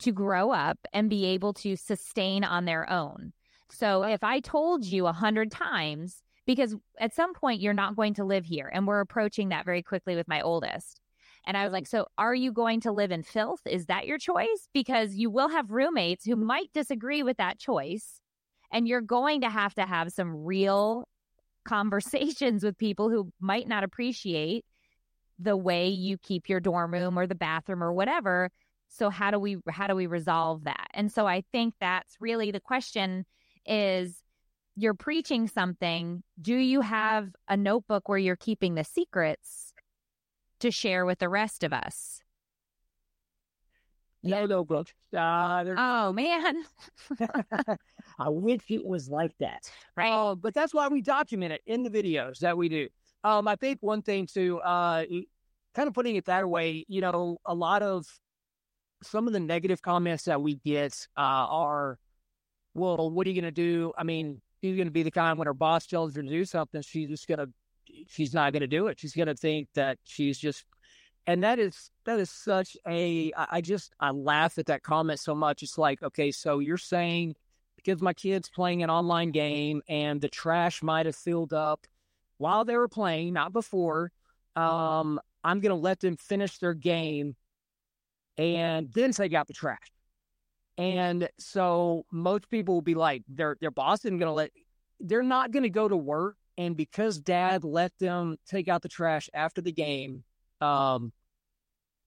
to 0.01 0.13
grow 0.13 0.51
up 0.51 0.79
and 0.93 1.11
be 1.11 1.27
able 1.27 1.53
to 1.55 1.77
sustain 1.77 2.45
on 2.45 2.65
their 2.65 2.89
own. 2.91 3.33
So 3.71 4.03
if 4.05 4.25
I 4.25 4.41
told 4.41 4.85
you 4.85 5.07
a 5.07 5.13
hundred 5.13 5.51
times, 5.51 6.23
because 6.47 6.75
at 6.99 7.15
some 7.15 7.35
point 7.35 7.61
you're 7.61 7.75
not 7.75 7.97
going 7.97 8.15
to 8.15 8.25
live 8.25 8.45
here, 8.45 8.71
and 8.73 8.87
we're 8.87 9.01
approaching 9.01 9.51
that 9.51 9.65
very 9.65 9.83
quickly 9.83 10.17
with 10.17 10.29
my 10.29 10.41
oldest. 10.41 11.01
And 11.47 11.57
I 11.57 11.65
was 11.65 11.73
like, 11.73 11.87
So 11.87 12.07
are 12.17 12.35
you 12.35 12.53
going 12.53 12.81
to 12.83 12.93
live 12.93 13.11
in 13.11 13.23
filth? 13.23 13.61
Is 13.67 13.87
that 13.87 14.07
your 14.07 14.19
choice? 14.19 14.69
Because 14.73 15.15
you 15.15 15.31
will 15.31 15.49
have 15.49 15.71
roommates 15.71 16.25
who 16.25 16.37
might 16.37 16.73
disagree 16.73 17.23
with 17.23 17.37
that 17.39 17.59
choice. 17.59 18.21
And 18.71 18.87
you're 18.87 19.01
going 19.01 19.41
to 19.41 19.51
have 19.51 19.75
to 19.75 19.83
have 19.83 20.13
some 20.13 20.45
real 20.45 21.09
conversations 21.65 22.65
with 22.65 22.79
people 22.79 23.11
who 23.11 23.33
might 23.41 23.69
not 23.69 23.85
appreciate 23.85 24.65
the 25.39 25.57
way 25.57 25.89
you 25.89 26.19
keep 26.19 26.49
your 26.49 26.61
dorm 26.61 26.93
room 26.93 27.19
or 27.19 27.27
the 27.27 27.35
bathroom 27.35 27.83
or 27.83 27.93
whatever. 27.93 28.51
So 28.89 29.11
how 29.11 29.31
do 29.31 29.39
we 29.39 29.59
how 29.69 29.87
do 29.87 29.95
we 29.95 30.07
resolve 30.07 30.65
that? 30.65 30.89
And 30.95 31.13
so 31.13 31.27
I 31.27 31.45
think 31.53 31.75
that's 31.81 32.17
really 32.21 32.51
the 32.51 32.61
question 32.61 33.27
is 33.67 34.23
you're 34.77 34.95
preaching 34.95 35.49
something. 35.49 36.23
Do 36.41 36.55
you 36.55 36.81
have 36.81 37.31
a 37.49 37.57
notebook 37.57 38.09
where 38.09 38.19
you're 38.19 38.37
keeping 38.37 38.75
the 38.75 38.85
secrets 38.85 39.73
to 40.61 40.71
share 40.71 41.05
with 41.05 41.19
the 41.19 41.29
rest 41.29 41.65
of 41.65 41.73
us? 41.73 42.23
No 44.23 44.47
notebook. 44.47 44.89
Uh, 45.17 45.65
oh 45.77 46.13
man, 46.13 46.65
I 48.19 48.29
wish 48.29 48.63
it 48.69 48.85
was 48.85 49.09
like 49.09 49.33
that. 49.39 49.71
Right. 49.97 50.11
Uh, 50.11 50.35
but 50.35 50.55
that's 50.55 50.75
why 50.75 50.89
we 50.89 51.03
document 51.03 51.53
it 51.53 51.63
in 51.67 51.83
the 51.83 51.91
videos 51.91 52.39
that 52.39 52.57
we 52.57 52.69
do. 52.69 52.89
Um, 53.25 53.49
I 53.49 53.57
think 53.57 53.79
one 53.81 54.03
thing 54.03 54.27
too, 54.27 54.59
uh, 54.61 55.05
kind 55.75 55.89
of 55.89 55.95
putting 55.95 56.17
it 56.17 56.27
that 56.27 56.49
way, 56.49 56.85
you 56.89 57.01
know, 57.01 57.39
a 57.47 57.55
lot 57.55 57.83
of 57.83 58.07
some 59.03 59.27
of 59.27 59.33
the 59.33 59.41
negative 59.41 59.83
comments 59.83 60.25
that 60.25 60.43
we 60.43 60.57
get 60.57 61.07
uh, 61.17 61.21
are, 61.21 61.99
well, 62.75 63.11
what 63.11 63.27
are 63.27 63.31
you 63.31 63.41
going 63.41 63.53
to 63.53 63.63
do? 63.63 63.93
I 63.97 64.05
mean, 64.05 64.41
she's 64.61 64.77
going 64.77 64.89
to 64.89 64.93
be 64.93 65.03
the 65.03 65.11
kind 65.11 65.39
when 65.39 65.47
her 65.47 65.55
boss 65.55 65.87
tells 65.87 66.15
her 66.15 66.23
to 66.23 66.29
do 66.29 66.45
something, 66.45 66.83
she's 66.83 67.09
just 67.09 67.29
going 67.29 67.39
to 67.39 67.49
she's 68.07 68.35
not 68.35 68.53
going 68.53 68.61
to 68.61 68.67
do 68.67 68.89
it. 68.89 69.01
She's 69.01 69.15
going 69.15 69.29
to 69.29 69.35
think 69.35 69.69
that 69.75 69.99
she's 70.05 70.39
just, 70.39 70.65
and 71.27 71.43
that 71.43 71.59
is 71.59 71.91
that 72.05 72.19
is 72.19 72.31
such 72.31 72.77
a. 72.87 73.33
I 73.37 73.61
just 73.61 73.93
I 74.01 74.11
laugh 74.11 74.59
at 74.59 74.67
that 74.67 74.83
comment 74.83 75.21
so 75.21 75.35
much. 75.35 75.63
It's 75.63 75.79
like, 75.79 76.03
okay, 76.03 76.31
so 76.31 76.59
you're 76.59 76.79
saying 76.79 77.35
because 77.77 78.01
my 78.01 78.13
kid's 78.13 78.49
playing 78.49 78.83
an 78.83 78.91
online 78.91 79.31
game 79.31 79.83
and 79.89 80.21
the 80.21 80.29
trash 80.29 80.83
might 80.83 81.07
have 81.07 81.17
filled 81.17 81.53
up 81.53 81.87
while 82.39 82.65
they 82.65 82.77
were 82.77 82.89
playing, 82.89 83.35
not 83.35 83.53
before. 83.53 84.11
Um, 84.57 85.21
I'm 85.45 85.61
going 85.61 85.71
to 85.71 85.81
let 85.81 86.01
them 86.01 86.17
finish 86.17 86.59
their 86.59 86.75
game 86.75 87.37
and 88.39 88.91
then 88.95 89.13
take 89.13 89.35
out 89.35 89.47
the 89.47 89.53
trash. 89.53 89.93
And 90.79 91.29
so 91.39 92.07
most 92.11 92.49
people 92.49 92.75
will 92.75 92.83
be 92.83 92.95
like, 92.95 93.25
their 93.29 93.57
their 93.61 93.73
boss 93.73 94.05
isn't 94.05 94.19
going 94.19 94.31
to 94.31 94.33
let. 94.33 94.51
They're 95.01 95.23
not 95.23 95.51
going 95.51 95.65
to 95.65 95.71
go 95.71 95.89
to 95.89 95.97
work 95.97 96.37
and 96.59 96.77
because 96.77 97.19
dad 97.19 97.63
let 97.63 97.97
them 98.01 98.37
take 98.49 98.67
out 98.67 98.83
the 98.83 98.89
trash 98.89 99.31
after 99.33 99.61
the 99.61 99.71
game, 99.71 100.25
um, 100.61 101.13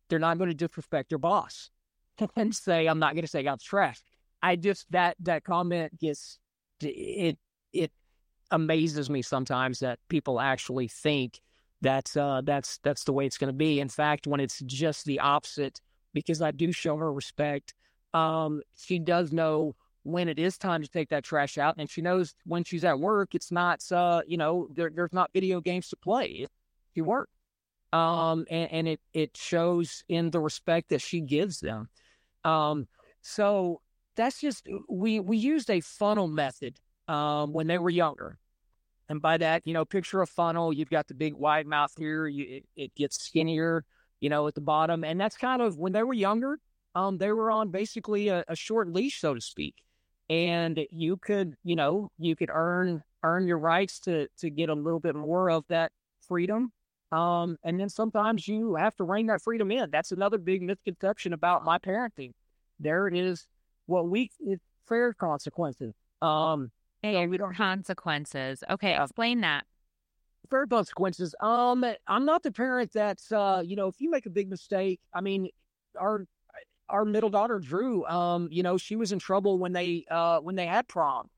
they're 0.09 0.19
not 0.19 0.37
going 0.37 0.49
to 0.49 0.55
disrespect 0.55 1.07
their 1.07 1.17
boss 1.17 1.71
and 2.35 2.53
say, 2.53 2.85
I'm 2.85 2.99
not 2.99 3.15
going 3.15 3.25
to 3.25 3.31
take 3.31 3.47
out 3.47 3.59
the 3.59 3.65
trash. 3.65 4.01
I 4.43 4.57
just, 4.57 4.91
that, 4.91 5.15
that 5.21 5.45
comment 5.45 5.97
gets, 5.97 6.37
it, 6.81 7.37
it 7.71 7.91
amazes 8.51 9.09
me 9.09 9.21
sometimes 9.21 9.79
that 9.79 9.99
people 10.09 10.41
actually 10.41 10.89
think 10.89 11.39
that's, 11.79 12.17
uh, 12.17 12.41
that's, 12.43 12.79
that's 12.79 13.05
the 13.05 13.13
way 13.13 13.25
it's 13.25 13.37
going 13.37 13.53
to 13.53 13.57
be. 13.57 13.79
In 13.79 13.87
fact, 13.87 14.27
when 14.27 14.41
it's 14.41 14.59
just 14.65 15.05
the 15.05 15.21
opposite, 15.21 15.79
because 16.13 16.41
I 16.41 16.51
do 16.51 16.71
show 16.71 16.97
her 16.97 17.11
respect, 17.11 17.73
um, 18.13 18.61
she 18.77 18.99
does 18.99 19.31
know 19.31 19.75
when 20.03 20.27
it 20.27 20.39
is 20.39 20.57
time 20.57 20.81
to 20.81 20.89
take 20.89 21.09
that 21.09 21.23
trash 21.23 21.57
out. 21.57 21.75
And 21.77 21.89
she 21.89 22.01
knows 22.01 22.33
when 22.45 22.63
she's 22.63 22.83
at 22.83 22.99
work, 22.99 23.35
it's 23.35 23.51
not, 23.51 23.79
uh, 23.91 24.21
you 24.25 24.37
know, 24.37 24.67
there, 24.73 24.89
there's 24.93 25.13
not 25.13 25.31
video 25.33 25.61
games 25.61 25.89
to 25.89 25.95
play. 25.95 26.47
She 26.95 27.01
work. 27.01 27.29
Um, 27.93 28.45
and, 28.49 28.71
and 28.71 28.87
it, 28.87 29.01
it 29.13 29.37
shows 29.37 30.03
in 30.07 30.31
the 30.31 30.39
respect 30.39 30.89
that 30.89 31.01
she 31.01 31.21
gives 31.21 31.59
them. 31.59 31.89
Um, 32.43 32.87
so 33.21 33.81
that's 34.15 34.39
just, 34.39 34.67
we, 34.89 35.19
we 35.19 35.37
used 35.37 35.69
a 35.69 35.81
funnel 35.81 36.27
method, 36.27 36.79
um, 37.07 37.53
when 37.53 37.67
they 37.67 37.77
were 37.77 37.89
younger. 37.89 38.37
And 39.09 39.21
by 39.21 39.37
that, 39.37 39.67
you 39.67 39.73
know, 39.73 39.83
picture 39.83 40.21
a 40.21 40.27
funnel, 40.27 40.71
you've 40.71 40.89
got 40.89 41.07
the 41.09 41.13
big 41.13 41.33
wide 41.33 41.67
mouth 41.67 41.91
here, 41.97 42.27
you, 42.27 42.45
it, 42.47 42.65
it 42.75 42.95
gets 42.95 43.21
skinnier, 43.21 43.83
you 44.21 44.29
know, 44.29 44.47
at 44.47 44.55
the 44.55 44.61
bottom. 44.61 45.03
And 45.03 45.19
that's 45.19 45.35
kind 45.35 45.61
of 45.61 45.77
when 45.77 45.91
they 45.91 46.03
were 46.03 46.13
younger, 46.13 46.57
um, 46.95 47.17
they 47.17 47.31
were 47.31 47.51
on 47.51 47.69
basically 47.69 48.29
a, 48.29 48.45
a 48.47 48.55
short 48.55 48.91
leash, 48.91 49.19
so 49.19 49.33
to 49.33 49.41
speak 49.41 49.75
and 50.31 50.79
you 50.91 51.17
could, 51.17 51.55
you 51.65 51.75
know, 51.75 52.09
you 52.17 52.37
could 52.37 52.49
earn 52.51 53.03
earn 53.21 53.45
your 53.45 53.59
rights 53.59 53.99
to 53.99 54.27
to 54.39 54.49
get 54.49 54.69
a 54.69 54.73
little 54.73 55.01
bit 55.01 55.13
more 55.13 55.51
of 55.51 55.65
that 55.67 55.91
freedom. 56.25 56.71
Um, 57.11 57.57
and 57.65 57.77
then 57.77 57.89
sometimes 57.89 58.47
you 58.47 58.75
have 58.75 58.95
to 58.95 59.03
rein 59.03 59.27
that 59.27 59.41
freedom 59.41 59.69
in. 59.69 59.91
That's 59.91 60.13
another 60.13 60.37
big 60.37 60.61
misconception 60.61 61.33
about 61.33 61.65
my 61.65 61.77
parenting. 61.77 62.31
There 62.79 63.09
is 63.09 63.45
what 63.87 64.07
we 64.07 64.31
it's 64.39 64.63
fair 64.87 65.13
consequences. 65.13 65.93
Um, 66.21 66.71
hey, 67.01 67.27
we 67.27 67.37
don't 67.37 67.53
consequences. 67.53 68.63
Okay, 68.69 68.97
explain 68.97 69.41
that. 69.41 69.65
Fair 70.51 70.67
consequences. 70.67 71.33
Um, 71.39 71.85
I'm 72.07 72.25
not 72.25 72.43
the 72.43 72.51
parent 72.51 72.91
that's 72.93 73.31
uh, 73.31 73.63
you 73.65 73.75
know, 73.75 73.87
if 73.87 73.95
you 73.99 74.11
make 74.11 74.25
a 74.25 74.29
big 74.29 74.49
mistake, 74.49 74.99
I 75.13 75.21
mean, 75.21 75.49
our 75.99 76.25
our 76.89 77.05
middle 77.05 77.29
daughter 77.29 77.57
Drew, 77.57 78.05
um, 78.05 78.49
you 78.51 78.61
know, 78.61 78.77
she 78.77 78.97
was 78.97 79.13
in 79.13 79.19
trouble 79.19 79.57
when 79.57 79.71
they 79.71 80.05
uh 80.11 80.39
when 80.41 80.55
they 80.55 80.67
had 80.67 80.89
prom. 80.89 81.29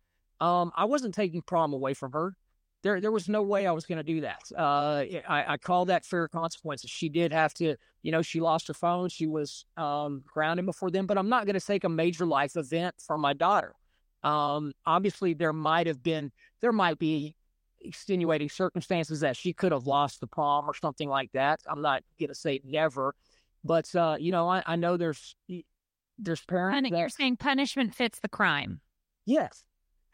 Um, 0.42 0.72
I 0.76 0.86
wasn't 0.86 1.14
taking 1.14 1.44
prom 1.44 1.74
away 1.74 1.94
from 1.94 2.12
her. 2.12 2.36
There, 2.82 3.00
there 3.00 3.14
was 3.14 3.30
no 3.30 3.44
way 3.44 3.66
I 3.66 3.72
was 3.72 3.86
going 3.86 4.00
to 4.00 4.04
do 4.04 4.22
that. 4.22 4.42
Uh, 4.58 5.06
I, 5.30 5.54
I 5.54 5.58
call 5.58 5.86
that 5.86 6.06
fair 6.06 6.28
consequences. 6.28 6.90
She 6.90 7.08
did 7.08 7.32
have 7.32 7.54
to, 7.54 7.78
you 8.02 8.12
know, 8.12 8.22
she 8.22 8.42
lost 8.42 8.68
her 8.68 8.74
phone. 8.74 9.08
She 9.08 9.26
was 9.26 9.64
um, 9.78 10.22
grounded 10.26 10.66
before 10.66 10.92
then, 10.92 11.06
but 11.06 11.18
I'm 11.18 11.30
not 11.30 11.46
going 11.46 11.58
to 11.58 11.66
take 11.66 11.86
a 11.86 11.90
major 11.90 12.26
life 12.26 12.58
event 12.58 12.96
from 13.00 13.22
my 13.22 13.32
daughter. 13.32 13.74
Um, 14.22 14.74
obviously, 14.86 15.34
there 15.34 15.54
might 15.54 15.88
have 15.88 16.04
been, 16.04 16.34
there 16.60 16.74
might 16.74 17.00
be 17.00 17.38
extenuating 17.84 18.50
circumstances 18.50 19.20
that 19.22 19.38
she 19.38 19.54
could 19.54 19.72
have 19.72 19.88
lost 19.88 20.20
the 20.20 20.28
prom 20.28 20.66
or 20.68 20.74
something 20.74 21.10
like 21.10 21.32
that. 21.34 21.62
I'm 21.68 21.82
not 21.82 22.04
going 22.20 22.30
to 22.30 22.36
say 22.36 22.62
never, 22.64 23.16
but 23.64 23.94
uh, 23.96 24.18
you 24.20 24.32
know, 24.32 24.48
I, 24.50 24.64
I 24.66 24.76
know 24.76 24.98
there's 24.98 25.36
there's 26.18 26.46
parents. 26.46 26.90
that, 26.90 26.98
you're 26.98 27.10
saying 27.10 27.38
punishment 27.38 27.96
fits 27.96 28.20
the 28.20 28.30
crime. 28.30 28.82
Yes, 29.26 29.64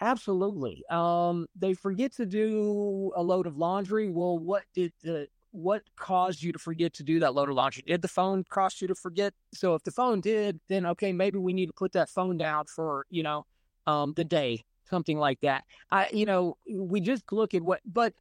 absolutely. 0.02 0.84
Um, 0.90 1.48
they 1.56 1.74
forget 1.74 2.14
to 2.16 2.26
do 2.26 3.12
a 3.16 3.24
load 3.24 3.48
of 3.48 3.58
laundry. 3.58 4.10
Well, 4.10 4.38
what 4.38 4.64
did 4.74 4.94
the 5.04 5.28
what 5.52 5.82
caused 5.96 6.44
you 6.44 6.52
to 6.52 6.60
forget 6.60 6.94
to 6.94 7.04
do 7.04 7.20
that 7.20 7.34
load 7.34 7.50
of 7.50 7.56
laundry? 7.56 7.84
Did 7.86 8.02
the 8.02 8.08
phone 8.08 8.44
cause 8.50 8.80
you 8.82 8.88
to 8.88 8.96
forget? 8.96 9.34
So 9.54 9.74
if 9.76 9.84
the 9.84 9.92
phone 9.92 10.22
did, 10.22 10.60
then 10.68 10.86
okay, 10.86 11.12
maybe 11.12 11.38
we 11.38 11.54
need 11.54 11.68
to 11.68 11.74
put 11.74 11.94
that 11.94 12.10
phone 12.10 12.38
down 12.38 12.66
for 12.66 13.06
you 13.10 13.24
know 13.24 13.46
um, 13.88 14.14
the 14.16 14.24
day, 14.24 14.66
something 14.90 15.18
like 15.18 15.40
that. 15.42 15.64
I 15.92 16.10
you 16.12 16.26
know 16.26 16.58
we 16.72 17.02
just 17.02 17.32
look 17.32 17.54
at 17.54 17.62
what, 17.62 17.82
but 17.86 18.14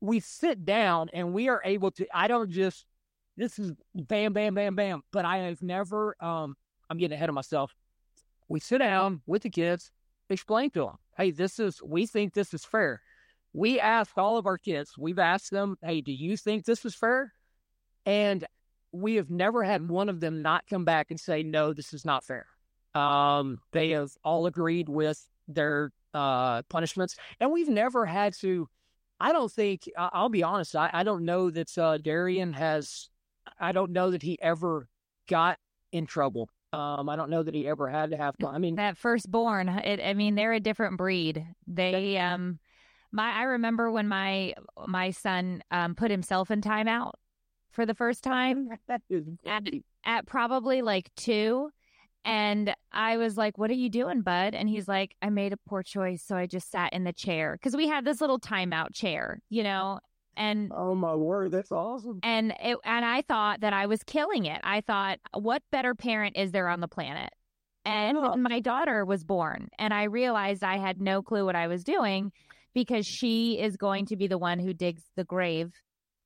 we 0.00 0.20
sit 0.20 0.64
down 0.64 1.10
and 1.12 1.32
we 1.32 1.48
are 1.48 1.62
able 1.64 1.90
to. 1.92 2.06
I 2.12 2.28
don't 2.28 2.50
just 2.50 2.86
this 3.38 3.58
is 3.58 3.72
bam, 3.94 4.32
bam, 4.32 4.54
bam, 4.54 4.74
bam. 4.74 5.02
But 5.12 5.24
I 5.24 5.38
have 5.38 5.62
never, 5.62 6.16
um, 6.20 6.56
I'm 6.90 6.98
getting 6.98 7.14
ahead 7.14 7.28
of 7.28 7.34
myself. 7.34 7.72
We 8.48 8.60
sit 8.60 8.78
down 8.78 9.22
with 9.26 9.42
the 9.42 9.50
kids, 9.50 9.92
explain 10.28 10.70
to 10.70 10.80
them, 10.80 10.96
hey, 11.16 11.30
this 11.30 11.58
is, 11.58 11.80
we 11.82 12.06
think 12.06 12.34
this 12.34 12.52
is 12.52 12.64
fair. 12.64 13.00
We 13.52 13.80
ask 13.80 14.18
all 14.18 14.36
of 14.36 14.46
our 14.46 14.58
kids, 14.58 14.98
we've 14.98 15.18
asked 15.18 15.52
them, 15.52 15.76
hey, 15.82 16.00
do 16.00 16.12
you 16.12 16.36
think 16.36 16.64
this 16.64 16.84
is 16.84 16.94
fair? 16.94 17.32
And 18.04 18.44
we 18.90 19.14
have 19.14 19.30
never 19.30 19.62
had 19.62 19.88
one 19.88 20.08
of 20.08 20.20
them 20.20 20.42
not 20.42 20.66
come 20.68 20.84
back 20.84 21.10
and 21.10 21.20
say, 21.20 21.42
no, 21.42 21.72
this 21.72 21.94
is 21.94 22.04
not 22.04 22.24
fair. 22.24 22.46
Um, 22.98 23.60
they 23.72 23.90
have 23.90 24.10
all 24.24 24.46
agreed 24.46 24.88
with 24.88 25.24
their 25.46 25.92
uh, 26.14 26.62
punishments. 26.62 27.16
And 27.40 27.52
we've 27.52 27.68
never 27.68 28.06
had 28.06 28.34
to, 28.40 28.68
I 29.20 29.32
don't 29.32 29.50
think, 29.50 29.88
I'll 29.96 30.28
be 30.28 30.42
honest, 30.42 30.74
I, 30.74 30.90
I 30.92 31.02
don't 31.04 31.24
know 31.24 31.50
that 31.50 31.76
uh, 31.78 31.98
Darian 31.98 32.52
has 32.54 33.08
I 33.58 33.72
don't 33.72 33.92
know 33.92 34.10
that 34.10 34.22
he 34.22 34.38
ever 34.40 34.88
got 35.28 35.58
in 35.92 36.06
trouble. 36.06 36.48
Um, 36.72 37.08
I 37.08 37.16
don't 37.16 37.30
know 37.30 37.42
that 37.42 37.54
he 37.54 37.66
ever 37.66 37.88
had 37.88 38.10
to 38.10 38.16
have. 38.16 38.34
I 38.46 38.58
mean, 38.58 38.76
that 38.76 38.98
firstborn. 38.98 39.68
It, 39.68 40.00
I 40.04 40.14
mean, 40.14 40.34
they're 40.34 40.52
a 40.52 40.60
different 40.60 40.98
breed. 40.98 41.46
They, 41.66 42.18
um, 42.18 42.58
my, 43.10 43.32
I 43.32 43.42
remember 43.44 43.90
when 43.90 44.06
my 44.06 44.54
my 44.86 45.10
son 45.10 45.62
um 45.70 45.94
put 45.94 46.10
himself 46.10 46.50
in 46.50 46.60
timeout 46.60 47.12
for 47.70 47.86
the 47.86 47.94
first 47.94 48.22
time 48.22 48.68
that 48.88 49.00
is 49.08 49.24
at, 49.46 49.66
at 50.04 50.26
probably 50.26 50.82
like 50.82 51.10
two, 51.16 51.70
And 52.28 52.74
I 52.92 53.16
was 53.16 53.38
like, 53.38 53.56
What 53.56 53.70
are 53.70 53.74
you 53.74 53.88
doing, 53.88 54.20
bud? 54.20 54.54
And 54.54 54.68
he's 54.68 54.86
like, 54.86 55.16
I 55.22 55.30
made 55.30 55.54
a 55.54 55.56
poor 55.56 55.82
choice. 55.82 56.22
So 56.22 56.36
I 56.36 56.44
just 56.44 56.70
sat 56.70 56.92
in 56.92 57.04
the 57.04 57.12
chair 57.12 57.54
because 57.54 57.74
we 57.74 57.88
had 57.88 58.04
this 58.04 58.20
little 58.20 58.38
timeout 58.38 58.92
chair, 58.92 59.40
you 59.48 59.62
know? 59.62 60.00
And 60.36 60.70
oh 60.76 60.94
my 60.94 61.14
word, 61.14 61.52
that's 61.52 61.72
awesome. 61.72 62.20
And 62.22 62.52
it, 62.62 62.76
and 62.84 63.04
I 63.04 63.22
thought 63.22 63.62
that 63.62 63.72
I 63.72 63.86
was 63.86 64.02
killing 64.02 64.44
it. 64.44 64.60
I 64.62 64.82
thought, 64.82 65.20
what 65.32 65.62
better 65.72 65.94
parent 65.94 66.36
is 66.36 66.52
there 66.52 66.68
on 66.68 66.80
the 66.80 66.86
planet? 66.86 67.30
And 67.86 68.18
oh. 68.18 68.36
my 68.36 68.60
daughter 68.60 69.06
was 69.06 69.24
born, 69.24 69.68
and 69.78 69.94
I 69.94 70.04
realized 70.04 70.62
I 70.62 70.76
had 70.76 71.00
no 71.00 71.22
clue 71.22 71.46
what 71.46 71.56
I 71.56 71.66
was 71.66 71.82
doing 71.82 72.30
because 72.74 73.06
she 73.06 73.58
is 73.58 73.78
going 73.78 74.04
to 74.06 74.16
be 74.16 74.26
the 74.26 74.36
one 74.36 74.58
who 74.58 74.74
digs 74.74 75.02
the 75.16 75.24
grave 75.24 75.72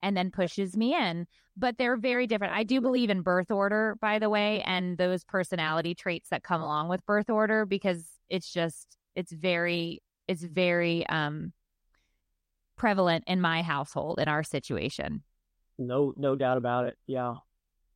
and 0.03 0.17
then 0.17 0.31
pushes 0.31 0.77
me 0.77 0.95
in. 0.95 1.27
But 1.57 1.77
they're 1.79 1.97
very 1.97 2.27
different. 2.27 2.55
I 2.55 2.65
do 2.65 2.81
believe 2.81 3.11
in 3.11 3.23
birth 3.23 3.51
order, 3.51 3.97
by 4.01 4.19
the 4.19 4.31
way, 4.31 4.63
and 4.63 4.97
those 4.97 5.23
personality 5.23 5.95
traits 5.95 6.31
that 6.31 6.43
come 6.43 6.63
along 6.63 6.89
with 6.89 7.05
birth 7.05 7.29
order 7.29 7.67
because 7.67 8.09
it's 8.31 8.51
just 8.51 8.97
it's 9.15 9.33
very 9.33 10.03
it's 10.29 10.43
very 10.43 11.07
um 11.09 11.53
prevalent 12.77 13.25
in 13.27 13.41
my 13.41 13.63
household 13.63 14.19
in 14.19 14.29
our 14.29 14.43
situation. 14.43 15.23
No 15.79 16.15
no 16.17 16.37
doubt 16.37 16.57
about 16.57 16.87
it. 16.87 16.97
Yeah. 17.07 17.35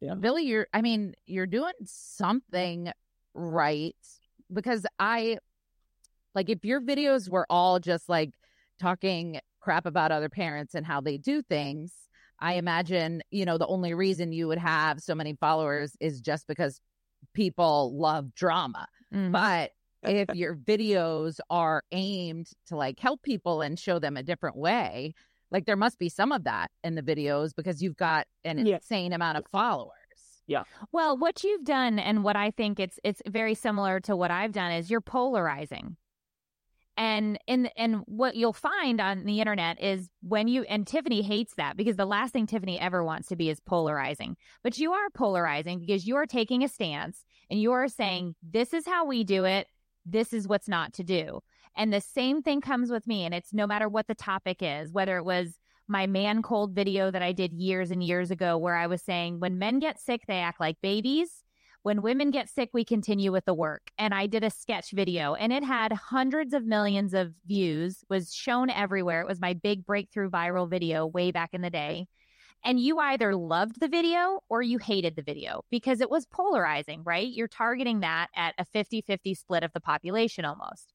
Yeah. 0.01 0.15
Billy, 0.15 0.45
you're 0.45 0.67
I 0.75 0.83
mean, 0.83 1.15
you're 1.27 1.47
doing 1.47 1.73
something 1.85 2.93
right 3.35 3.97
because 4.53 4.87
I 4.99 5.39
like 6.35 6.51
if 6.51 6.65
your 6.65 6.81
videos 6.81 7.29
were 7.29 7.47
all 7.49 7.81
just 7.81 8.09
like 8.09 8.31
talking 8.79 9.41
crap 9.67 9.85
about 9.85 10.13
other 10.13 10.29
parents 10.29 10.77
and 10.77 10.87
how 10.87 11.01
they 11.01 11.19
do 11.19 11.43
things, 11.43 11.93
I 12.39 12.55
imagine, 12.55 13.21
you 13.33 13.45
know, 13.45 13.59
the 13.59 13.67
only 13.67 13.95
reason 13.95 14.31
you 14.31 14.47
would 14.47 14.59
have 14.59 15.01
so 15.01 15.13
many 15.13 15.35
followers 15.35 15.97
is 16.01 16.21
just 16.21 16.47
because 16.47 16.81
people 17.35 17.99
love 17.99 18.33
drama. 18.33 18.87
Mm-hmm. 19.13 19.33
But 19.33 19.73
if 20.05 20.29
your 20.35 20.55
videos 20.55 21.41
are 21.51 21.83
aimed 21.91 22.47
to 22.69 22.77
like 22.77 23.01
help 23.01 23.25
people 23.25 23.61
and 23.61 23.77
show 23.77 23.99
them 23.99 24.17
a 24.17 24.23
different 24.23 24.57
way, 24.57 25.15
like 25.51 25.67
there 25.67 25.75
must 25.75 25.99
be 25.99 26.09
some 26.09 26.31
of 26.31 26.45
that 26.45 26.71
in 26.85 26.95
the 26.95 27.03
videos 27.03 27.51
because 27.53 27.83
you've 27.83 27.97
got 27.97 28.29
an 28.45 28.65
yeah. 28.65 28.77
insane 28.77 29.13
amount 29.13 29.37
of 29.37 29.47
followers. 29.51 29.91
Yeah. 30.47 30.63
Well, 30.93 31.19
what 31.19 31.43
you've 31.43 31.65
done 31.65 31.99
and 31.99 32.23
what 32.23 32.37
I 32.37 32.53
think 32.53 32.79
it's 32.79 33.01
it's 33.03 33.21
very 33.27 33.55
similar 33.55 33.99
to 34.03 34.15
what 34.15 34.31
I've 34.31 34.53
done 34.53 34.71
is 34.71 34.89
you're 34.93 35.01
polarizing 35.01 35.97
and 36.97 37.39
and 37.47 37.71
and 37.77 38.03
what 38.07 38.37
you'll 38.37 38.53
find 38.53 39.01
on 39.01 39.25
the 39.25 39.41
internet 39.41 39.81
is 39.83 40.09
when 40.23 40.49
you 40.49 40.63
and 40.63 40.87
Tiffany 40.87 41.23
hates 41.23 41.55
that 41.57 41.77
because 41.77 41.97
the 41.97 42.07
last 42.07 42.33
thing 42.33 42.47
Tiffany 42.47 42.81
ever 42.81 43.05
wants 43.05 43.29
to 43.29 43.37
be 43.37 43.51
is 43.51 43.61
polarizing. 43.61 44.37
But 44.63 44.79
you 44.79 44.93
are 44.93 45.11
polarizing 45.15 45.81
because 45.81 46.07
you 46.07 46.17
are 46.17 46.27
taking 46.27 46.65
a 46.65 46.69
stance 46.69 47.25
and 47.51 47.61
you 47.61 47.73
are 47.73 47.89
saying 47.89 48.29
mm-hmm. 48.29 48.51
this 48.51 48.73
is 48.73 48.87
how 48.87 49.07
we 49.07 49.25
do 49.25 49.45
it, 49.45 49.67
this 50.05 50.33
is 50.33 50.49
what's 50.49 50.69
not 50.69 50.95
to 50.95 51.05
do. 51.05 51.41
And 51.77 51.93
the 51.93 52.01
same 52.01 52.43
thing 52.43 52.61
comes 52.63 52.91
with 52.91 53.07
me 53.07 53.25
and 53.25 53.35
it's 53.35 53.53
no 53.53 53.67
matter 53.67 53.89
what 53.89 54.07
the 54.07 54.15
topic 54.15 54.59
is, 54.61 54.93
whether 54.93 55.19
it 55.19 55.25
was 55.25 55.59
my 55.89 56.07
man 56.07 56.43
cold 56.43 56.75
video 56.75 57.11
that 57.11 57.23
I 57.23 57.33
did 57.33 57.53
years 57.53 57.91
and 57.91 58.03
years 58.03 58.31
ago 58.31 58.59
where 58.59 58.75
I 58.75 58.87
was 58.87 59.03
saying 59.03 59.39
when 59.39 59.59
men 59.59 59.79
get 59.79 60.01
sick 60.01 60.23
they 60.27 60.39
act 60.39 60.61
like 60.61 60.81
babies 60.83 61.45
when 61.87 62.03
women 62.03 62.33
get 62.33 62.49
sick, 62.49 62.71
we 62.73 62.85
continue 62.85 63.31
with 63.31 63.45
the 63.45 63.55
work. 63.55 63.93
And 63.97 64.13
I 64.13 64.27
did 64.27 64.43
a 64.43 64.51
sketch 64.51 64.91
video 64.91 65.35
and 65.35 65.53
it 65.53 65.63
had 65.63 65.93
hundreds 65.93 66.53
of 66.53 66.67
millions 66.67 67.15
of 67.15 67.33
views, 67.47 68.03
was 68.11 68.35
shown 68.35 68.71
everywhere. 68.71 69.21
It 69.21 69.29
was 69.29 69.41
my 69.41 69.53
big 69.53 69.87
breakthrough 69.87 70.29
viral 70.29 70.69
video 70.69 71.07
way 71.07 71.31
back 71.31 71.51
in 71.53 71.61
the 71.61 71.71
day. 71.71 72.09
And 72.65 72.81
you 72.81 72.99
either 72.99 73.37
loved 73.37 73.79
the 73.79 73.87
video 73.87 74.41
or 74.49 74.63
you 74.63 74.79
hated 74.79 75.15
the 75.15 75.23
video 75.23 75.63
because 75.71 76.01
it 76.01 76.11
was 76.11 76.27
polarizing, 76.27 77.05
right? 77.05 77.29
You're 77.29 77.47
targeting 77.47 78.01
that 78.01 78.31
at 78.35 78.57
a 78.59 78.65
50 78.65 79.03
50 79.03 79.35
split 79.35 79.63
of 79.63 79.73
the 79.73 79.79
population 79.79 80.45
almost. 80.45 80.93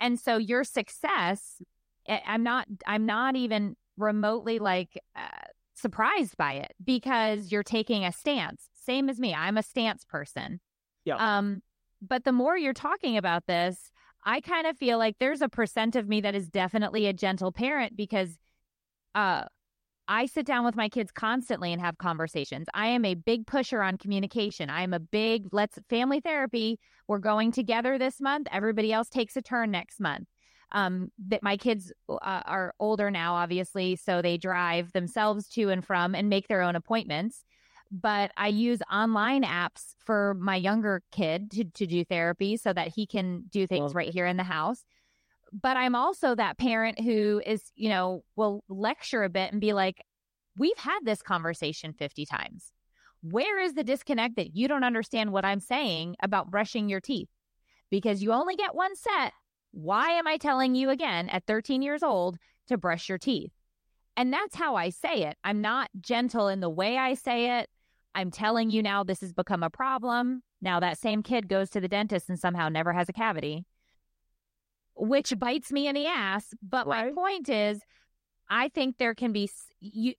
And 0.00 0.18
so 0.18 0.38
your 0.38 0.64
success, 0.64 1.60
I'm 2.08 2.42
not, 2.42 2.68
I'm 2.86 3.04
not 3.04 3.36
even 3.36 3.76
remotely 3.98 4.60
like 4.60 4.98
uh, 5.14 5.48
surprised 5.74 6.38
by 6.38 6.54
it 6.54 6.72
because 6.82 7.52
you're 7.52 7.62
taking 7.62 8.06
a 8.06 8.12
stance 8.12 8.70
same 8.84 9.08
as 9.08 9.18
me. 9.18 9.34
I'm 9.34 9.56
a 9.56 9.62
stance 9.62 10.04
person. 10.04 10.60
Yeah. 11.04 11.16
Um, 11.16 11.62
but 12.00 12.24
the 12.24 12.32
more 12.32 12.56
you're 12.56 12.72
talking 12.72 13.16
about 13.16 13.46
this, 13.46 13.90
I 14.24 14.40
kind 14.40 14.66
of 14.66 14.76
feel 14.76 14.98
like 14.98 15.16
there's 15.18 15.42
a 15.42 15.48
percent 15.48 15.96
of 15.96 16.08
me 16.08 16.20
that 16.20 16.34
is 16.34 16.48
definitely 16.48 17.06
a 17.06 17.12
gentle 17.12 17.52
parent 17.52 17.96
because 17.96 18.38
uh 19.14 19.44
I 20.08 20.26
sit 20.26 20.46
down 20.46 20.64
with 20.64 20.74
my 20.74 20.88
kids 20.88 21.12
constantly 21.12 21.72
and 21.72 21.80
have 21.80 21.96
conversations. 21.96 22.66
I 22.74 22.88
am 22.88 23.04
a 23.04 23.14
big 23.14 23.46
pusher 23.46 23.82
on 23.82 23.98
communication. 23.98 24.68
I 24.68 24.82
am 24.82 24.92
a 24.92 25.00
big 25.00 25.48
let's 25.52 25.78
family 25.88 26.20
therapy. 26.20 26.80
We're 27.06 27.18
going 27.18 27.52
together 27.52 27.98
this 27.98 28.20
month. 28.20 28.48
Everybody 28.50 28.92
else 28.92 29.08
takes 29.08 29.36
a 29.36 29.42
turn 29.42 29.70
next 29.70 30.00
month. 30.00 30.28
Um, 30.72 31.12
that 31.28 31.42
my 31.42 31.56
kids 31.56 31.92
uh, 32.08 32.16
are 32.20 32.74
older 32.80 33.10
now, 33.10 33.34
obviously, 33.34 33.94
so 33.96 34.22
they 34.22 34.38
drive 34.38 34.92
themselves 34.92 35.48
to 35.50 35.68
and 35.68 35.84
from 35.84 36.14
and 36.14 36.30
make 36.30 36.48
their 36.48 36.62
own 36.62 36.76
appointments 36.76 37.44
but 37.92 38.32
I 38.38 38.48
use 38.48 38.80
online 38.90 39.44
apps 39.44 39.94
for 39.98 40.34
my 40.40 40.56
younger 40.56 41.02
kid 41.12 41.50
to, 41.52 41.64
to 41.64 41.86
do 41.86 42.04
therapy 42.04 42.56
so 42.56 42.72
that 42.72 42.88
he 42.88 43.06
can 43.06 43.44
do 43.50 43.66
things 43.66 43.94
right 43.94 44.08
here 44.08 44.26
in 44.26 44.38
the 44.38 44.42
house. 44.42 44.84
But 45.52 45.76
I'm 45.76 45.94
also 45.94 46.34
that 46.34 46.56
parent 46.56 46.98
who 46.98 47.42
is, 47.44 47.70
you 47.74 47.90
know, 47.90 48.24
will 48.34 48.64
lecture 48.70 49.24
a 49.24 49.28
bit 49.28 49.52
and 49.52 49.60
be 49.60 49.74
like, 49.74 50.02
we've 50.56 50.78
had 50.78 51.00
this 51.04 51.20
conversation 51.20 51.92
50 51.92 52.24
times. 52.24 52.72
Where 53.20 53.60
is 53.60 53.74
the 53.74 53.84
disconnect 53.84 54.36
that 54.36 54.56
you 54.56 54.68
don't 54.68 54.84
understand 54.84 55.30
what 55.30 55.44
I'm 55.44 55.60
saying 55.60 56.16
about 56.22 56.50
brushing 56.50 56.88
your 56.88 57.00
teeth? 57.00 57.28
Because 57.90 58.22
you 58.22 58.32
only 58.32 58.56
get 58.56 58.74
one 58.74 58.96
set. 58.96 59.34
Why 59.72 60.12
am 60.12 60.26
I 60.26 60.38
telling 60.38 60.74
you 60.74 60.88
again 60.88 61.28
at 61.28 61.46
13 61.46 61.82
years 61.82 62.02
old 62.02 62.38
to 62.68 62.78
brush 62.78 63.10
your 63.10 63.18
teeth? 63.18 63.52
And 64.16 64.32
that's 64.32 64.56
how 64.56 64.76
I 64.76 64.88
say 64.88 65.24
it. 65.24 65.36
I'm 65.44 65.60
not 65.60 65.90
gentle 66.00 66.48
in 66.48 66.60
the 66.60 66.70
way 66.70 66.96
I 66.96 67.14
say 67.14 67.58
it. 67.58 67.68
I'm 68.14 68.30
telling 68.30 68.70
you 68.70 68.82
now, 68.82 69.04
this 69.04 69.20
has 69.20 69.32
become 69.32 69.62
a 69.62 69.70
problem. 69.70 70.42
Now 70.60 70.80
that 70.80 70.98
same 70.98 71.22
kid 71.22 71.48
goes 71.48 71.70
to 71.70 71.80
the 71.80 71.88
dentist 71.88 72.28
and 72.28 72.38
somehow 72.38 72.68
never 72.68 72.92
has 72.92 73.08
a 73.08 73.12
cavity, 73.12 73.64
which 74.94 75.38
bites 75.38 75.72
me 75.72 75.88
in 75.88 75.94
the 75.94 76.06
ass. 76.06 76.54
But 76.62 76.86
right. 76.86 77.06
my 77.06 77.12
point 77.12 77.48
is, 77.48 77.80
I 78.48 78.68
think 78.68 78.98
there 78.98 79.14
can 79.14 79.32
be 79.32 79.50
you, 79.80 80.14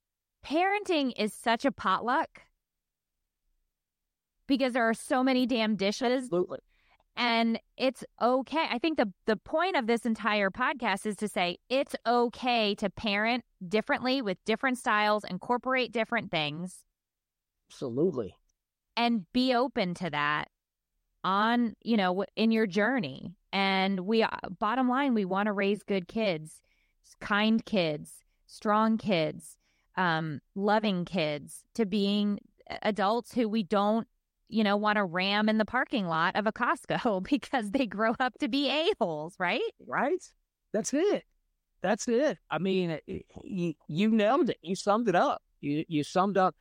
parenting 0.46 1.14
is 1.18 1.34
such 1.34 1.66
a 1.66 1.72
potluck 1.72 2.42
because 4.48 4.74
there 4.74 4.88
are 4.88 4.94
so 4.94 5.24
many 5.24 5.46
damn 5.46 5.76
dishes. 5.76 6.24
Absolutely. 6.24 6.60
And 7.16 7.60
it's 7.78 8.04
okay. 8.20 8.66
I 8.72 8.80
think 8.80 8.98
the 8.98 9.14
the 9.28 9.38
point 9.38 9.76
of 9.76 9.86
this 9.86 10.04
entire 10.04 10.50
podcast 10.50 11.06
is 11.06 11.16
to 11.18 11.28
say 11.28 11.60
it's 11.70 11.96
okay 12.08 12.74
to 12.76 12.90
parent 12.90 13.46
differently 13.66 14.24
with 14.24 14.44
different 14.46 14.80
styles, 14.80 15.24
incorporate 15.24 15.92
different 15.92 16.32
things 16.32 16.84
Absolutely. 17.74 18.36
And 18.96 19.26
be 19.34 19.56
open 19.56 19.96
to 19.96 20.10
that 20.12 20.50
on, 21.24 21.76
you 21.82 21.98
know, 21.98 22.24
in 22.36 22.52
your 22.52 22.68
journey. 22.68 23.36
And 23.52 24.02
we, 24.02 24.22
uh, 24.22 24.30
bottom 24.60 24.88
line, 24.88 25.16
we 25.16 25.26
want 25.26 25.48
to 25.48 25.54
raise 25.54 25.82
good 25.82 26.08
kids, 26.08 26.62
kind 27.20 27.66
kids, 27.66 28.20
strong 28.46 28.98
kids, 28.98 29.58
um, 29.96 30.40
loving 30.54 31.06
kids 31.06 31.64
to 31.74 31.86
being 31.86 32.40
adults 32.84 33.34
who 33.34 33.50
we 33.50 33.64
don't, 33.64 34.08
you 34.50 34.64
know, 34.64 34.78
want 34.78 34.98
to 34.98 35.04
ram 35.04 35.50
in 35.50 35.58
the 35.58 35.66
parking 35.66 36.06
lot 36.06 36.36
of 36.36 36.46
a 36.46 36.52
Costco 36.52 37.24
because 37.30 37.72
they 37.72 37.88
grow 37.88 38.14
up 38.20 38.38
to 38.40 38.48
be 38.48 38.70
a-holes, 38.70 39.36
right? 39.40 39.62
Right. 39.88 40.24
That's 40.74 40.94
it. 40.94 41.24
That's 41.82 42.08
it. 42.08 42.38
I 42.52 42.60
mean, 42.60 43.00
you, 43.44 43.74
you 43.88 44.10
nailed 44.12 44.52
it. 44.52 44.58
You 44.62 44.76
summed 44.76 45.10
it 45.10 45.16
up. 45.16 45.42
You, 45.60 45.84
you 45.88 46.04
summed 46.04 46.38
up 46.38 46.56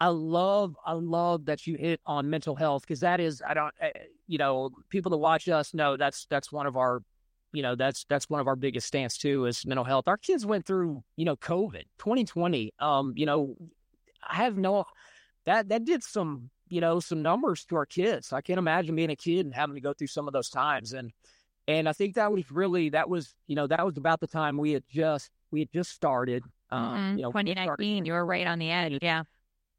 I 0.00 0.08
love, 0.08 0.76
I 0.86 0.92
love 0.92 1.44
that 1.44 1.66
you 1.66 1.76
hit 1.76 2.00
on 2.06 2.30
mental 2.30 2.56
health 2.56 2.82
because 2.82 3.00
that 3.00 3.20
is, 3.20 3.42
I 3.46 3.52
don't, 3.52 3.74
eh, 3.80 3.90
you 4.26 4.38
know, 4.38 4.70
people 4.88 5.10
that 5.10 5.18
watch 5.18 5.48
us 5.48 5.74
know 5.74 5.96
that's 5.96 6.26
that's 6.30 6.50
one 6.50 6.66
of 6.66 6.76
our, 6.76 7.02
you 7.52 7.62
know, 7.62 7.74
that's 7.74 8.06
that's 8.08 8.30
one 8.30 8.40
of 8.40 8.46
our 8.46 8.56
biggest 8.56 8.86
stance 8.86 9.18
too 9.18 9.44
is 9.44 9.66
mental 9.66 9.84
health. 9.84 10.08
Our 10.08 10.16
kids 10.16 10.46
went 10.46 10.64
through, 10.64 11.02
you 11.16 11.24
know, 11.24 11.36
COVID, 11.36 11.84
2020. 11.98 12.72
Um, 12.78 13.12
you 13.16 13.26
know, 13.26 13.56
I 14.26 14.36
have 14.36 14.56
no, 14.56 14.84
that 15.44 15.68
that 15.68 15.84
did 15.84 16.02
some, 16.02 16.48
you 16.68 16.80
know, 16.80 17.00
some 17.00 17.20
numbers 17.20 17.64
to 17.66 17.76
our 17.76 17.86
kids. 17.86 18.32
I 18.32 18.40
can't 18.40 18.58
imagine 18.58 18.96
being 18.96 19.10
a 19.10 19.16
kid 19.16 19.44
and 19.44 19.54
having 19.54 19.74
to 19.74 19.80
go 19.80 19.92
through 19.92 20.06
some 20.06 20.26
of 20.26 20.32
those 20.32 20.48
times. 20.48 20.94
And 20.94 21.12
and 21.68 21.88
I 21.88 21.92
think 21.92 22.14
that 22.14 22.32
was 22.32 22.50
really 22.50 22.88
that 22.90 23.10
was, 23.10 23.34
you 23.48 23.56
know, 23.56 23.66
that 23.66 23.84
was 23.84 23.98
about 23.98 24.20
the 24.20 24.26
time 24.26 24.56
we 24.56 24.72
had 24.72 24.84
just 24.88 25.30
we 25.50 25.60
had 25.60 25.72
just 25.72 25.90
started. 25.90 26.42
Um, 26.70 26.84
mm-hmm. 26.84 27.18
you 27.18 27.22
know, 27.24 27.32
2019, 27.32 28.06
you 28.06 28.12
were 28.12 28.24
right 28.24 28.46
on 28.46 28.58
the 28.58 28.70
edge. 28.70 28.98
Yeah. 29.02 29.24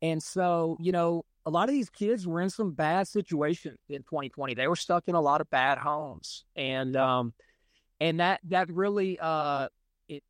And 0.02 0.22
so, 0.22 0.78
you 0.80 0.92
know, 0.92 1.26
a 1.46 1.50
lot 1.50 1.70
of 1.70 1.74
these 1.74 1.90
kids 1.90 2.28
were 2.28 2.42
in 2.42 2.50
some 2.50 2.72
bad 2.72 3.08
situations 3.08 3.78
in 3.90 4.04
2020. 4.04 4.54
They 4.54 4.68
were 4.68 4.76
stuck 4.76 5.08
in 5.08 5.16
a 5.16 5.22
lot 5.22 5.42
of 5.42 5.50
bad 5.50 5.78
homes. 5.78 6.46
And 6.56 6.96
um 6.96 7.34
and 8.00 8.20
that 8.20 8.42
that 8.46 8.72
really 8.72 9.18
uh 9.20 9.68
it 10.08 10.24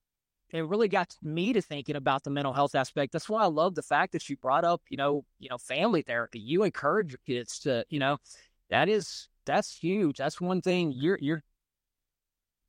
it 0.52 0.66
really 0.66 0.88
got 0.88 1.16
me 1.22 1.54
to 1.54 1.62
thinking 1.62 1.96
about 1.96 2.24
the 2.24 2.30
mental 2.30 2.54
health 2.54 2.76
aspect. 2.76 3.14
That's 3.14 3.30
why 3.30 3.44
I 3.44 3.48
love 3.48 3.76
the 3.76 3.84
fact 3.84 4.14
that 4.14 4.30
you 4.30 4.38
brought 4.38 4.64
up, 4.66 4.82
you 4.90 4.98
know, 4.98 5.26
you 5.40 5.50
know, 5.50 5.58
family 5.58 6.02
therapy. 6.02 6.40
You 6.40 6.64
encourage 6.64 7.12
your 7.12 7.20
kids 7.26 7.60
to, 7.60 7.86
you 7.90 8.00
know, 8.00 8.18
that 8.70 8.90
is 8.90 9.28
that's 9.46 9.76
huge. 9.76 10.18
That's 10.18 10.40
one 10.40 10.62
thing 10.62 10.94
you're 10.96 11.18
you're 11.22 11.44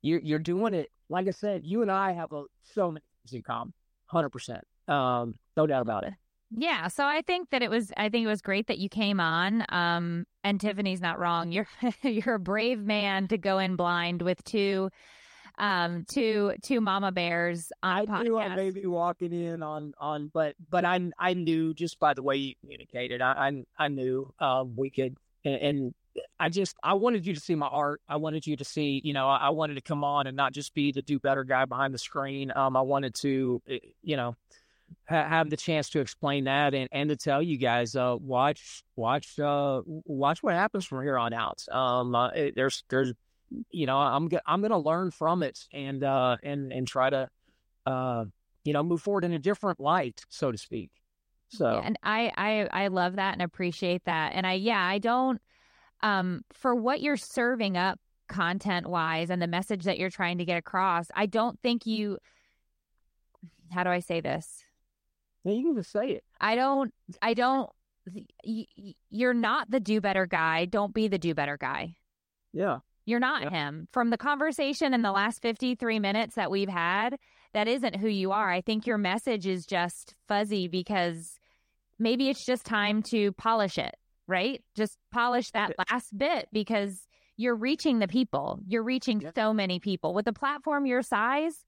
you're 0.01 0.19
you're 0.19 0.39
doing 0.39 0.73
it. 0.73 0.89
Like 1.09 1.27
I 1.27 1.31
said, 1.31 1.65
you 1.65 1.81
and 1.81 1.91
I 1.91 2.13
have 2.13 2.31
a, 2.33 2.43
so 2.73 2.91
many 2.91 3.03
things 3.23 3.33
in 3.33 3.43
common, 3.43 3.73
hundred 4.05 4.29
percent, 4.29 4.63
um, 4.87 5.35
no 5.55 5.67
doubt 5.67 5.81
about 5.81 6.03
it. 6.05 6.13
Yeah, 6.55 6.87
so 6.87 7.05
I 7.05 7.21
think 7.21 7.49
that 7.49 7.63
it 7.63 7.69
was 7.69 7.91
I 7.97 8.09
think 8.09 8.25
it 8.25 8.27
was 8.27 8.41
great 8.41 8.67
that 8.67 8.77
you 8.77 8.89
came 8.89 9.19
on. 9.19 9.65
Um 9.69 10.25
and 10.43 10.59
Tiffany's 10.59 11.01
not 11.01 11.19
wrong. 11.19 11.51
You're 11.51 11.67
you're 12.03 12.35
a 12.35 12.39
brave 12.39 12.79
man 12.79 13.27
to 13.29 13.37
go 13.37 13.59
in 13.59 13.75
blind 13.75 14.21
with 14.21 14.43
two 14.43 14.89
um 15.57 16.05
two 16.07 16.53
two 16.61 16.81
mama 16.81 17.11
bears 17.11 17.71
on 17.81 18.09
I 18.09 18.23
knew 18.23 18.37
I 18.37 18.55
may 18.55 18.69
be 18.71 18.85
walking 18.85 19.33
in 19.33 19.63
on 19.63 19.93
on 19.99 20.29
but 20.33 20.55
but 20.69 20.85
I 20.85 20.99
I 21.17 21.33
knew 21.33 21.73
just 21.73 21.99
by 21.99 22.13
the 22.13 22.23
way 22.23 22.35
you 22.35 22.55
communicated. 22.61 23.21
I 23.21 23.31
I, 23.77 23.85
I 23.85 23.87
knew 23.87 24.31
um 24.39 24.75
we 24.75 24.91
could 24.91 25.17
and, 25.45 25.55
and 25.55 25.93
I 26.39 26.49
just 26.49 26.75
I 26.83 26.93
wanted 26.93 27.25
you 27.25 27.33
to 27.33 27.39
see 27.39 27.55
my 27.55 27.67
art. 27.67 27.99
I 28.07 28.17
wanted 28.17 28.45
you 28.45 28.55
to 28.57 28.63
see, 28.63 29.01
you 29.03 29.13
know, 29.13 29.27
I, 29.27 29.37
I 29.37 29.49
wanted 29.49 29.75
to 29.75 29.81
come 29.81 30.03
on 30.03 30.27
and 30.27 30.37
not 30.37 30.53
just 30.53 30.75
be 30.75 30.91
the 30.91 31.01
do 31.01 31.17
better 31.19 31.43
guy 31.43 31.65
behind 31.65 31.95
the 31.95 31.99
screen. 31.99 32.51
Um 32.55 32.77
I 32.77 32.81
wanted 32.81 33.15
to 33.15 33.61
eh, 33.67 33.79
you 34.03 34.17
know 34.17 34.35
ha- 35.07 35.27
have 35.27 35.49
the 35.49 35.57
chance 35.57 35.89
to 35.89 35.99
explain 35.99 36.45
that 36.45 36.73
and, 36.73 36.89
and 36.91 37.09
to 37.09 37.15
tell 37.15 37.41
you 37.41 37.57
guys, 37.57 37.95
uh, 37.95 38.15
watch, 38.19 38.83
watch, 38.95 39.39
uh, 39.39 39.81
watch 39.85 40.43
what 40.43 40.53
happens 40.53 40.85
from 40.85 41.03
here 41.03 41.17
on 41.17 41.33
out. 41.33 41.63
Um, 41.71 42.15
uh, 42.15 42.29
it, 42.29 42.55
there's, 42.55 42.83
there's, 42.89 43.13
you 43.71 43.85
know, 43.85 43.97
I'm, 43.97 44.29
I'm 44.45 44.61
going 44.61 44.71
to 44.71 44.77
learn 44.77 45.11
from 45.11 45.43
it 45.43 45.59
and, 45.71 46.03
uh, 46.03 46.37
and, 46.43 46.71
and 46.73 46.87
try 46.87 47.09
to, 47.09 47.29
uh, 47.85 48.25
you 48.63 48.73
know, 48.73 48.83
move 48.83 49.01
forward 49.01 49.25
in 49.25 49.33
a 49.33 49.39
different 49.39 49.79
light, 49.79 50.25
so 50.29 50.51
to 50.51 50.57
speak. 50.57 50.89
So, 51.49 51.81
and 51.83 51.99
I, 52.01 52.31
I, 52.35 52.85
I 52.85 52.87
love 52.87 53.17
that 53.17 53.33
and 53.33 53.41
appreciate 53.41 54.05
that. 54.05 54.31
And 54.33 54.47
I, 54.47 54.53
yeah, 54.53 54.81
I 54.83 54.97
don't, 54.97 55.39
um, 56.01 56.43
for 56.51 56.73
what 56.73 57.01
you're 57.01 57.17
serving 57.17 57.77
up 57.77 57.99
content 58.27 58.87
wise 58.87 59.29
and 59.29 59.41
the 59.41 59.47
message 59.47 59.83
that 59.83 59.99
you're 59.99 60.09
trying 60.09 60.39
to 60.39 60.45
get 60.45 60.57
across, 60.57 61.07
I 61.13 61.27
don't 61.27 61.59
think 61.59 61.85
you, 61.85 62.17
how 63.71 63.83
do 63.83 63.91
I 63.91 63.99
say 63.99 64.19
this? 64.21 64.62
Yeah, 65.43 65.53
you 65.53 65.63
can 65.63 65.75
just 65.75 65.91
say 65.91 66.11
it. 66.11 66.23
I 66.39 66.55
don't, 66.55 66.93
I 67.21 67.33
don't, 67.33 67.69
you're 69.09 69.33
not 69.33 69.69
the 69.69 69.79
do 69.79 70.01
better 70.01 70.25
guy. 70.25 70.65
Don't 70.65 70.93
be 70.93 71.07
the 71.07 71.17
do 71.17 71.33
better 71.33 71.57
guy. 71.57 71.95
Yeah. 72.53 72.79
You're 73.05 73.19
not 73.19 73.43
yeah. 73.43 73.49
him. 73.49 73.87
From 73.91 74.09
the 74.09 74.17
conversation 74.17 74.93
in 74.93 75.01
the 75.01 75.11
last 75.11 75.41
53 75.41 75.99
minutes 75.99 76.35
that 76.35 76.51
we've 76.51 76.69
had, 76.69 77.17
that 77.53 77.67
isn't 77.67 77.97
who 77.97 78.07
you 78.07 78.31
are. 78.31 78.49
I 78.49 78.61
think 78.61 78.87
your 78.87 78.97
message 78.97 79.45
is 79.45 79.65
just 79.65 80.15
fuzzy 80.27 80.67
because 80.67 81.37
maybe 81.99 82.29
it's 82.29 82.45
just 82.45 82.65
time 82.65 83.03
to 83.03 83.31
polish 83.33 83.77
it, 83.77 83.95
right? 84.27 84.61
Just 84.75 84.97
polish 85.11 85.51
that 85.51 85.73
last 85.89 86.17
bit 86.17 86.47
because 86.53 87.07
you're 87.35 87.55
reaching 87.55 87.99
the 87.99 88.07
people. 88.07 88.59
You're 88.67 88.83
reaching 88.83 89.21
yeah. 89.21 89.31
so 89.35 89.53
many 89.53 89.79
people. 89.79 90.13
With 90.13 90.27
a 90.27 90.33
platform 90.33 90.85
your 90.85 91.01
size, 91.01 91.65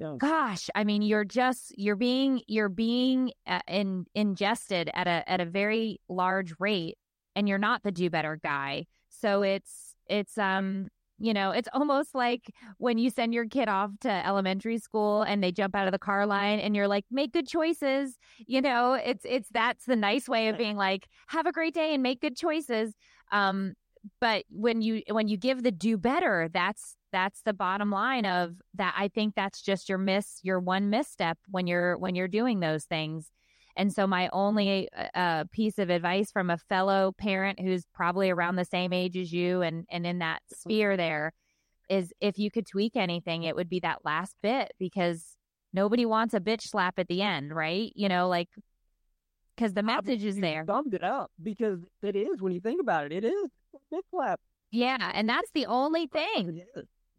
yeah. 0.00 0.16
Gosh, 0.16 0.70
I 0.74 0.84
mean, 0.84 1.02
you're 1.02 1.26
just 1.26 1.78
you're 1.78 1.94
being 1.94 2.40
you're 2.46 2.70
being 2.70 3.32
uh, 3.46 3.60
in, 3.68 4.06
ingested 4.14 4.90
at 4.94 5.06
a 5.06 5.30
at 5.30 5.42
a 5.42 5.44
very 5.44 6.00
large 6.08 6.54
rate, 6.58 6.96
and 7.36 7.46
you're 7.46 7.58
not 7.58 7.82
the 7.82 7.92
do 7.92 8.08
better 8.08 8.40
guy. 8.42 8.86
So 9.10 9.42
it's 9.42 9.94
it's 10.06 10.38
um 10.38 10.88
you 11.18 11.34
know 11.34 11.50
it's 11.50 11.68
almost 11.74 12.14
like 12.14 12.50
when 12.78 12.96
you 12.96 13.10
send 13.10 13.34
your 13.34 13.44
kid 13.44 13.68
off 13.68 13.90
to 14.00 14.26
elementary 14.26 14.78
school 14.78 15.20
and 15.20 15.44
they 15.44 15.52
jump 15.52 15.76
out 15.76 15.86
of 15.86 15.92
the 15.92 15.98
car 15.98 16.24
line 16.24 16.60
and 16.60 16.74
you're 16.74 16.88
like 16.88 17.04
make 17.10 17.32
good 17.32 17.46
choices 17.46 18.16
you 18.46 18.62
know 18.62 18.94
it's 18.94 19.26
it's 19.28 19.50
that's 19.50 19.84
the 19.84 19.96
nice 19.96 20.30
way 20.30 20.48
of 20.48 20.56
being 20.56 20.78
like 20.78 21.08
have 21.26 21.44
a 21.44 21.52
great 21.52 21.74
day 21.74 21.92
and 21.92 22.02
make 22.02 22.22
good 22.22 22.36
choices 22.36 22.94
um 23.32 23.74
but 24.18 24.44
when 24.48 24.80
you 24.80 25.02
when 25.10 25.28
you 25.28 25.36
give 25.36 25.62
the 25.62 25.70
do 25.70 25.98
better 25.98 26.48
that's 26.54 26.96
that's 27.12 27.42
the 27.42 27.52
bottom 27.52 27.90
line 27.90 28.26
of 28.26 28.54
that. 28.74 28.94
I 28.96 29.08
think 29.08 29.34
that's 29.34 29.62
just 29.62 29.88
your 29.88 29.98
miss 29.98 30.40
your 30.42 30.60
one 30.60 30.90
misstep 30.90 31.38
when 31.48 31.66
you're 31.66 31.96
when 31.98 32.14
you're 32.14 32.28
doing 32.28 32.60
those 32.60 32.84
things. 32.84 33.30
And 33.76 33.92
so 33.92 34.06
my 34.06 34.28
only 34.32 34.88
uh, 34.96 35.18
uh, 35.18 35.44
piece 35.52 35.78
of 35.78 35.90
advice 35.90 36.30
from 36.30 36.50
a 36.50 36.58
fellow 36.58 37.12
parent 37.16 37.60
who's 37.60 37.84
probably 37.94 38.30
around 38.30 38.56
the 38.56 38.64
same 38.64 38.92
age 38.92 39.16
as 39.16 39.32
you 39.32 39.62
and 39.62 39.86
and 39.90 40.06
in 40.06 40.18
that 40.18 40.40
sphere 40.52 40.96
there 40.96 41.32
is 41.88 42.12
if 42.20 42.38
you 42.38 42.50
could 42.50 42.66
tweak 42.66 42.96
anything 42.96 43.42
it 43.42 43.56
would 43.56 43.68
be 43.68 43.80
that 43.80 44.04
last 44.04 44.36
bit 44.42 44.72
because 44.78 45.36
nobody 45.72 46.04
wants 46.04 46.34
a 46.34 46.40
bitch 46.40 46.62
slap 46.62 46.98
at 46.98 47.08
the 47.08 47.22
end 47.22 47.54
right? 47.54 47.92
You 47.94 48.08
know 48.08 48.28
like 48.28 48.48
because 49.56 49.74
the 49.74 49.82
message 49.82 50.24
is 50.24 50.36
there. 50.36 50.64
summed 50.66 50.94
it 50.94 51.04
up 51.04 51.30
because 51.42 51.80
it 52.02 52.16
is 52.16 52.40
when 52.40 52.52
you 52.52 52.60
think 52.60 52.80
about 52.80 53.06
it 53.06 53.12
it 53.12 53.24
is 53.24 53.50
a 53.74 53.94
bitch 53.94 54.02
slap. 54.10 54.40
Yeah 54.70 55.10
and 55.14 55.28
that's 55.28 55.50
the 55.52 55.66
only 55.66 56.06
thing 56.06 56.62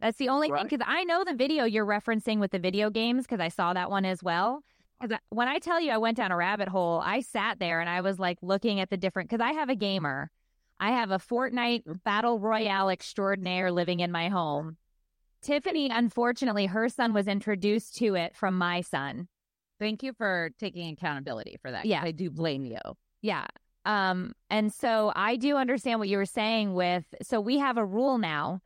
that's 0.01 0.17
the 0.17 0.29
only 0.29 0.51
right. 0.51 0.61
thing 0.61 0.67
because 0.67 0.85
I 0.89 1.03
know 1.03 1.23
the 1.23 1.35
video 1.35 1.63
you're 1.63 1.85
referencing 1.85 2.39
with 2.39 2.51
the 2.51 2.59
video 2.59 2.89
games 2.89 3.25
because 3.25 3.39
I 3.39 3.49
saw 3.49 3.73
that 3.73 3.89
one 3.89 4.05
as 4.05 4.23
well. 4.23 4.63
Because 4.99 5.17
when 5.29 5.47
I 5.47 5.59
tell 5.59 5.79
you 5.79 5.91
I 5.91 5.97
went 5.97 6.17
down 6.17 6.31
a 6.31 6.37
rabbit 6.37 6.67
hole, 6.67 7.01
I 7.03 7.21
sat 7.21 7.59
there 7.59 7.79
and 7.79 7.89
I 7.89 8.01
was 8.01 8.19
like 8.19 8.37
looking 8.41 8.79
at 8.79 8.89
the 8.89 8.97
different 8.97 9.29
because 9.29 9.43
I 9.43 9.53
have 9.53 9.69
a 9.69 9.75
gamer. 9.75 10.31
I 10.79 10.91
have 10.91 11.11
a 11.11 11.19
Fortnite 11.19 12.03
Battle 12.03 12.39
Royale 12.39 12.89
extraordinaire 12.89 13.71
living 13.71 13.99
in 13.99 14.11
my 14.11 14.29
home. 14.29 14.77
Tiffany, 15.43 15.89
unfortunately, 15.91 16.65
her 16.67 16.89
son 16.89 17.13
was 17.13 17.27
introduced 17.27 17.95
to 17.97 18.15
it 18.15 18.35
from 18.35 18.57
my 18.57 18.81
son. 18.81 19.27
Thank 19.79 20.03
you 20.03 20.13
for 20.13 20.51
taking 20.59 20.91
accountability 20.91 21.57
for 21.61 21.71
that. 21.71 21.85
Yeah. 21.85 22.01
I 22.03 22.11
do 22.11 22.29
blame 22.29 22.65
you. 22.65 22.79
Yeah. 23.21 23.45
Um, 23.85 24.33
and 24.49 24.71
so 24.71 25.11
I 25.15 25.35
do 25.37 25.57
understand 25.57 25.99
what 25.99 26.09
you 26.09 26.17
were 26.17 26.25
saying 26.25 26.73
with 26.73 27.03
so 27.23 27.41
we 27.41 27.57
have 27.57 27.77
a 27.77 27.85
rule 27.85 28.19
now 28.19 28.61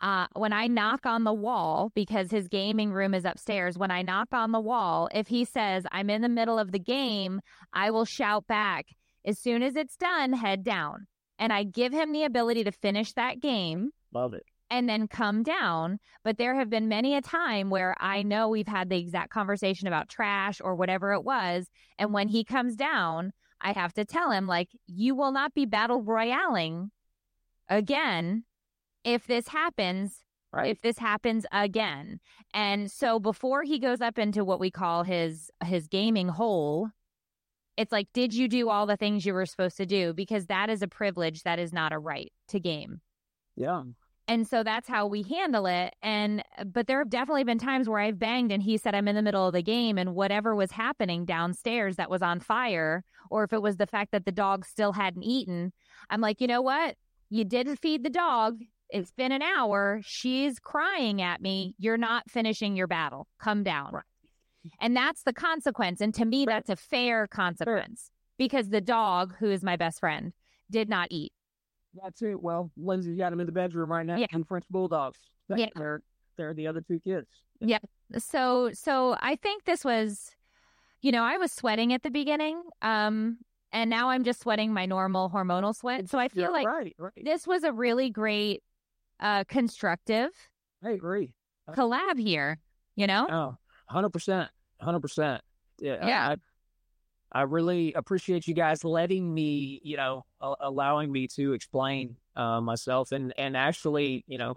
uh, 0.00 0.26
when 0.34 0.52
I 0.52 0.66
knock 0.66 1.04
on 1.04 1.24
the 1.24 1.32
wall, 1.32 1.92
because 1.94 2.30
his 2.30 2.48
gaming 2.48 2.92
room 2.92 3.12
is 3.14 3.24
upstairs, 3.24 3.76
when 3.76 3.90
I 3.90 4.02
knock 4.02 4.28
on 4.32 4.52
the 4.52 4.60
wall, 4.60 5.08
if 5.12 5.28
he 5.28 5.44
says, 5.44 5.84
I'm 5.92 6.08
in 6.08 6.22
the 6.22 6.28
middle 6.28 6.58
of 6.58 6.72
the 6.72 6.78
game, 6.78 7.40
I 7.72 7.90
will 7.90 8.06
shout 8.06 8.46
back, 8.46 8.86
as 9.24 9.38
soon 9.38 9.62
as 9.62 9.76
it's 9.76 9.96
done, 9.96 10.32
head 10.32 10.64
down. 10.64 11.06
And 11.38 11.52
I 11.52 11.64
give 11.64 11.92
him 11.92 12.12
the 12.12 12.24
ability 12.24 12.64
to 12.64 12.72
finish 12.72 13.12
that 13.12 13.40
game. 13.40 13.90
Love 14.12 14.34
it. 14.34 14.44
And 14.70 14.88
then 14.88 15.08
come 15.08 15.42
down. 15.42 15.98
But 16.22 16.38
there 16.38 16.54
have 16.54 16.70
been 16.70 16.88
many 16.88 17.16
a 17.16 17.20
time 17.20 17.70
where 17.70 17.94
I 17.98 18.22
know 18.22 18.48
we've 18.48 18.68
had 18.68 18.88
the 18.88 18.98
exact 18.98 19.30
conversation 19.30 19.88
about 19.88 20.08
trash 20.08 20.60
or 20.62 20.74
whatever 20.74 21.12
it 21.12 21.24
was. 21.24 21.66
And 21.98 22.12
when 22.12 22.28
he 22.28 22.44
comes 22.44 22.76
down, 22.76 23.32
I 23.60 23.72
have 23.72 23.92
to 23.94 24.04
tell 24.04 24.30
him, 24.30 24.46
like, 24.46 24.68
you 24.86 25.14
will 25.14 25.32
not 25.32 25.54
be 25.54 25.66
battle 25.66 26.02
royaling 26.02 26.90
again 27.68 28.44
if 29.04 29.26
this 29.26 29.48
happens, 29.48 30.22
right. 30.52 30.70
if 30.70 30.80
this 30.82 30.98
happens 30.98 31.46
again. 31.52 32.20
And 32.54 32.90
so 32.90 33.18
before 33.18 33.62
he 33.62 33.78
goes 33.78 34.00
up 34.00 34.18
into 34.18 34.44
what 34.44 34.60
we 34.60 34.70
call 34.70 35.02
his 35.04 35.50
his 35.64 35.88
gaming 35.88 36.28
hole, 36.28 36.88
it's 37.76 37.92
like, 37.92 38.08
did 38.12 38.34
you 38.34 38.48
do 38.48 38.68
all 38.68 38.86
the 38.86 38.96
things 38.96 39.24
you 39.24 39.34
were 39.34 39.46
supposed 39.46 39.76
to 39.78 39.86
do? 39.86 40.12
Because 40.12 40.46
that 40.46 40.68
is 40.68 40.82
a 40.82 40.88
privilege, 40.88 41.42
that 41.44 41.58
is 41.58 41.72
not 41.72 41.92
a 41.92 41.98
right 41.98 42.32
to 42.48 42.60
game. 42.60 43.00
Yeah. 43.56 43.82
And 44.28 44.46
so 44.46 44.62
that's 44.62 44.86
how 44.86 45.08
we 45.08 45.22
handle 45.22 45.66
it. 45.66 45.94
And 46.02 46.44
uh, 46.56 46.64
but 46.64 46.86
there 46.86 46.98
have 46.98 47.10
definitely 47.10 47.42
been 47.42 47.58
times 47.58 47.88
where 47.88 47.98
I've 47.98 48.18
banged 48.18 48.52
and 48.52 48.62
he 48.62 48.76
said 48.76 48.94
I'm 48.94 49.08
in 49.08 49.16
the 49.16 49.22
middle 49.22 49.46
of 49.46 49.52
the 49.52 49.62
game 49.62 49.98
and 49.98 50.14
whatever 50.14 50.54
was 50.54 50.70
happening 50.70 51.24
downstairs 51.24 51.96
that 51.96 52.10
was 52.10 52.22
on 52.22 52.38
fire, 52.38 53.02
or 53.28 53.42
if 53.42 53.52
it 53.52 53.60
was 53.60 53.76
the 53.76 53.88
fact 53.88 54.12
that 54.12 54.26
the 54.26 54.32
dog 54.32 54.64
still 54.64 54.92
hadn't 54.92 55.24
eaten, 55.24 55.72
I'm 56.10 56.20
like, 56.20 56.40
you 56.40 56.46
know 56.46 56.62
what? 56.62 56.94
You 57.28 57.44
didn't 57.44 57.76
feed 57.76 58.04
the 58.04 58.10
dog. 58.10 58.60
It's 58.92 59.12
been 59.12 59.32
an 59.32 59.42
hour. 59.42 60.00
She's 60.04 60.58
crying 60.58 61.22
at 61.22 61.40
me. 61.40 61.74
You're 61.78 61.98
not 61.98 62.30
finishing 62.30 62.76
your 62.76 62.86
battle. 62.86 63.28
Come 63.38 63.62
down. 63.62 63.92
Right. 63.92 64.04
And 64.80 64.96
that's 64.96 65.22
the 65.22 65.32
consequence. 65.32 66.00
And 66.00 66.12
to 66.14 66.24
me, 66.24 66.44
right. 66.46 66.54
that's 66.54 66.70
a 66.70 66.76
fair 66.76 67.26
consequence 67.26 68.10
sure. 68.10 68.34
because 68.36 68.68
the 68.68 68.80
dog, 68.80 69.34
who 69.38 69.50
is 69.50 69.62
my 69.62 69.76
best 69.76 70.00
friend, 70.00 70.32
did 70.70 70.88
not 70.88 71.08
eat. 71.10 71.32
That's 72.02 72.22
it. 72.22 72.40
Well, 72.40 72.70
Lindsay's 72.76 73.16
got 73.16 73.32
him 73.32 73.40
in 73.40 73.46
the 73.46 73.52
bedroom 73.52 73.90
right 73.90 74.06
now. 74.06 74.16
Yeah. 74.16 74.26
And 74.32 74.46
French 74.46 74.64
Bulldogs. 74.70 75.18
Yeah. 75.48 75.66
They're, 75.74 76.02
they're 76.36 76.54
the 76.54 76.66
other 76.66 76.80
two 76.80 77.00
kids. 77.00 77.26
Yeah. 77.60 77.78
So, 78.18 78.70
so 78.72 79.16
I 79.20 79.36
think 79.36 79.64
this 79.64 79.84
was, 79.84 80.30
you 81.00 81.10
know, 81.10 81.24
I 81.24 81.38
was 81.38 81.52
sweating 81.52 81.92
at 81.92 82.02
the 82.02 82.10
beginning. 82.10 82.62
Um, 82.82 83.38
and 83.72 83.88
now 83.88 84.10
I'm 84.10 84.24
just 84.24 84.40
sweating 84.40 84.72
my 84.72 84.86
normal 84.86 85.30
hormonal 85.30 85.74
sweat. 85.74 86.08
So 86.08 86.18
I 86.18 86.28
feel 86.28 86.44
yeah, 86.44 86.48
like 86.50 86.66
right, 86.66 86.94
right. 86.98 87.12
this 87.24 87.46
was 87.46 87.62
a 87.62 87.72
really 87.72 88.10
great 88.10 88.62
uh, 89.20 89.44
constructive 89.44 90.30
I 90.84 90.90
agree. 90.90 91.32
collab 91.70 92.18
here, 92.18 92.58
you 92.96 93.06
know? 93.06 93.26
Oh, 93.30 93.56
100%. 93.94 94.48
100%. 94.82 95.40
Yeah. 95.80 96.06
yeah. 96.06 96.28
I, 96.28 96.36
I 97.32 97.42
really 97.42 97.92
appreciate 97.92 98.46
you 98.46 98.54
guys 98.54 98.84
letting 98.84 99.32
me, 99.32 99.80
you 99.84 99.96
know, 99.96 100.24
uh, 100.40 100.54
allowing 100.60 101.12
me 101.12 101.28
to 101.28 101.52
explain 101.52 102.16
uh, 102.36 102.60
myself 102.60 103.12
and, 103.12 103.32
and 103.38 103.56
actually, 103.56 104.24
you 104.26 104.38
know, 104.38 104.56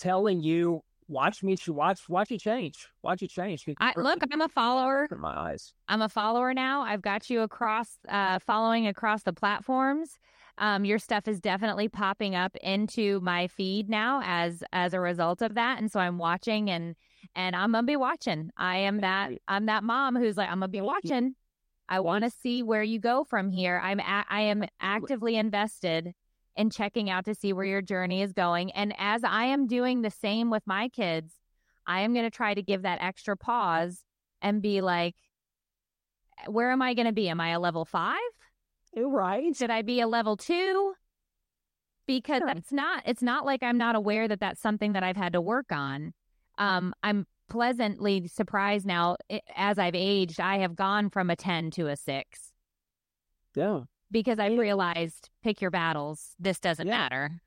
telling 0.00 0.40
you, 0.40 0.82
watch 1.06 1.42
me, 1.42 1.56
watch, 1.68 2.08
watch 2.08 2.30
you 2.30 2.38
change, 2.38 2.88
watch 3.02 3.20
you 3.20 3.28
change. 3.28 3.64
I, 3.78 3.92
look, 3.96 4.22
I'm 4.32 4.40
a 4.40 4.48
follower. 4.48 5.06
In 5.10 5.20
my 5.20 5.36
eyes. 5.36 5.74
I'm 5.88 6.02
a 6.02 6.08
follower 6.08 6.54
now. 6.54 6.82
I've 6.82 7.02
got 7.02 7.28
you 7.28 7.42
across, 7.42 7.98
uh, 8.08 8.38
following 8.38 8.86
across 8.86 9.22
the 9.22 9.32
platforms. 9.32 10.18
Um, 10.58 10.84
your 10.84 10.98
stuff 11.00 11.26
is 11.26 11.40
definitely 11.40 11.88
popping 11.88 12.36
up 12.36 12.54
into 12.56 13.20
my 13.20 13.48
feed 13.48 13.88
now 13.90 14.20
as 14.24 14.62
as 14.72 14.94
a 14.94 15.00
result 15.00 15.42
of 15.42 15.54
that, 15.54 15.78
and 15.80 15.90
so 15.90 15.98
I'm 16.00 16.18
watching 16.18 16.70
and 16.70 16.94
and 17.34 17.56
I'm 17.56 17.72
gonna 17.72 17.86
be 17.86 17.96
watching. 17.96 18.50
I 18.56 18.78
am 18.78 19.00
that 19.00 19.32
I'm 19.48 19.66
that 19.66 19.82
mom 19.82 20.14
who's 20.16 20.36
like 20.36 20.48
I'm 20.48 20.60
gonna 20.60 20.68
be 20.68 20.80
watching. 20.80 21.34
I 21.88 22.00
want 22.00 22.24
to 22.24 22.30
see 22.30 22.62
where 22.62 22.82
you 22.82 22.98
go 22.98 23.24
from 23.24 23.50
here. 23.50 23.80
I'm 23.82 24.00
a- 24.00 24.24
I 24.28 24.42
am 24.42 24.64
actively 24.80 25.36
invested 25.36 26.14
in 26.56 26.70
checking 26.70 27.10
out 27.10 27.24
to 27.26 27.34
see 27.34 27.52
where 27.52 27.64
your 27.66 27.82
journey 27.82 28.22
is 28.22 28.32
going, 28.32 28.70
and 28.72 28.94
as 28.96 29.24
I 29.24 29.46
am 29.46 29.66
doing 29.66 30.02
the 30.02 30.10
same 30.10 30.50
with 30.50 30.62
my 30.66 30.88
kids, 30.88 31.34
I 31.86 32.00
am 32.02 32.14
going 32.14 32.24
to 32.24 32.30
try 32.30 32.54
to 32.54 32.62
give 32.62 32.82
that 32.82 33.02
extra 33.02 33.36
pause 33.36 34.04
and 34.40 34.62
be 34.62 34.80
like, 34.80 35.16
where 36.46 36.70
am 36.70 36.80
I 36.80 36.94
going 36.94 37.06
to 37.06 37.12
be? 37.12 37.28
Am 37.28 37.40
I 37.40 37.50
a 37.50 37.60
level 37.60 37.84
five? 37.84 38.18
Right. 38.96 39.54
Should 39.56 39.70
I 39.70 39.82
be 39.82 40.00
a 40.00 40.06
level 40.06 40.36
two? 40.36 40.94
Because 42.06 42.40
Sure. 42.40 42.48
it's 42.50 42.72
not, 42.72 43.02
it's 43.06 43.22
not 43.22 43.46
like 43.46 43.62
I'm 43.62 43.78
not 43.78 43.96
aware 43.96 44.28
that 44.28 44.40
that's 44.40 44.60
something 44.60 44.92
that 44.92 45.02
I've 45.02 45.16
had 45.16 45.32
to 45.32 45.40
work 45.40 45.72
on. 45.72 46.12
Um, 46.58 46.94
I'm 47.02 47.26
pleasantly 47.48 48.28
surprised 48.28 48.86
now 48.86 49.16
i- 49.30 49.40
as 49.56 49.78
I've 49.78 49.94
aged, 49.94 50.38
I 50.40 50.58
have 50.58 50.76
gone 50.76 51.10
from 51.10 51.30
a 51.30 51.36
10 51.36 51.70
to 51.72 51.88
a 51.88 51.96
six 51.96 52.52
Yeah. 53.54 53.82
because 54.10 54.38
I 54.38 54.48
realized 54.48 55.30
pick 55.42 55.60
your 55.60 55.70
battles. 55.70 56.34
This 56.38 56.58
doesn't 56.60 56.86
Yeah. 56.86 56.98
matter. 56.98 57.40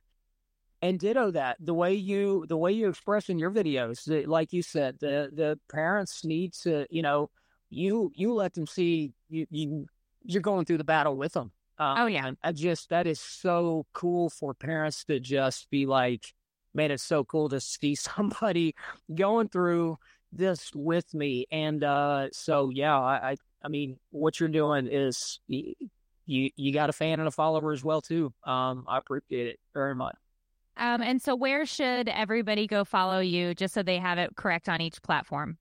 And 0.81 0.99
ditto 0.99 1.31
that 1.31 1.57
the 1.59 1.73
way 1.73 1.93
you 1.95 2.45
the 2.47 2.57
way 2.57 2.71
you 2.71 2.87
express 2.89 3.29
in 3.29 3.39
your 3.39 3.49
videos, 3.49 4.03
the, 4.05 4.25
like 4.27 4.53
you 4.53 4.61
said, 4.61 4.99
the 4.99 5.31
the 5.33 5.59
parents 5.69 6.23
need 6.23 6.53
to 6.61 6.85
you 6.91 7.01
know 7.01 7.31
you 7.69 8.11
you 8.13 8.33
let 8.33 8.53
them 8.53 8.67
see 8.67 9.13
you 9.29 9.47
you 9.49 9.87
you're 10.27 10.41
going 10.41 10.65
through 10.65 10.77
the 10.77 10.83
battle 10.83 11.15
with 11.15 11.33
them. 11.33 11.51
Uh, 11.79 11.95
Oh, 11.99 12.05
yeah. 12.05 12.31
I 12.43 12.51
just 12.51 12.89
that 12.89 13.07
is 13.07 13.19
so 13.19 13.85
cool 13.93 14.29
for 14.29 14.53
parents 14.53 15.03
to 15.05 15.19
just 15.19 15.69
be 15.69 15.85
like, 15.85 16.33
man, 16.73 16.91
it's 16.91 17.03
so 17.03 17.23
cool 17.23 17.49
to 17.49 17.59
see 17.59 17.95
somebody 17.95 18.75
going 19.13 19.49
through 19.49 19.97
this 20.31 20.71
with 20.75 21.13
me. 21.13 21.45
And 21.51 21.83
uh, 21.83 22.27
so 22.31 22.69
yeah, 22.69 22.99
I, 22.99 23.31
I 23.31 23.35
I 23.63 23.69
mean, 23.69 23.97
what 24.11 24.39
you're 24.39 24.49
doing 24.49 24.87
is 24.87 25.39
you 25.47 25.73
you, 26.25 26.73
got 26.73 26.89
a 26.89 26.93
fan 26.93 27.19
and 27.19 27.27
a 27.27 27.31
follower 27.31 27.71
as 27.71 27.83
well 27.83 28.01
too. 28.01 28.33
Um, 28.43 28.85
I 28.87 28.97
appreciate 28.97 29.47
it 29.47 29.59
very 29.73 29.95
much. 29.95 30.15
Um, 30.75 31.01
and 31.01 31.21
so 31.21 31.35
where 31.35 31.65
should 31.65 32.09
everybody 32.09 32.67
go 32.67 32.83
follow 32.83 33.19
you 33.19 33.55
just 33.55 33.73
so 33.73 33.81
they 33.81 33.97
have 33.97 34.17
it 34.17 34.35
correct 34.35 34.67
on 34.67 34.81
each 34.81 35.01
platform? 35.01 35.57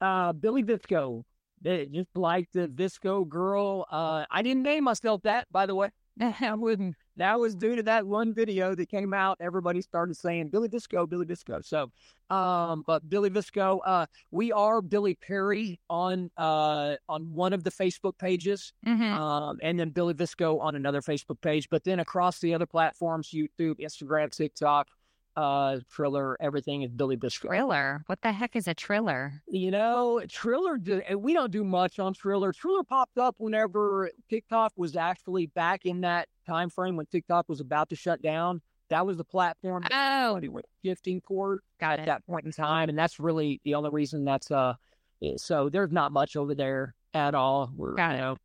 uh 0.00 0.32
Billy 0.32 0.62
VSCO. 0.62 1.24
Just 1.64 2.08
like 2.14 2.48
the 2.52 2.68
VSCO 2.68 3.28
girl. 3.28 3.86
Uh 3.90 4.24
I 4.30 4.42
didn't 4.42 4.62
name 4.62 4.84
myself 4.84 5.22
that, 5.22 5.46
by 5.50 5.66
the 5.66 5.74
way. 5.74 5.90
I 6.40 6.54
wouldn't 6.54 6.96
that 7.16 7.38
was 7.38 7.54
due 7.54 7.76
to 7.76 7.82
that 7.82 8.06
one 8.06 8.32
video 8.32 8.74
that 8.74 8.88
came 8.88 9.12
out. 9.12 9.36
Everybody 9.40 9.82
started 9.82 10.16
saying 10.16 10.48
Billy 10.48 10.68
VSCO, 10.68 11.08
Billy 11.08 11.26
VSCO. 11.26 11.64
So 11.64 11.90
um 12.34 12.82
but 12.86 13.08
Billy 13.08 13.30
VSCO, 13.30 13.80
uh 13.84 14.06
we 14.30 14.52
are 14.52 14.80
Billy 14.80 15.14
Perry 15.14 15.80
on 15.88 16.30
uh 16.36 16.96
on 17.08 17.32
one 17.32 17.52
of 17.52 17.62
the 17.64 17.70
Facebook 17.70 18.16
pages. 18.18 18.72
Mm-hmm. 18.86 19.02
Um 19.02 19.58
and 19.62 19.78
then 19.78 19.90
Billy 19.90 20.14
VSCO 20.14 20.60
on 20.60 20.76
another 20.76 21.02
Facebook 21.02 21.40
page. 21.40 21.68
But 21.70 21.84
then 21.84 22.00
across 22.00 22.40
the 22.40 22.54
other 22.54 22.66
platforms, 22.66 23.30
YouTube, 23.34 23.80
Instagram, 23.80 24.30
TikTok, 24.30 24.88
uh 25.36 25.78
Triller, 25.90 26.36
everything 26.40 26.82
is 26.82 26.90
Billy 26.90 27.16
VSCO. 27.16 27.48
Triller. 27.48 28.02
What 28.06 28.20
the 28.22 28.32
heck 28.32 28.56
is 28.56 28.66
a 28.68 28.74
triller? 28.74 29.42
You 29.48 29.70
know, 29.70 30.20
Triller, 30.28 30.76
do, 30.76 31.00
and 31.08 31.22
we 31.22 31.32
don't 31.34 31.52
do 31.52 31.64
much 31.64 31.98
on 31.98 32.14
Triller. 32.14 32.52
Triller 32.52 32.82
popped 32.82 33.18
up 33.18 33.36
whenever 33.38 34.10
TikTok 34.28 34.72
was 34.76 34.96
actually 34.96 35.46
back 35.46 35.86
in 35.86 36.00
that 36.02 36.28
time 36.46 36.68
frame 36.70 36.96
when 36.96 37.06
TikTok 37.06 37.48
was 37.48 37.60
about 37.60 37.88
to 37.90 37.96
shut 37.96 38.20
down. 38.22 38.60
That 38.88 39.06
was 39.06 39.16
the 39.16 39.24
platform 39.24 39.84
Oh, 39.90 40.30
everybody 40.36 40.48
was 40.48 40.64
shifting 40.84 41.20
toward 41.20 41.60
got 41.78 41.94
at 41.94 42.00
it. 42.00 42.06
that 42.06 42.26
point 42.26 42.44
in 42.44 42.50
time, 42.52 42.88
and 42.88 42.98
that's 42.98 43.20
really 43.20 43.60
the 43.64 43.76
only 43.76 43.90
reason 43.90 44.24
that's 44.24 44.50
uh. 44.50 44.74
eh, 45.22 45.34
So 45.36 45.68
there's 45.68 45.92
not 45.92 46.10
much 46.10 46.34
over 46.34 46.56
there 46.56 46.94
at 47.14 47.36
all. 47.36 47.70
We're 47.76 47.94
Got 47.94 48.12
it. 48.12 48.14
you 48.16 48.20
know, 48.20 48.36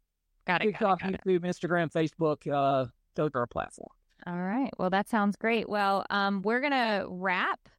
Got 0.45 0.61
it. 0.61 0.65
Got 0.73 0.99
TikTok, 0.99 1.01
it, 1.01 1.03
got 1.03 1.13
it. 1.15 1.21
YouTube, 1.25 1.39
Instagram, 1.45 1.91
Facebook. 1.91 2.47
Uh, 2.47 2.85
those 3.15 3.31
are 3.33 3.39
our 3.39 3.47
platforms. 3.47 3.91
All 4.27 4.41
right. 4.41 4.71
Well, 4.79 4.89
that 4.89 5.07
sounds 5.07 5.35
great. 5.35 5.69
Well, 5.69 6.05
um, 6.09 6.41
we're 6.41 6.61
gonna 6.61 7.05
wrap. 7.07 7.69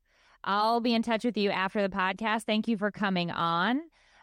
I'll 0.44 0.80
be 0.80 0.94
in 0.94 1.02
touch 1.02 1.24
with 1.24 1.36
you 1.36 1.50
after 1.50 1.82
the 1.82 1.88
podcast. 1.94 2.42
Thank 2.44 2.68
you 2.68 2.76
for 2.76 2.90
coming 2.92 3.30
on. 3.32 3.80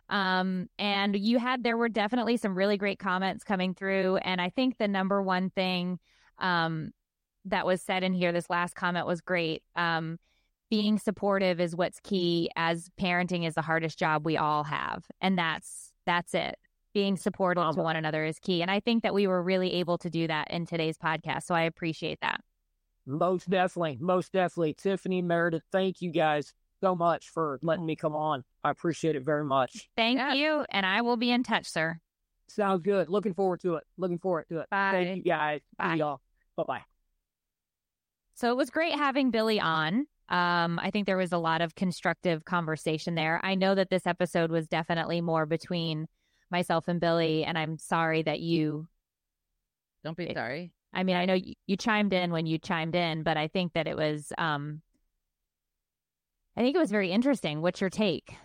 Um, 0.10 0.70
and 0.80 1.18
you 1.18 1.38
had 1.38 1.64
there 1.64 1.76
were 1.78 1.90
definitely 1.90 2.38
some 2.38 2.56
really 2.58 2.78
great 2.78 3.00
comments 3.00 3.44
coming 3.44 3.74
through, 3.74 4.18
and 4.18 4.40
I 4.40 4.50
think 4.50 4.78
the 4.78 4.88
number 4.88 5.22
one 5.22 5.50
thing 5.50 6.00
um, 6.40 6.92
that 7.46 7.66
was 7.66 7.82
said 7.82 8.04
in 8.04 8.14
here, 8.14 8.32
this 8.32 8.50
last 8.50 8.76
comment 8.76 9.06
was 9.06 9.22
great. 9.22 9.64
Um, 9.76 10.18
being 10.70 10.98
supportive 11.00 11.60
is 11.60 11.76
what's 11.76 12.00
key, 12.00 12.50
as 12.56 12.90
parenting 13.00 13.46
is 13.46 13.56
the 13.56 13.62
hardest 13.62 14.00
job 14.00 14.26
we 14.26 14.38
all 14.38 14.64
have, 14.64 15.06
and 15.20 15.38
that's 15.38 15.92
that's 16.06 16.34
it. 16.34 16.56
Being 16.94 17.18
supportive 17.18 17.76
to 17.76 17.82
one 17.82 17.96
another 17.96 18.24
is 18.24 18.38
key, 18.40 18.62
and 18.62 18.70
I 18.70 18.80
think 18.80 19.04
that 19.04 19.14
we 19.14 19.26
were 19.28 19.42
really 19.42 19.74
able 19.74 19.98
to 19.98 20.10
do 20.10 20.28
that 20.28 20.52
in 20.52 20.66
today's 20.66 20.98
podcast. 20.98 21.44
So 21.44 21.56
I 21.56 21.64
appreciate 21.64 22.20
that. 22.22 22.42
Most 23.06 23.50
definitely, 23.50 23.98
most 24.00 24.32
definitely. 24.32 24.76
Tiffany 24.76 25.22
Meredith, 25.22 25.64
thank 25.72 26.02
you 26.02 26.12
guys 26.12 26.54
so 26.82 26.96
much 26.96 27.30
for 27.30 27.60
letting 27.64 27.86
me 27.86 27.96
come 27.96 28.16
on. 28.16 28.44
I 28.64 28.70
appreciate 28.70 29.16
it 29.16 29.24
very 29.24 29.44
much. 29.44 29.90
Thank 29.98 30.36
you, 30.36 30.66
and 30.70 30.86
I 30.86 31.02
will 31.02 31.18
be 31.18 31.32
in 31.32 31.44
touch, 31.44 31.66
sir. 31.66 32.00
Sounds 32.48 32.82
good. 32.84 33.10
Looking 33.10 33.34
forward 33.34 33.62
to 33.62 33.76
it. 33.76 33.84
Looking 33.98 34.20
forward 34.20 34.46
to 34.50 34.60
it. 34.60 34.70
Bye. 34.70 34.92
Thank 34.92 35.18
you 35.18 35.24
guys. 35.24 35.62
Bye. 35.78 35.94
See 35.94 36.00
y'all. 36.00 36.22
Bye 36.56 36.64
bye. 36.68 36.82
So 38.36 38.52
it 38.52 38.58
was 38.58 38.70
great 38.70 38.94
having 38.94 39.32
Billy 39.32 39.60
on. 39.60 40.06
Um, 40.30 40.80
I 40.80 40.90
think 40.92 41.06
there 41.06 41.18
was 41.18 41.32
a 41.32 41.38
lot 41.38 41.62
of 41.62 41.76
constructive 41.76 42.46
conversation 42.46 43.16
there. 43.16 43.40
I 43.44 43.56
know 43.56 43.76
that 43.76 43.90
this 43.90 44.08
episode 44.08 44.52
was 44.52 44.68
definitely 44.68 45.22
more 45.22 45.46
between 45.46 46.08
myself 46.54 46.88
and 46.88 47.02
Billy, 47.02 47.44
and 47.44 47.58
I'm 47.58 47.78
sorry 47.78 48.22
that 48.22 48.40
you. 48.40 48.88
Don't 50.06 50.16
be 50.16 50.26
It- 50.30 50.36
sorry. 50.36 50.72
I 50.94 51.04
mean, 51.04 51.16
I 51.16 51.26
know 51.26 51.34
you, 51.34 51.56
you 51.66 51.76
chimed 51.76 52.14
in 52.14 52.32
when 52.32 52.46
you 52.46 52.60
chimed 52.60 52.94
in, 52.96 53.24
but 53.24 53.36
I 53.36 53.48
think 53.50 53.74
that 53.74 53.88
it 53.88 53.98
was. 53.98 54.32
Um, 54.38 54.82
I 56.56 56.62
think 56.62 56.76
it 56.76 56.80
was 56.80 56.92
very 56.92 57.12
interesting. 57.12 57.62
What's 57.62 57.82
your 57.82 57.90
take? 57.90 58.36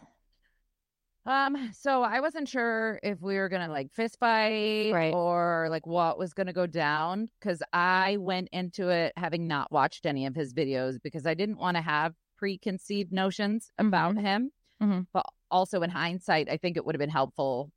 Um, 1.27 1.73
so 1.75 2.03
I 2.03 2.21
wasn't 2.21 2.49
sure 2.49 2.99
if 3.03 3.21
we 3.21 3.37
were 3.37 3.51
gonna 3.51 3.69
like 3.69 3.93
fist 3.93 4.19
fight 4.19 4.93
Right. 4.95 5.13
or 5.13 5.67
like 5.69 5.87
what 5.87 6.19
was 6.19 6.33
gonna 6.33 6.55
go 6.55 6.67
down 6.67 7.29
because 7.39 7.63
I 7.75 8.17
went 8.19 8.49
into 8.51 8.89
it 8.89 9.13
having 9.19 9.47
not 9.47 9.71
watched 9.71 10.07
any 10.07 10.25
of 10.25 10.35
his 10.35 10.55
videos 10.55 10.97
because 11.03 11.27
I 11.27 11.35
didn't 11.35 11.59
want 11.59 11.77
to 11.77 11.83
have 11.83 12.15
preconceived 12.39 13.13
notions 13.13 13.71
about 13.77 14.17
him. 14.17 14.53
Mhm. 14.81 15.07
But 15.13 15.27
also 15.51 15.83
in 15.83 15.91
hindsight, 15.91 16.49
I 16.49 16.57
think 16.57 16.79
it 16.79 16.87
would 16.87 16.95
have 16.95 17.01
been 17.01 17.11
helpful 17.11 17.71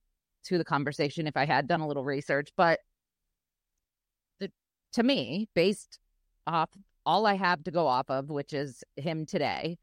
to 0.45 0.57
the 0.57 0.65
conversation 0.65 1.27
if 1.27 1.37
I 1.37 1.45
had 1.45 1.67
done 1.67 1.81
a 1.81 1.87
little 1.87 2.03
research. 2.03 2.49
But 2.55 2.79
the, 4.39 4.51
to 4.93 5.03
me, 5.03 5.49
based 5.53 5.99
off 6.47 6.69
all 7.05 7.25
I 7.25 7.35
have 7.35 7.63
to 7.63 7.71
go 7.71 7.87
off 7.87 8.09
of, 8.09 8.29
which 8.29 8.53
is 8.53 8.83
him 8.95 9.25
today, 9.25 9.77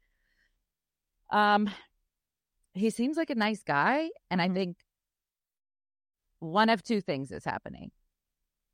um, 1.31 1.69
he 2.73 2.89
seems 2.89 3.17
like 3.17 3.29
a 3.29 3.35
nice 3.35 3.63
guy 3.63 4.09
and 4.29 4.41
i 4.41 4.47
think 4.49 4.77
one 6.39 6.69
of 6.69 6.83
two 6.83 7.01
things 7.01 7.31
is 7.31 7.43
happening 7.43 7.91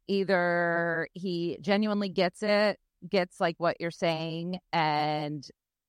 either 0.07 1.07
he 1.13 1.57
genuinely 1.61 2.09
gets 2.09 2.43
it 2.43 2.79
gets 3.09 3.39
like 3.39 3.55
what 3.57 3.77
you're 3.79 3.91
saying 3.91 4.59
and 4.71 5.47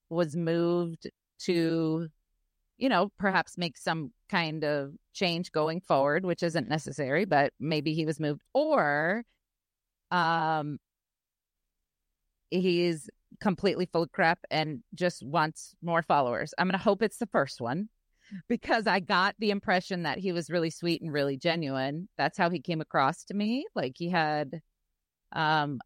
was 0.08 0.36
moved 0.36 1.08
to 1.38 2.08
you 2.78 2.88
know 2.88 3.10
perhaps 3.18 3.58
make 3.58 3.76
some 3.76 4.12
kind 4.28 4.64
of 4.64 4.92
change 5.12 5.52
going 5.52 5.80
forward 5.80 6.24
which 6.24 6.42
isn't 6.42 6.68
necessary 6.68 7.24
but 7.24 7.52
maybe 7.58 7.94
he 7.94 8.06
was 8.06 8.20
moved 8.20 8.42
or 8.54 9.24
um 10.10 10.78
he's 12.50 13.10
completely 13.40 13.86
full 13.86 14.02
of 14.04 14.12
crap 14.12 14.38
and 14.50 14.82
just 14.94 15.24
wants 15.24 15.74
more 15.82 16.02
followers 16.02 16.54
i'm 16.58 16.68
gonna 16.68 16.78
hope 16.78 17.02
it's 17.02 17.18
the 17.18 17.26
first 17.26 17.60
one 17.60 17.88
because 18.48 18.86
I 18.86 19.00
got 19.00 19.34
the 19.38 19.50
impression 19.50 20.02
that 20.02 20.18
he 20.18 20.32
was 20.32 20.50
really 20.50 20.70
sweet 20.70 21.02
and 21.02 21.12
really 21.12 21.36
genuine. 21.36 22.08
That's 22.16 22.38
how 22.38 22.50
he 22.50 22.60
came 22.60 22.80
across 22.80 23.24
to 23.24 23.34
me. 23.34 23.66
Like 23.74 23.94
he 23.96 24.08
had 24.08 24.60
um 25.32 25.80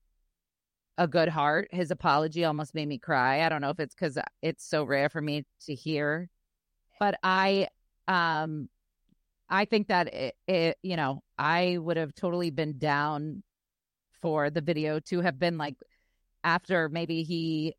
a 0.98 1.08
good 1.08 1.28
heart. 1.28 1.68
His 1.70 1.90
apology 1.90 2.44
almost 2.44 2.74
made 2.74 2.88
me 2.88 2.98
cry. 2.98 3.44
I 3.44 3.48
don't 3.48 3.62
know 3.62 3.70
if 3.70 3.80
it's 3.80 3.94
cuz 3.94 4.18
it's 4.42 4.64
so 4.66 4.84
rare 4.84 5.08
for 5.08 5.20
me 5.20 5.44
to 5.62 5.74
hear. 5.74 6.28
But 7.00 7.18
I 7.24 7.66
um 8.06 8.68
I 9.48 9.64
think 9.64 9.88
that 9.88 10.14
it, 10.14 10.36
it 10.46 10.78
you 10.82 10.94
know, 10.96 11.22
I 11.36 11.78
would 11.78 11.96
have 11.96 12.14
totally 12.14 12.50
been 12.50 12.78
down 12.78 13.42
for 14.22 14.50
the 14.50 14.60
video 14.60 15.00
to 15.00 15.20
have 15.22 15.38
been 15.40 15.58
like 15.58 15.74
after 16.44 16.88
maybe 16.88 17.24
he 17.24 17.74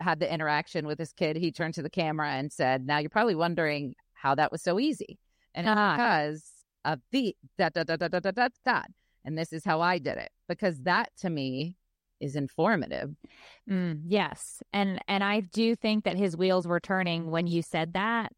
had 0.00 0.18
the 0.20 0.32
interaction 0.32 0.86
with 0.86 0.98
his 0.98 1.12
kid, 1.12 1.36
he 1.36 1.52
turned 1.52 1.74
to 1.74 1.82
the 1.82 1.90
camera 1.90 2.30
and 2.30 2.52
said, 2.52 2.86
Now 2.86 2.98
you're 2.98 3.10
probably 3.10 3.34
wondering 3.34 3.94
how 4.14 4.34
that 4.34 4.50
was 4.50 4.62
so 4.62 4.80
easy. 4.80 5.18
And 5.54 5.68
Ah. 5.68 5.96
because 5.96 6.50
of 6.84 7.00
the 7.12 7.36
dot, 7.58 7.74
dot, 7.74 7.86
dot, 7.86 7.98
dot, 8.00 8.10
dot, 8.10 8.34
dot, 8.34 8.52
dot. 8.64 8.86
and 9.24 9.36
this 9.36 9.52
is 9.52 9.64
how 9.64 9.80
I 9.80 9.98
did 9.98 10.16
it. 10.18 10.30
Because 10.48 10.80
that 10.82 11.10
to 11.18 11.30
me 11.30 11.76
is 12.20 12.36
informative. 12.36 13.14
Mm, 13.68 14.02
yes. 14.06 14.62
And 14.72 15.00
and 15.08 15.22
I 15.22 15.40
do 15.40 15.76
think 15.76 16.04
that 16.04 16.16
his 16.16 16.36
wheels 16.36 16.66
were 16.66 16.80
turning 16.80 17.30
when 17.30 17.46
you 17.46 17.60
said 17.62 17.92
that. 17.94 18.32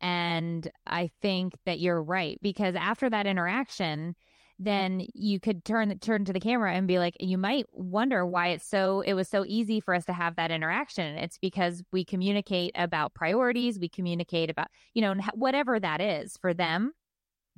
And 0.00 0.70
I 0.86 1.10
think 1.22 1.54
that 1.64 1.80
you're 1.80 2.02
right 2.02 2.38
because 2.42 2.74
after 2.74 3.08
that 3.10 3.26
interaction, 3.26 4.14
then 4.58 5.06
you 5.12 5.38
could 5.38 5.64
turn 5.64 5.98
turn 5.98 6.24
to 6.24 6.32
the 6.32 6.40
camera 6.40 6.72
and 6.72 6.88
be 6.88 6.98
like 6.98 7.14
you 7.20 7.36
might 7.36 7.66
wonder 7.72 8.24
why 8.24 8.48
it's 8.48 8.66
so 8.66 9.02
it 9.02 9.12
was 9.12 9.28
so 9.28 9.44
easy 9.46 9.80
for 9.80 9.92
us 9.92 10.06
to 10.06 10.14
have 10.14 10.36
that 10.36 10.50
interaction 10.50 11.16
it's 11.18 11.36
because 11.38 11.82
we 11.92 12.04
communicate 12.04 12.72
about 12.74 13.12
priorities 13.12 13.78
we 13.78 13.88
communicate 13.88 14.48
about 14.48 14.68
you 14.94 15.02
know 15.02 15.14
whatever 15.34 15.78
that 15.78 16.00
is 16.00 16.38
for 16.40 16.54
them 16.54 16.92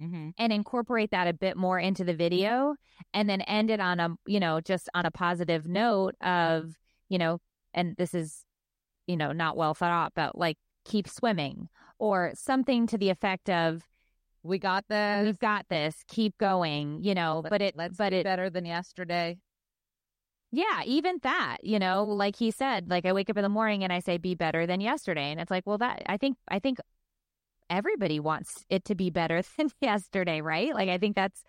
mm-hmm. 0.01 0.31
and 0.39 0.53
incorporate 0.53 1.13
that 1.13 1.29
a 1.29 1.33
bit 1.33 1.57
more 1.57 1.79
into 1.79 2.03
the 2.03 2.15
video 2.15 2.75
and 3.15 3.31
then 3.31 3.43
end 3.43 3.71
it 3.71 3.81
on 3.81 4.01
a 4.01 4.09
you 4.27 4.41
know 4.41 4.61
just 4.61 4.89
on 4.93 5.07
a 5.07 5.11
positive 5.11 5.69
note 5.69 6.17
of 6.21 6.75
you 7.09 7.19
know 7.19 7.39
and 7.75 7.95
this 7.97 8.13
is 8.13 8.45
you 9.07 9.17
know 9.17 9.31
not 9.31 9.57
well 9.57 9.75
thought 9.75 9.93
out 9.93 10.13
but 10.17 10.37
like 10.37 10.57
keep 10.85 11.09
swimming 11.09 11.69
or 11.99 12.33
something 12.35 12.87
to 12.89 12.99
the 12.99 13.11
effect 13.11 13.51
of 13.51 13.83
we 14.43 14.59
got 14.59 14.85
this. 14.89 15.25
We've 15.25 15.39
got 15.39 15.67
this. 15.69 16.05
Keep 16.09 16.39
going. 16.39 17.03
You 17.03 17.15
know, 17.15 17.41
but, 17.43 17.51
but 17.51 17.63
it, 17.63 17.77
let's 17.77 17.97
but 17.97 18.13
it 18.13 18.25
better 18.25 18.51
than 18.51 18.65
yesterday. 18.65 19.39
Yeah, 20.51 20.83
even 20.87 21.19
that, 21.25 21.59
you 21.63 21.79
know, 21.79 22.05
like 22.05 22.37
he 22.37 22.51
said, 22.51 22.89
like 22.89 23.05
I 23.05 23.13
wake 23.13 23.29
up 23.29 23.37
in 23.37 23.43
the 23.43 23.51
morning 23.51 23.85
and 23.85 23.93
I 23.93 23.99
say 24.01 24.17
be 24.17 24.35
better 24.35 24.67
than 24.67 24.81
yesterday. 24.81 25.31
And 25.31 25.41
it's 25.41 25.51
like, 25.51 25.67
well 25.67 25.79
that 25.79 26.03
I 26.07 26.17
think 26.17 26.39
I 26.49 26.59
think 26.59 26.79
everybody 27.69 28.19
wants 28.19 28.65
it 28.71 28.85
to 28.87 28.95
be 28.95 29.11
better 29.11 29.43
than 29.59 29.71
yesterday, 29.81 30.41
right? 30.41 30.75
Like 30.75 30.89
I 30.89 30.99
think 30.99 31.17
that's 31.17 31.43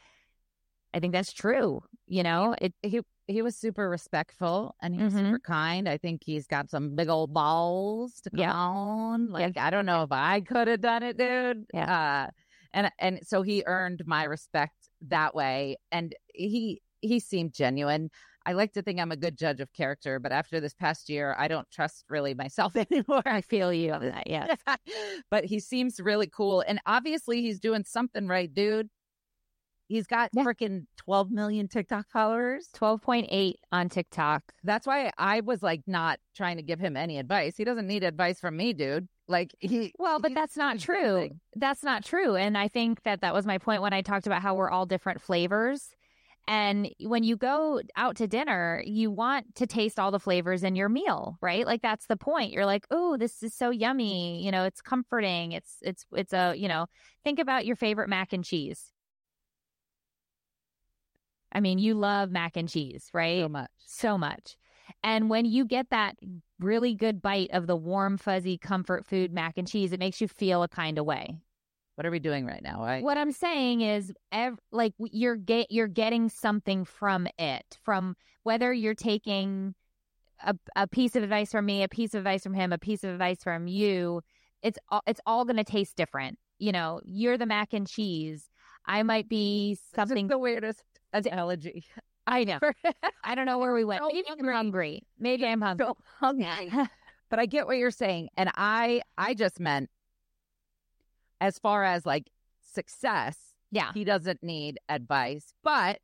I 0.93 0.99
think 0.99 1.13
that's 1.13 1.33
true. 1.33 1.81
You 2.07 2.23
know, 2.23 2.55
it 2.59 2.73
he 2.81 3.01
he 3.27 3.41
was 3.41 3.55
super 3.55 3.89
respectful 3.89 4.75
and 4.81 4.95
he's 4.95 5.13
mm-hmm. 5.13 5.25
super 5.25 5.39
kind. 5.39 5.87
I 5.87 5.97
think 5.97 6.21
he's 6.25 6.47
got 6.47 6.69
some 6.69 6.95
big 6.95 7.09
old 7.09 7.33
balls 7.33 8.21
to 8.21 8.31
come 8.31 8.39
yeah. 8.39 8.53
on. 8.53 9.29
Like 9.29 9.55
yeah. 9.55 9.67
I 9.67 9.69
don't 9.69 9.85
know 9.85 10.03
if 10.03 10.11
I 10.11 10.41
could 10.41 10.67
have 10.67 10.81
done 10.81 11.03
it, 11.03 11.17
dude. 11.17 11.65
Yeah. 11.73 12.27
Uh, 12.27 12.31
and 12.73 12.91
and 12.99 13.19
so 13.23 13.41
he 13.41 13.63
earned 13.65 14.03
my 14.05 14.23
respect 14.23 14.89
that 15.07 15.33
way 15.33 15.77
and 15.91 16.15
he 16.33 16.81
he 17.01 17.19
seemed 17.19 17.53
genuine 17.53 18.09
i 18.45 18.53
like 18.53 18.73
to 18.73 18.81
think 18.81 18.99
i'm 18.99 19.11
a 19.11 19.17
good 19.17 19.37
judge 19.37 19.59
of 19.59 19.71
character 19.73 20.19
but 20.19 20.31
after 20.31 20.59
this 20.59 20.73
past 20.73 21.09
year 21.09 21.35
i 21.37 21.47
don't 21.47 21.69
trust 21.71 22.05
really 22.09 22.33
myself 22.33 22.75
anymore 22.91 23.23
i 23.25 23.41
feel 23.41 23.71
you 23.73 23.91
on 23.91 24.01
that 24.01 24.27
yes 24.27 24.57
but 25.31 25.45
he 25.45 25.59
seems 25.59 25.99
really 25.99 26.27
cool 26.27 26.61
and 26.67 26.79
obviously 26.85 27.41
he's 27.41 27.59
doing 27.59 27.83
something 27.85 28.27
right 28.27 28.53
dude 28.53 28.89
He's 29.89 30.05
got 30.05 30.29
yeah. 30.33 30.43
freaking 30.43 30.85
12 30.97 31.31
million 31.31 31.67
TikTok 31.67 32.07
followers. 32.11 32.69
12.8 32.75 33.55
on 33.71 33.89
TikTok. 33.89 34.43
That's 34.63 34.85
why 34.85 35.11
I 35.17 35.39
was 35.39 35.63
like 35.63 35.81
not 35.87 36.19
trying 36.35 36.57
to 36.57 36.63
give 36.63 36.79
him 36.79 36.95
any 36.95 37.17
advice. 37.17 37.57
He 37.57 37.63
doesn't 37.63 37.87
need 37.87 38.03
advice 38.03 38.39
from 38.39 38.55
me, 38.55 38.73
dude. 38.73 39.07
Like 39.27 39.55
he 39.59 39.91
Well, 39.97 40.19
but 40.19 40.35
that's 40.35 40.55
not 40.55 40.77
true. 40.77 41.31
That's 41.55 41.83
not 41.83 42.05
true. 42.05 42.35
And 42.35 42.55
I 42.55 42.67
think 42.67 43.01
that 43.01 43.21
that 43.21 43.33
was 43.33 43.47
my 43.47 43.57
point 43.57 43.81
when 43.81 43.91
I 43.91 44.03
talked 44.03 44.27
about 44.27 44.43
how 44.43 44.53
we're 44.53 44.69
all 44.69 44.85
different 44.85 45.21
flavors. 45.21 45.89
And 46.47 46.89
when 47.01 47.23
you 47.23 47.35
go 47.35 47.81
out 47.95 48.15
to 48.17 48.27
dinner, 48.27 48.83
you 48.85 49.09
want 49.09 49.55
to 49.55 49.65
taste 49.65 49.99
all 49.99 50.11
the 50.11 50.19
flavors 50.19 50.63
in 50.63 50.75
your 50.75 50.89
meal, 50.89 51.37
right? 51.41 51.65
Like 51.65 51.81
that's 51.81 52.05
the 52.05 52.15
point. 52.15 52.51
You're 52.51 52.65
like, 52.65 52.85
"Oh, 52.89 53.17
this 53.17 53.43
is 53.43 53.53
so 53.55 53.69
yummy. 53.71 54.43
You 54.43 54.51
know, 54.51 54.65
it's 54.65 54.81
comforting. 54.81 55.51
It's 55.51 55.77
it's 55.81 56.05
it's 56.11 56.33
a, 56.33 56.55
you 56.55 56.67
know, 56.67 56.87
think 57.23 57.39
about 57.39 57.65
your 57.65 57.75
favorite 57.75 58.09
mac 58.09 58.33
and 58.33 58.43
cheese. 58.43 58.91
I 61.51 61.59
mean, 61.59 61.79
you 61.79 61.95
love 61.95 62.31
mac 62.31 62.57
and 62.57 62.69
cheese, 62.69 63.09
right? 63.13 63.41
So 63.41 63.49
much. 63.49 63.69
So 63.85 64.17
much. 64.17 64.57
And 65.03 65.29
when 65.29 65.45
you 65.45 65.65
get 65.65 65.89
that 65.91 66.15
really 66.59 66.95
good 66.95 67.21
bite 67.21 67.49
of 67.53 67.67
the 67.67 67.75
warm, 67.75 68.17
fuzzy 68.17 68.57
comfort 68.57 69.05
food 69.05 69.31
mac 69.31 69.57
and 69.57 69.67
cheese, 69.67 69.93
it 69.93 69.99
makes 69.99 70.19
you 70.19 70.27
feel 70.27 70.63
a 70.63 70.67
kind 70.67 70.97
of 70.97 71.05
way. 71.05 71.37
What 71.95 72.05
are 72.05 72.11
we 72.11 72.19
doing 72.19 72.45
right 72.45 72.63
now? 72.63 72.83
I... 72.83 73.01
What 73.01 73.17
I'm 73.17 73.31
saying 73.31 73.81
is, 73.81 74.13
ev- 74.31 74.59
like 74.71 74.93
you're 74.99 75.35
get 75.35 75.69
you're 75.69 75.87
getting 75.87 76.29
something 76.29 76.85
from 76.85 77.27
it, 77.37 77.77
from 77.83 78.15
whether 78.43 78.71
you're 78.71 78.95
taking 78.95 79.75
a, 80.45 80.55
a 80.75 80.87
piece 80.87 81.15
of 81.15 81.23
advice 81.23 81.51
from 81.51 81.65
me, 81.65 81.83
a 81.83 81.89
piece 81.89 82.13
of 82.13 82.19
advice 82.19 82.43
from 82.43 82.53
him, 82.53 82.71
a 82.71 82.77
piece 82.77 83.03
of 83.03 83.09
advice 83.09 83.43
from 83.43 83.67
you. 83.67 84.21
It's 84.63 84.79
all, 84.89 85.01
it's 85.07 85.21
all 85.25 85.43
going 85.43 85.57
to 85.57 85.63
taste 85.63 85.97
different. 85.97 86.39
You 86.57 86.71
know, 86.71 87.01
you're 87.03 87.37
the 87.37 87.45
mac 87.45 87.73
and 87.73 87.87
cheese. 87.87 88.49
I 88.85 89.03
might 89.03 89.27
be 89.29 89.77
something 89.93 90.27
the 90.27 90.37
weirdest 90.37 90.83
analogy. 91.13 91.85
I 92.27 92.43
know. 92.43 92.59
I 93.23 93.35
don't 93.35 93.45
know 93.45 93.57
where 93.57 93.73
we 93.73 93.83
went. 93.83 94.03
Maybe 94.07 94.27
I'm 94.29 94.47
hungry. 94.47 95.03
Maybe 95.19 95.45
I'm 95.45 95.61
hungry. 95.61 95.87
So 95.87 95.97
hungry. 96.19 96.71
but 97.29 97.39
I 97.39 97.45
get 97.45 97.65
what 97.65 97.77
you're 97.77 97.91
saying, 97.91 98.29
and 98.37 98.51
I 98.55 99.01
I 99.17 99.33
just 99.33 99.59
meant 99.59 99.89
as 101.41 101.57
far 101.59 101.83
as 101.83 102.05
like 102.05 102.29
success. 102.61 103.37
Yeah, 103.71 103.91
he 103.93 104.03
doesn't 104.03 104.41
need 104.43 104.79
advice, 104.89 105.53
but 105.63 105.99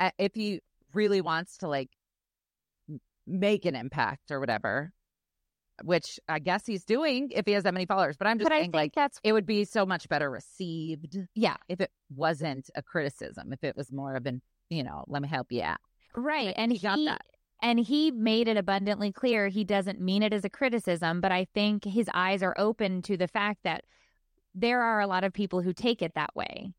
uh, 0.00 0.10
if 0.18 0.34
he 0.34 0.60
really 0.94 1.20
wants 1.20 1.58
to 1.58 1.68
like 1.68 1.90
make 3.26 3.64
an 3.64 3.76
impact 3.76 4.30
or 4.30 4.40
whatever, 4.40 4.92
which 5.82 6.18
I 6.28 6.38
guess 6.38 6.66
he's 6.66 6.84
doing 6.84 7.30
if 7.30 7.46
he 7.46 7.52
has 7.52 7.64
that 7.64 7.74
many 7.74 7.86
followers. 7.86 8.16
But 8.16 8.26
I'm 8.26 8.38
just 8.38 8.50
but 8.50 8.56
saying, 8.56 8.70
like, 8.72 8.94
that's 8.94 9.20
it 9.22 9.32
would 9.32 9.46
be 9.46 9.64
so 9.64 9.86
much 9.86 10.08
better 10.08 10.30
received. 10.30 11.18
Yeah, 11.34 11.56
if 11.68 11.80
it 11.80 11.90
wasn't 12.14 12.70
a 12.74 12.82
criticism, 12.82 13.52
if 13.52 13.62
it 13.64 13.76
was 13.76 13.92
more 13.92 14.16
of 14.16 14.26
an, 14.26 14.42
you 14.70 14.82
know, 14.82 15.04
let 15.08 15.22
me 15.22 15.28
help 15.28 15.50
you 15.50 15.62
out. 15.62 15.78
Right, 16.16 16.54
and 16.56 16.72
he, 16.72 16.78
he 16.78 16.86
got 16.86 16.98
that. 17.04 17.22
And 17.60 17.80
he 17.80 18.12
made 18.12 18.46
it 18.46 18.56
abundantly 18.56 19.10
clear 19.10 19.48
he 19.48 19.64
doesn't 19.64 20.00
mean 20.00 20.22
it 20.22 20.32
as 20.32 20.44
a 20.44 20.50
criticism, 20.50 21.20
but 21.20 21.32
I 21.32 21.46
think 21.54 21.84
his 21.84 22.08
eyes 22.14 22.42
are 22.42 22.54
open 22.56 23.02
to 23.02 23.16
the 23.16 23.26
fact 23.26 23.60
that 23.64 23.84
there 24.54 24.80
are 24.82 25.00
a 25.00 25.08
lot 25.08 25.24
of 25.24 25.32
people 25.32 25.60
who 25.60 25.72
take 25.72 26.00
it 26.00 26.14
that 26.14 26.34
way. 26.36 26.72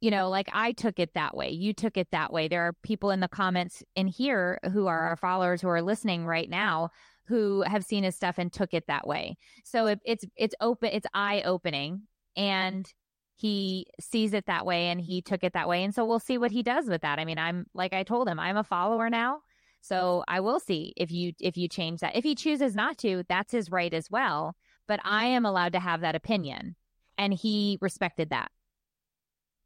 You 0.00 0.10
know, 0.10 0.28
like 0.28 0.48
I 0.52 0.72
took 0.72 0.98
it 0.98 1.14
that 1.14 1.36
way. 1.36 1.50
You 1.50 1.72
took 1.72 1.96
it 1.96 2.08
that 2.10 2.32
way. 2.32 2.48
There 2.48 2.62
are 2.62 2.74
people 2.82 3.10
in 3.10 3.20
the 3.20 3.28
comments 3.28 3.82
in 3.94 4.06
here 4.08 4.58
who 4.72 4.86
are 4.86 4.98
our 4.98 5.16
followers 5.16 5.62
who 5.62 5.68
are 5.68 5.80
listening 5.80 6.26
right 6.26 6.50
now 6.50 6.90
who 7.26 7.62
have 7.62 7.84
seen 7.84 8.04
his 8.04 8.16
stuff 8.16 8.36
and 8.38 8.52
took 8.52 8.74
it 8.74 8.86
that 8.88 9.06
way. 9.06 9.36
So 9.64 9.86
it, 9.86 10.00
it's 10.04 10.24
it's 10.36 10.54
open, 10.60 10.90
it's 10.92 11.06
eye 11.14 11.42
opening, 11.44 12.02
and 12.36 12.90
he 13.36 13.86
sees 14.00 14.34
it 14.34 14.46
that 14.46 14.66
way, 14.66 14.88
and 14.88 15.00
he 15.00 15.22
took 15.22 15.44
it 15.44 15.52
that 15.54 15.68
way, 15.68 15.84
and 15.84 15.94
so 15.94 16.04
we'll 16.04 16.18
see 16.20 16.38
what 16.38 16.50
he 16.50 16.62
does 16.62 16.86
with 16.86 17.02
that. 17.02 17.18
I 17.18 17.24
mean, 17.24 17.38
I'm 17.38 17.66
like 17.74 17.92
I 17.92 18.02
told 18.02 18.28
him, 18.28 18.38
I'm 18.38 18.56
a 18.56 18.64
follower 18.64 19.08
now, 19.10 19.40
so 19.80 20.24
I 20.28 20.40
will 20.40 20.60
see 20.60 20.92
if 20.96 21.10
you 21.10 21.32
if 21.40 21.56
you 21.56 21.68
change 21.68 22.00
that. 22.00 22.16
If 22.16 22.24
he 22.24 22.34
chooses 22.34 22.74
not 22.74 22.98
to, 22.98 23.24
that's 23.28 23.52
his 23.52 23.70
right 23.70 23.92
as 23.92 24.10
well. 24.10 24.56
But 24.88 25.00
I 25.04 25.26
am 25.26 25.46
allowed 25.46 25.72
to 25.72 25.80
have 25.80 26.00
that 26.00 26.16
opinion, 26.16 26.76
and 27.16 27.32
he 27.32 27.78
respected 27.80 28.30
that. 28.30 28.50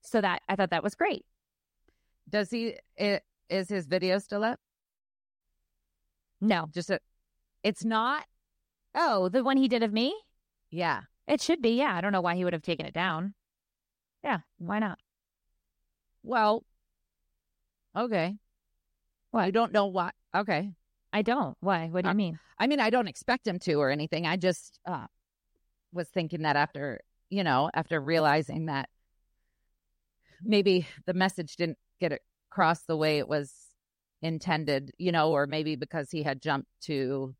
So 0.02 0.20
that 0.20 0.42
I 0.48 0.56
thought 0.56 0.70
that 0.70 0.84
was 0.84 0.94
great. 0.94 1.24
Does 2.28 2.50
he? 2.50 2.76
It, 2.96 3.22
is 3.48 3.68
his 3.68 3.86
video 3.86 4.18
still 4.18 4.44
up? 4.44 4.58
No, 6.40 6.68
just 6.72 6.90
a 6.90 7.00
it's 7.62 7.84
not. 7.84 8.24
Oh, 8.94 9.28
the 9.28 9.44
one 9.44 9.56
he 9.56 9.68
did 9.68 9.82
of 9.82 9.92
me? 9.92 10.14
Yeah. 10.70 11.02
It 11.26 11.40
should 11.40 11.60
be. 11.60 11.70
Yeah. 11.70 11.94
I 11.94 12.00
don't 12.00 12.12
know 12.12 12.20
why 12.20 12.36
he 12.36 12.44
would 12.44 12.52
have 12.52 12.62
taken 12.62 12.86
it 12.86 12.94
down. 12.94 13.34
Yeah. 14.24 14.38
Why 14.58 14.78
not? 14.78 14.98
Well, 16.22 16.64
okay. 17.96 18.36
What? 19.30 19.46
You 19.46 19.52
don't 19.52 19.72
know 19.72 19.86
why. 19.86 20.10
Okay. 20.34 20.72
I 21.12 21.22
don't. 21.22 21.56
Why? 21.60 21.88
What 21.88 22.04
do 22.04 22.10
you 22.10 22.14
mean? 22.14 22.38
I 22.58 22.66
mean, 22.66 22.80
I 22.80 22.90
don't 22.90 23.08
expect 23.08 23.46
him 23.46 23.58
to 23.60 23.74
or 23.74 23.90
anything. 23.90 24.26
I 24.26 24.36
just 24.36 24.78
uh, 24.86 25.06
was 25.92 26.08
thinking 26.08 26.42
that 26.42 26.56
after, 26.56 27.00
you 27.30 27.44
know, 27.44 27.70
after 27.74 28.00
realizing 28.00 28.66
that 28.66 28.88
maybe 30.42 30.86
the 31.06 31.14
message 31.14 31.56
didn't 31.56 31.78
get 32.00 32.18
across 32.50 32.82
the 32.82 32.96
way 32.96 33.18
it 33.18 33.28
was 33.28 33.52
intended, 34.22 34.92
you 34.98 35.12
know, 35.12 35.32
or 35.32 35.46
maybe 35.46 35.76
because 35.76 36.10
he 36.10 36.22
had 36.22 36.42
jumped 36.42 36.68
to 36.82 37.34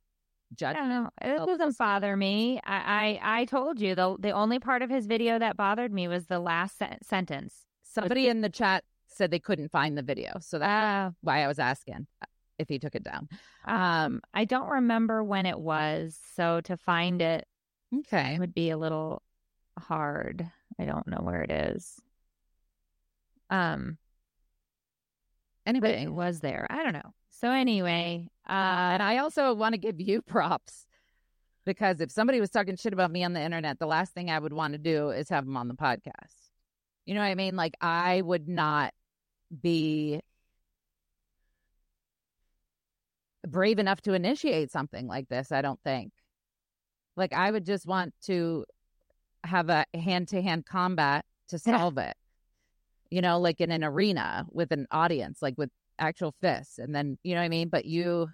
judge. 0.54 0.76
I 0.76 0.78
don't 0.80 0.88
know. 0.88 1.10
It 1.20 1.46
doesn't 1.46 1.78
bother 1.78 2.16
me. 2.16 2.60
I, 2.64 3.18
I, 3.22 3.40
I 3.40 3.44
told 3.46 3.80
you 3.80 3.94
the 3.94 4.16
the 4.18 4.30
only 4.30 4.58
part 4.58 4.82
of 4.82 4.90
his 4.90 5.06
video 5.06 5.38
that 5.38 5.56
bothered 5.56 5.92
me 5.92 6.08
was 6.08 6.26
the 6.26 6.38
last 6.38 6.78
se- 6.78 6.98
sentence. 7.02 7.64
Somebody 7.82 8.28
in 8.28 8.40
the 8.40 8.48
chat 8.48 8.84
said 9.06 9.30
they 9.30 9.38
couldn't 9.38 9.70
find 9.70 9.96
the 9.96 10.02
video, 10.02 10.34
so 10.40 10.58
that's 10.58 11.12
uh, 11.12 11.16
why 11.22 11.42
I 11.42 11.48
was 11.48 11.58
asking 11.58 12.06
if 12.58 12.68
he 12.68 12.78
took 12.78 12.94
it 12.94 13.02
down. 13.02 13.28
Um, 13.64 14.20
I 14.34 14.44
don't 14.44 14.68
remember 14.68 15.22
when 15.22 15.46
it 15.46 15.58
was, 15.58 16.18
so 16.34 16.60
to 16.62 16.76
find 16.76 17.20
it, 17.22 17.46
okay, 17.94 18.38
would 18.38 18.54
be 18.54 18.70
a 18.70 18.78
little 18.78 19.22
hard. 19.78 20.48
I 20.78 20.84
don't 20.84 21.06
know 21.06 21.20
where 21.20 21.42
it 21.42 21.50
is. 21.50 22.00
Um, 23.50 23.98
anyway, 25.64 26.02
it 26.02 26.12
was 26.12 26.40
there. 26.40 26.66
I 26.68 26.82
don't 26.82 26.92
know. 26.92 27.14
So 27.38 27.50
anyway, 27.50 28.30
uh, 28.48 28.52
and 28.94 29.02
I 29.02 29.18
also 29.18 29.52
want 29.52 29.74
to 29.74 29.78
give 29.78 30.00
you 30.00 30.22
props 30.26 30.86
because 31.66 32.00
if 32.00 32.10
somebody 32.10 32.40
was 32.40 32.50
talking 32.50 32.76
shit 32.76 32.94
about 32.94 33.10
me 33.10 33.24
on 33.24 33.34
the 33.34 33.42
internet, 33.42 33.78
the 33.78 33.86
last 33.86 34.14
thing 34.14 34.30
I 34.30 34.38
would 34.38 34.54
want 34.54 34.72
to 34.72 34.78
do 34.78 35.10
is 35.10 35.28
have 35.28 35.44
them 35.44 35.56
on 35.56 35.68
the 35.68 35.74
podcast. 35.74 36.50
You 37.04 37.14
know 37.14 37.20
what 37.20 37.26
I 37.26 37.34
mean? 37.34 37.54
Like 37.54 37.76
I 37.80 38.22
would 38.22 38.48
not 38.48 38.94
be 39.62 40.20
brave 43.46 43.78
enough 43.78 44.00
to 44.02 44.14
initiate 44.14 44.70
something 44.70 45.06
like 45.06 45.28
this, 45.28 45.52
I 45.52 45.60
don't 45.60 45.80
think. 45.84 46.12
Like 47.16 47.34
I 47.34 47.50
would 47.50 47.66
just 47.66 47.86
want 47.86 48.14
to 48.24 48.64
have 49.44 49.68
a 49.68 49.84
hand 49.94 50.28
to 50.28 50.40
hand 50.40 50.64
combat 50.64 51.24
to 51.48 51.58
solve 51.58 51.98
it. 51.98 52.14
You 53.10 53.20
know, 53.20 53.38
like 53.38 53.60
in 53.60 53.70
an 53.70 53.84
arena 53.84 54.46
with 54.50 54.72
an 54.72 54.86
audience, 54.90 55.42
like 55.42 55.54
with 55.56 55.70
actual 55.98 56.34
fists. 56.40 56.78
And 56.78 56.94
then, 56.94 57.18
you 57.22 57.34
know 57.34 57.40
what 57.40 57.46
I 57.46 57.48
mean? 57.48 57.68
But 57.68 57.84
you, 57.84 58.28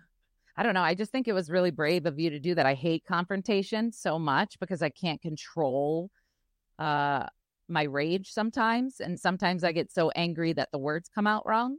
I 0.56 0.62
don't 0.62 0.74
know. 0.74 0.82
I 0.82 0.94
just 0.94 1.12
think 1.12 1.28
it 1.28 1.32
was 1.32 1.51
really 1.51 1.70
brave 1.70 2.06
of 2.06 2.18
you 2.18 2.30
to 2.30 2.39
do 2.39 2.55
that. 2.55 2.66
I 2.66 2.74
hate 2.74 3.05
confrontation 3.06 3.93
so 3.93 4.18
much 4.18 4.59
because 4.60 4.82
I 4.82 4.90
can't 4.90 5.20
control 5.20 6.10
uh 6.78 7.26
my 7.68 7.84
rage 7.84 8.30
sometimes. 8.32 9.01
And 9.01 9.18
sometimes 9.18 9.64
I 9.64 9.72
get 9.72 9.90
so 9.90 10.10
angry 10.10 10.52
that 10.52 10.70
the 10.72 10.78
words 10.78 11.09
come 11.12 11.26
out 11.26 11.47
wrong. 11.47 11.78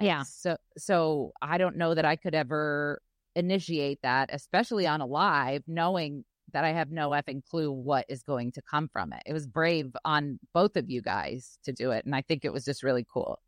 Yeah. 0.00 0.22
So 0.24 0.56
so 0.76 1.32
I 1.40 1.58
don't 1.58 1.76
know 1.76 1.94
that 1.94 2.04
I 2.04 2.16
could 2.16 2.34
ever 2.34 3.00
initiate 3.34 4.00
that, 4.02 4.30
especially 4.32 4.86
on 4.86 5.00
a 5.00 5.06
live, 5.06 5.62
knowing 5.66 6.24
that 6.52 6.64
I 6.64 6.72
have 6.72 6.90
no 6.90 7.10
effing 7.10 7.42
clue 7.42 7.72
what 7.72 8.04
is 8.08 8.22
going 8.22 8.52
to 8.52 8.62
come 8.62 8.88
from 8.92 9.12
it. 9.12 9.22
It 9.24 9.32
was 9.32 9.46
brave 9.46 9.94
on 10.04 10.38
both 10.52 10.76
of 10.76 10.90
you 10.90 11.00
guys 11.00 11.58
to 11.64 11.72
do 11.72 11.92
it. 11.92 12.04
And 12.04 12.14
I 12.14 12.22
think 12.22 12.44
it 12.44 12.52
was 12.52 12.64
just 12.64 12.82
really 12.82 13.06
cool. 13.10 13.40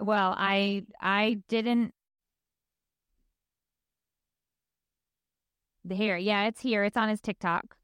Well, 0.00 0.34
I 0.36 0.84
I 1.00 1.42
didn't 1.48 1.94
here. 5.90 6.16
Yeah, 6.16 6.46
it's 6.46 6.60
here. 6.60 6.84
It's 6.84 6.96
on 6.96 7.08
his 7.08 7.20
TikTok. 7.20 7.76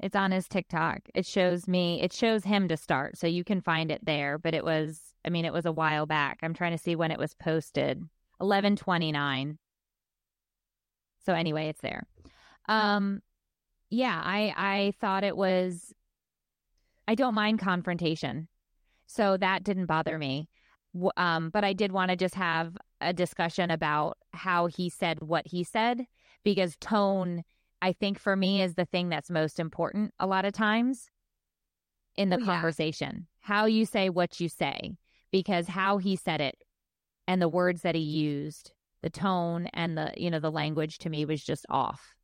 It's 0.00 0.14
on 0.14 0.30
his 0.30 0.46
TikTok. 0.46 1.00
It 1.14 1.26
shows 1.26 1.66
me, 1.66 2.00
it 2.00 2.12
shows 2.12 2.44
him 2.44 2.68
to 2.68 2.76
start. 2.76 3.16
So 3.18 3.26
you 3.26 3.42
can 3.42 3.60
find 3.60 3.90
it 3.90 4.04
there. 4.04 4.38
But 4.38 4.54
it 4.54 4.64
was, 4.64 5.00
I 5.24 5.30
mean, 5.30 5.44
it 5.44 5.52
was 5.52 5.66
a 5.66 5.72
while 5.72 6.06
back. 6.06 6.38
I'm 6.42 6.54
trying 6.54 6.72
to 6.72 6.78
see 6.82 6.94
when 6.94 7.10
it 7.10 7.18
was 7.18 7.34
posted 7.34 7.98
1129. 8.38 9.58
So 11.26 11.34
anyway, 11.34 11.68
it's 11.68 11.80
there. 11.80 12.06
Um, 12.68 13.22
yeah, 13.90 14.20
I, 14.22 14.54
I 14.56 14.92
thought 15.00 15.24
it 15.24 15.36
was, 15.36 15.92
I 17.08 17.14
don't 17.14 17.34
mind 17.34 17.58
confrontation. 17.58 18.48
So 19.06 19.38
that 19.38 19.64
didn't 19.64 19.86
bother 19.86 20.18
me. 20.18 20.48
Um, 21.16 21.48
but 21.48 21.64
I 21.64 21.72
did 21.72 21.90
want 21.90 22.10
to 22.10 22.16
just 22.16 22.34
have 22.34 22.76
a 23.00 23.14
discussion 23.14 23.70
about 23.70 24.18
how 24.32 24.66
he 24.66 24.90
said 24.90 25.20
what 25.20 25.46
he 25.46 25.64
said 25.64 26.04
because 26.44 26.76
tone 26.80 27.42
I 27.80 27.92
think 27.92 28.18
for 28.18 28.36
me 28.36 28.60
is 28.60 28.74
the 28.74 28.84
thing 28.84 29.08
that's 29.08 29.30
most 29.30 29.58
important 29.58 30.12
a 30.18 30.26
lot 30.26 30.44
of 30.44 30.52
times 30.52 31.08
in 32.16 32.28
the 32.28 32.40
oh, 32.40 32.44
conversation. 32.44 33.26
Yeah. 33.42 33.54
How 33.54 33.64
you 33.66 33.86
say 33.86 34.10
what 34.10 34.40
you 34.40 34.48
say, 34.48 34.96
because 35.30 35.68
how 35.68 35.98
he 35.98 36.16
said 36.16 36.40
it 36.40 36.56
and 37.26 37.40
the 37.40 37.48
words 37.48 37.82
that 37.82 37.94
he 37.94 38.00
used, 38.00 38.72
the 39.02 39.10
tone 39.10 39.68
and 39.72 39.96
the, 39.96 40.12
you 40.16 40.30
know, 40.30 40.40
the 40.40 40.50
language 40.50 40.98
to 40.98 41.10
me 41.10 41.24
was 41.24 41.42
just 41.42 41.64
off. 41.70 42.14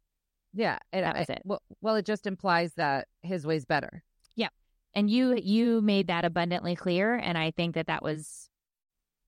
Yeah. 0.52 0.78
It, 0.92 1.02
that 1.02 1.16
was 1.16 1.30
it. 1.30 1.42
Well, 1.44 1.62
well, 1.80 1.94
it 1.94 2.04
just 2.04 2.26
implies 2.26 2.74
that 2.74 3.06
his 3.22 3.46
way's 3.46 3.64
better. 3.64 4.02
And 4.94 5.10
you, 5.10 5.34
you 5.34 5.80
made 5.80 6.06
that 6.06 6.24
abundantly 6.24 6.76
clear. 6.76 7.14
And 7.14 7.36
I 7.36 7.50
think 7.50 7.74
that 7.74 7.88
that 7.88 8.02
was 8.02 8.48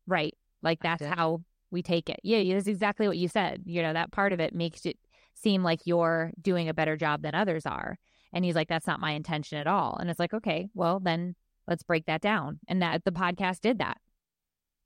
right. 0.06 0.34
Like 0.62 0.80
that's 0.82 1.05
how 1.05 1.43
we 1.70 1.82
take 1.82 2.09
it. 2.09 2.20
Yeah. 2.22 2.55
That's 2.55 2.68
exactly 2.68 3.09
what 3.09 3.18
you 3.18 3.28
said. 3.28 3.62
You 3.66 3.82
know, 3.82 3.93
that 3.93 4.12
part 4.12 4.32
of 4.32 4.40
it 4.40 4.55
makes 4.55 4.86
it 4.86 4.97
seem 5.34 5.62
like 5.62 5.80
you're 5.84 6.32
doing 6.40 6.68
a 6.68 6.74
better 6.74 6.97
job 6.97 7.22
than 7.22 7.34
others 7.34 7.66
are. 7.66 7.98
And 8.32 8.44
he's 8.44 8.55
like, 8.55 8.68
that's 8.68 8.86
not 8.86 9.01
my 9.01 9.12
intention 9.12 9.59
at 9.59 9.66
all. 9.66 9.97
And 9.98 10.10
it's 10.10 10.20
like, 10.20 10.34
okay, 10.34 10.68
well, 10.74 11.01
then 11.01 11.34
let's 11.66 11.82
break 11.82 12.06
that 12.06 12.20
down. 12.20 12.60
And 12.68 12.82
that 12.82 13.05
the 13.05 13.12
podcast 13.12 13.60
did 13.60 13.78
that. 13.78 13.98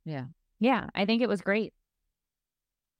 Yeah. 0.05 0.27
Yeah. 0.59 0.87
I 0.95 1.05
think 1.05 1.23
it 1.23 1.29
was 1.29 1.41
great. 1.41 1.73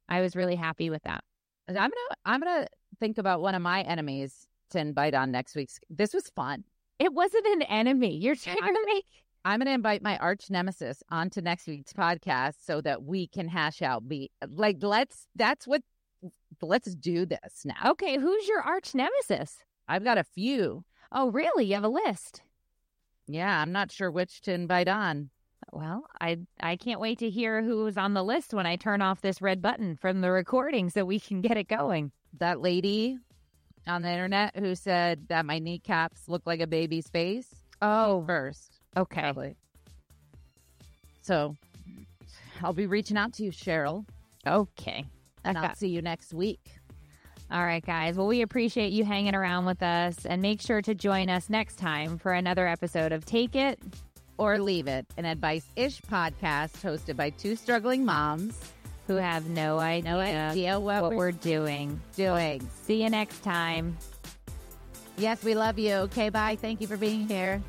I 0.09 0.21
was 0.21 0.37
really 0.37 0.57
happy 0.57 0.91
with 0.91 1.03
that. 1.05 1.23
I'm 1.69 1.75
gonna 1.77 1.93
I'm 2.25 2.41
gonna 2.41 2.67
think 2.99 3.19
about 3.19 3.41
one 3.41 3.55
of 3.55 3.63
my 3.63 3.83
enemies 3.83 4.47
to 4.71 4.81
invite 4.81 5.15
on 5.15 5.31
next 5.31 5.55
week's. 5.55 5.79
This 5.89 6.13
was 6.13 6.29
fun. 6.35 6.65
It 7.01 7.15
wasn't 7.15 7.47
an 7.47 7.63
enemy. 7.63 8.19
You're 8.19 8.37
trying 8.37 8.57
to 8.59 8.85
make. 8.87 9.07
I'm 9.43 9.59
gonna 9.59 9.71
invite 9.71 10.03
my 10.03 10.19
arch 10.19 10.51
nemesis 10.51 11.03
onto 11.09 11.41
next 11.41 11.67
week's 11.67 11.95
podcast 11.95 12.57
so 12.63 12.83
that 12.83 13.03
we 13.03 13.27
can 13.27 13.49
hash 13.49 13.81
out. 13.81 14.07
Be 14.07 14.31
like, 14.47 14.77
let's. 14.83 15.27
That's 15.35 15.67
what 15.67 15.83
let's 16.61 16.95
do 16.95 17.25
this 17.25 17.65
now. 17.65 17.93
Okay, 17.93 18.19
who's 18.19 18.47
your 18.47 18.61
arch 18.61 18.95
nemesis? 18.95 19.57
I've 19.89 20.05
got 20.05 20.19
a 20.19 20.25
few. 20.25 20.85
Oh, 21.11 21.31
really? 21.31 21.65
You 21.65 21.75
have 21.75 21.85
a 21.85 21.89
list? 21.89 22.43
Yeah, 23.27 23.61
I'm 23.61 23.73
not 23.73 23.91
sure 23.91 24.11
which 24.11 24.43
to 24.43 24.53
invite 24.53 24.89
on. 24.89 25.31
Well, 25.73 26.05
I 26.21 26.39
I 26.61 26.77
can't 26.77 27.01
wait 27.01 27.19
to 27.21 27.31
hear 27.31 27.63
who's 27.63 27.97
on 27.97 28.13
the 28.13 28.23
list 28.23 28.53
when 28.53 28.67
I 28.67 28.77
turn 28.77 29.01
off 29.01 29.23
this 29.23 29.41
red 29.41 29.63
button 29.63 29.97
from 29.97 30.21
the 30.21 30.31
recording 30.31 30.91
so 30.91 31.07
we 31.07 31.19
can 31.19 31.41
get 31.41 31.57
it 31.57 31.69
going. 31.69 32.13
That 32.39 32.61
lady 32.61 33.19
on 33.87 34.03
the 34.03 34.11
internet 34.11 34.57
who 34.57 34.75
said 34.75 35.29
that 35.29 35.47
my 35.47 35.59
kneecaps 35.59 36.29
look 36.29 36.43
like 36.47 36.61
a 36.61 36.67
baby's 36.67 37.09
face. 37.09 37.49
Oh, 37.83 38.25
first. 38.27 38.81
Okay. 38.97 39.21
Probably. 39.21 39.57
So 41.23 41.57
I'll 42.63 42.73
be 42.73 42.87
reaching 42.87 43.17
out 43.17 43.33
to 43.35 43.45
you, 43.45 43.51
Cheryl. 43.51 44.07
Okay. 44.47 45.05
And 45.45 45.57
I'll 45.57 45.75
see 45.75 45.89
you 45.89 46.03
next 46.03 46.35
week. 46.35 46.61
All 47.51 47.65
right, 47.65 47.85
guys. 47.85 48.17
Well, 48.17 48.27
we 48.27 48.43
appreciate 48.43 48.93
you 48.93 49.05
hanging 49.05 49.35
around 49.35 49.65
with 49.65 49.83
us 49.83 50.25
and 50.25 50.41
make 50.41 50.61
sure 50.61 50.83
to 50.83 50.95
join 50.95 51.29
us 51.29 51.51
next 51.51 51.77
time 51.77 52.17
for 52.17 52.33
another 52.33 52.69
episode 52.69 53.13
of 53.13 53.25
Take 53.25 53.57
It 53.57 53.81
or 54.39 54.59
Leave 54.59 54.87
It, 54.87 55.07
an 55.17 55.25
advice 55.25 55.67
ish 55.75 56.01
podcast 56.03 56.81
hosted 56.83 57.17
by 57.17 57.31
two 57.31 57.57
struggling 57.57 58.05
moms 58.05 58.73
who 59.11 59.17
have 59.17 59.49
no 59.49 59.81
idea, 59.81 60.13
no 60.13 60.21
idea 60.21 60.79
what, 60.79 61.13
we're 61.13 61.33
doing. 61.33 62.01
Doing. 62.15 62.65
See 62.85 63.03
you 63.03 63.11
next 63.11 63.43
time. 63.43 63.97
Yes, 65.19 65.43
we 65.43 65.57
love 65.57 65.81
you. 65.81 65.95
Okay, 65.95 66.29
bye. 66.29 66.57
Thank 66.61 66.81
you 66.81 66.87
for 66.87 66.97
being 66.97 67.27
here. 67.27 67.61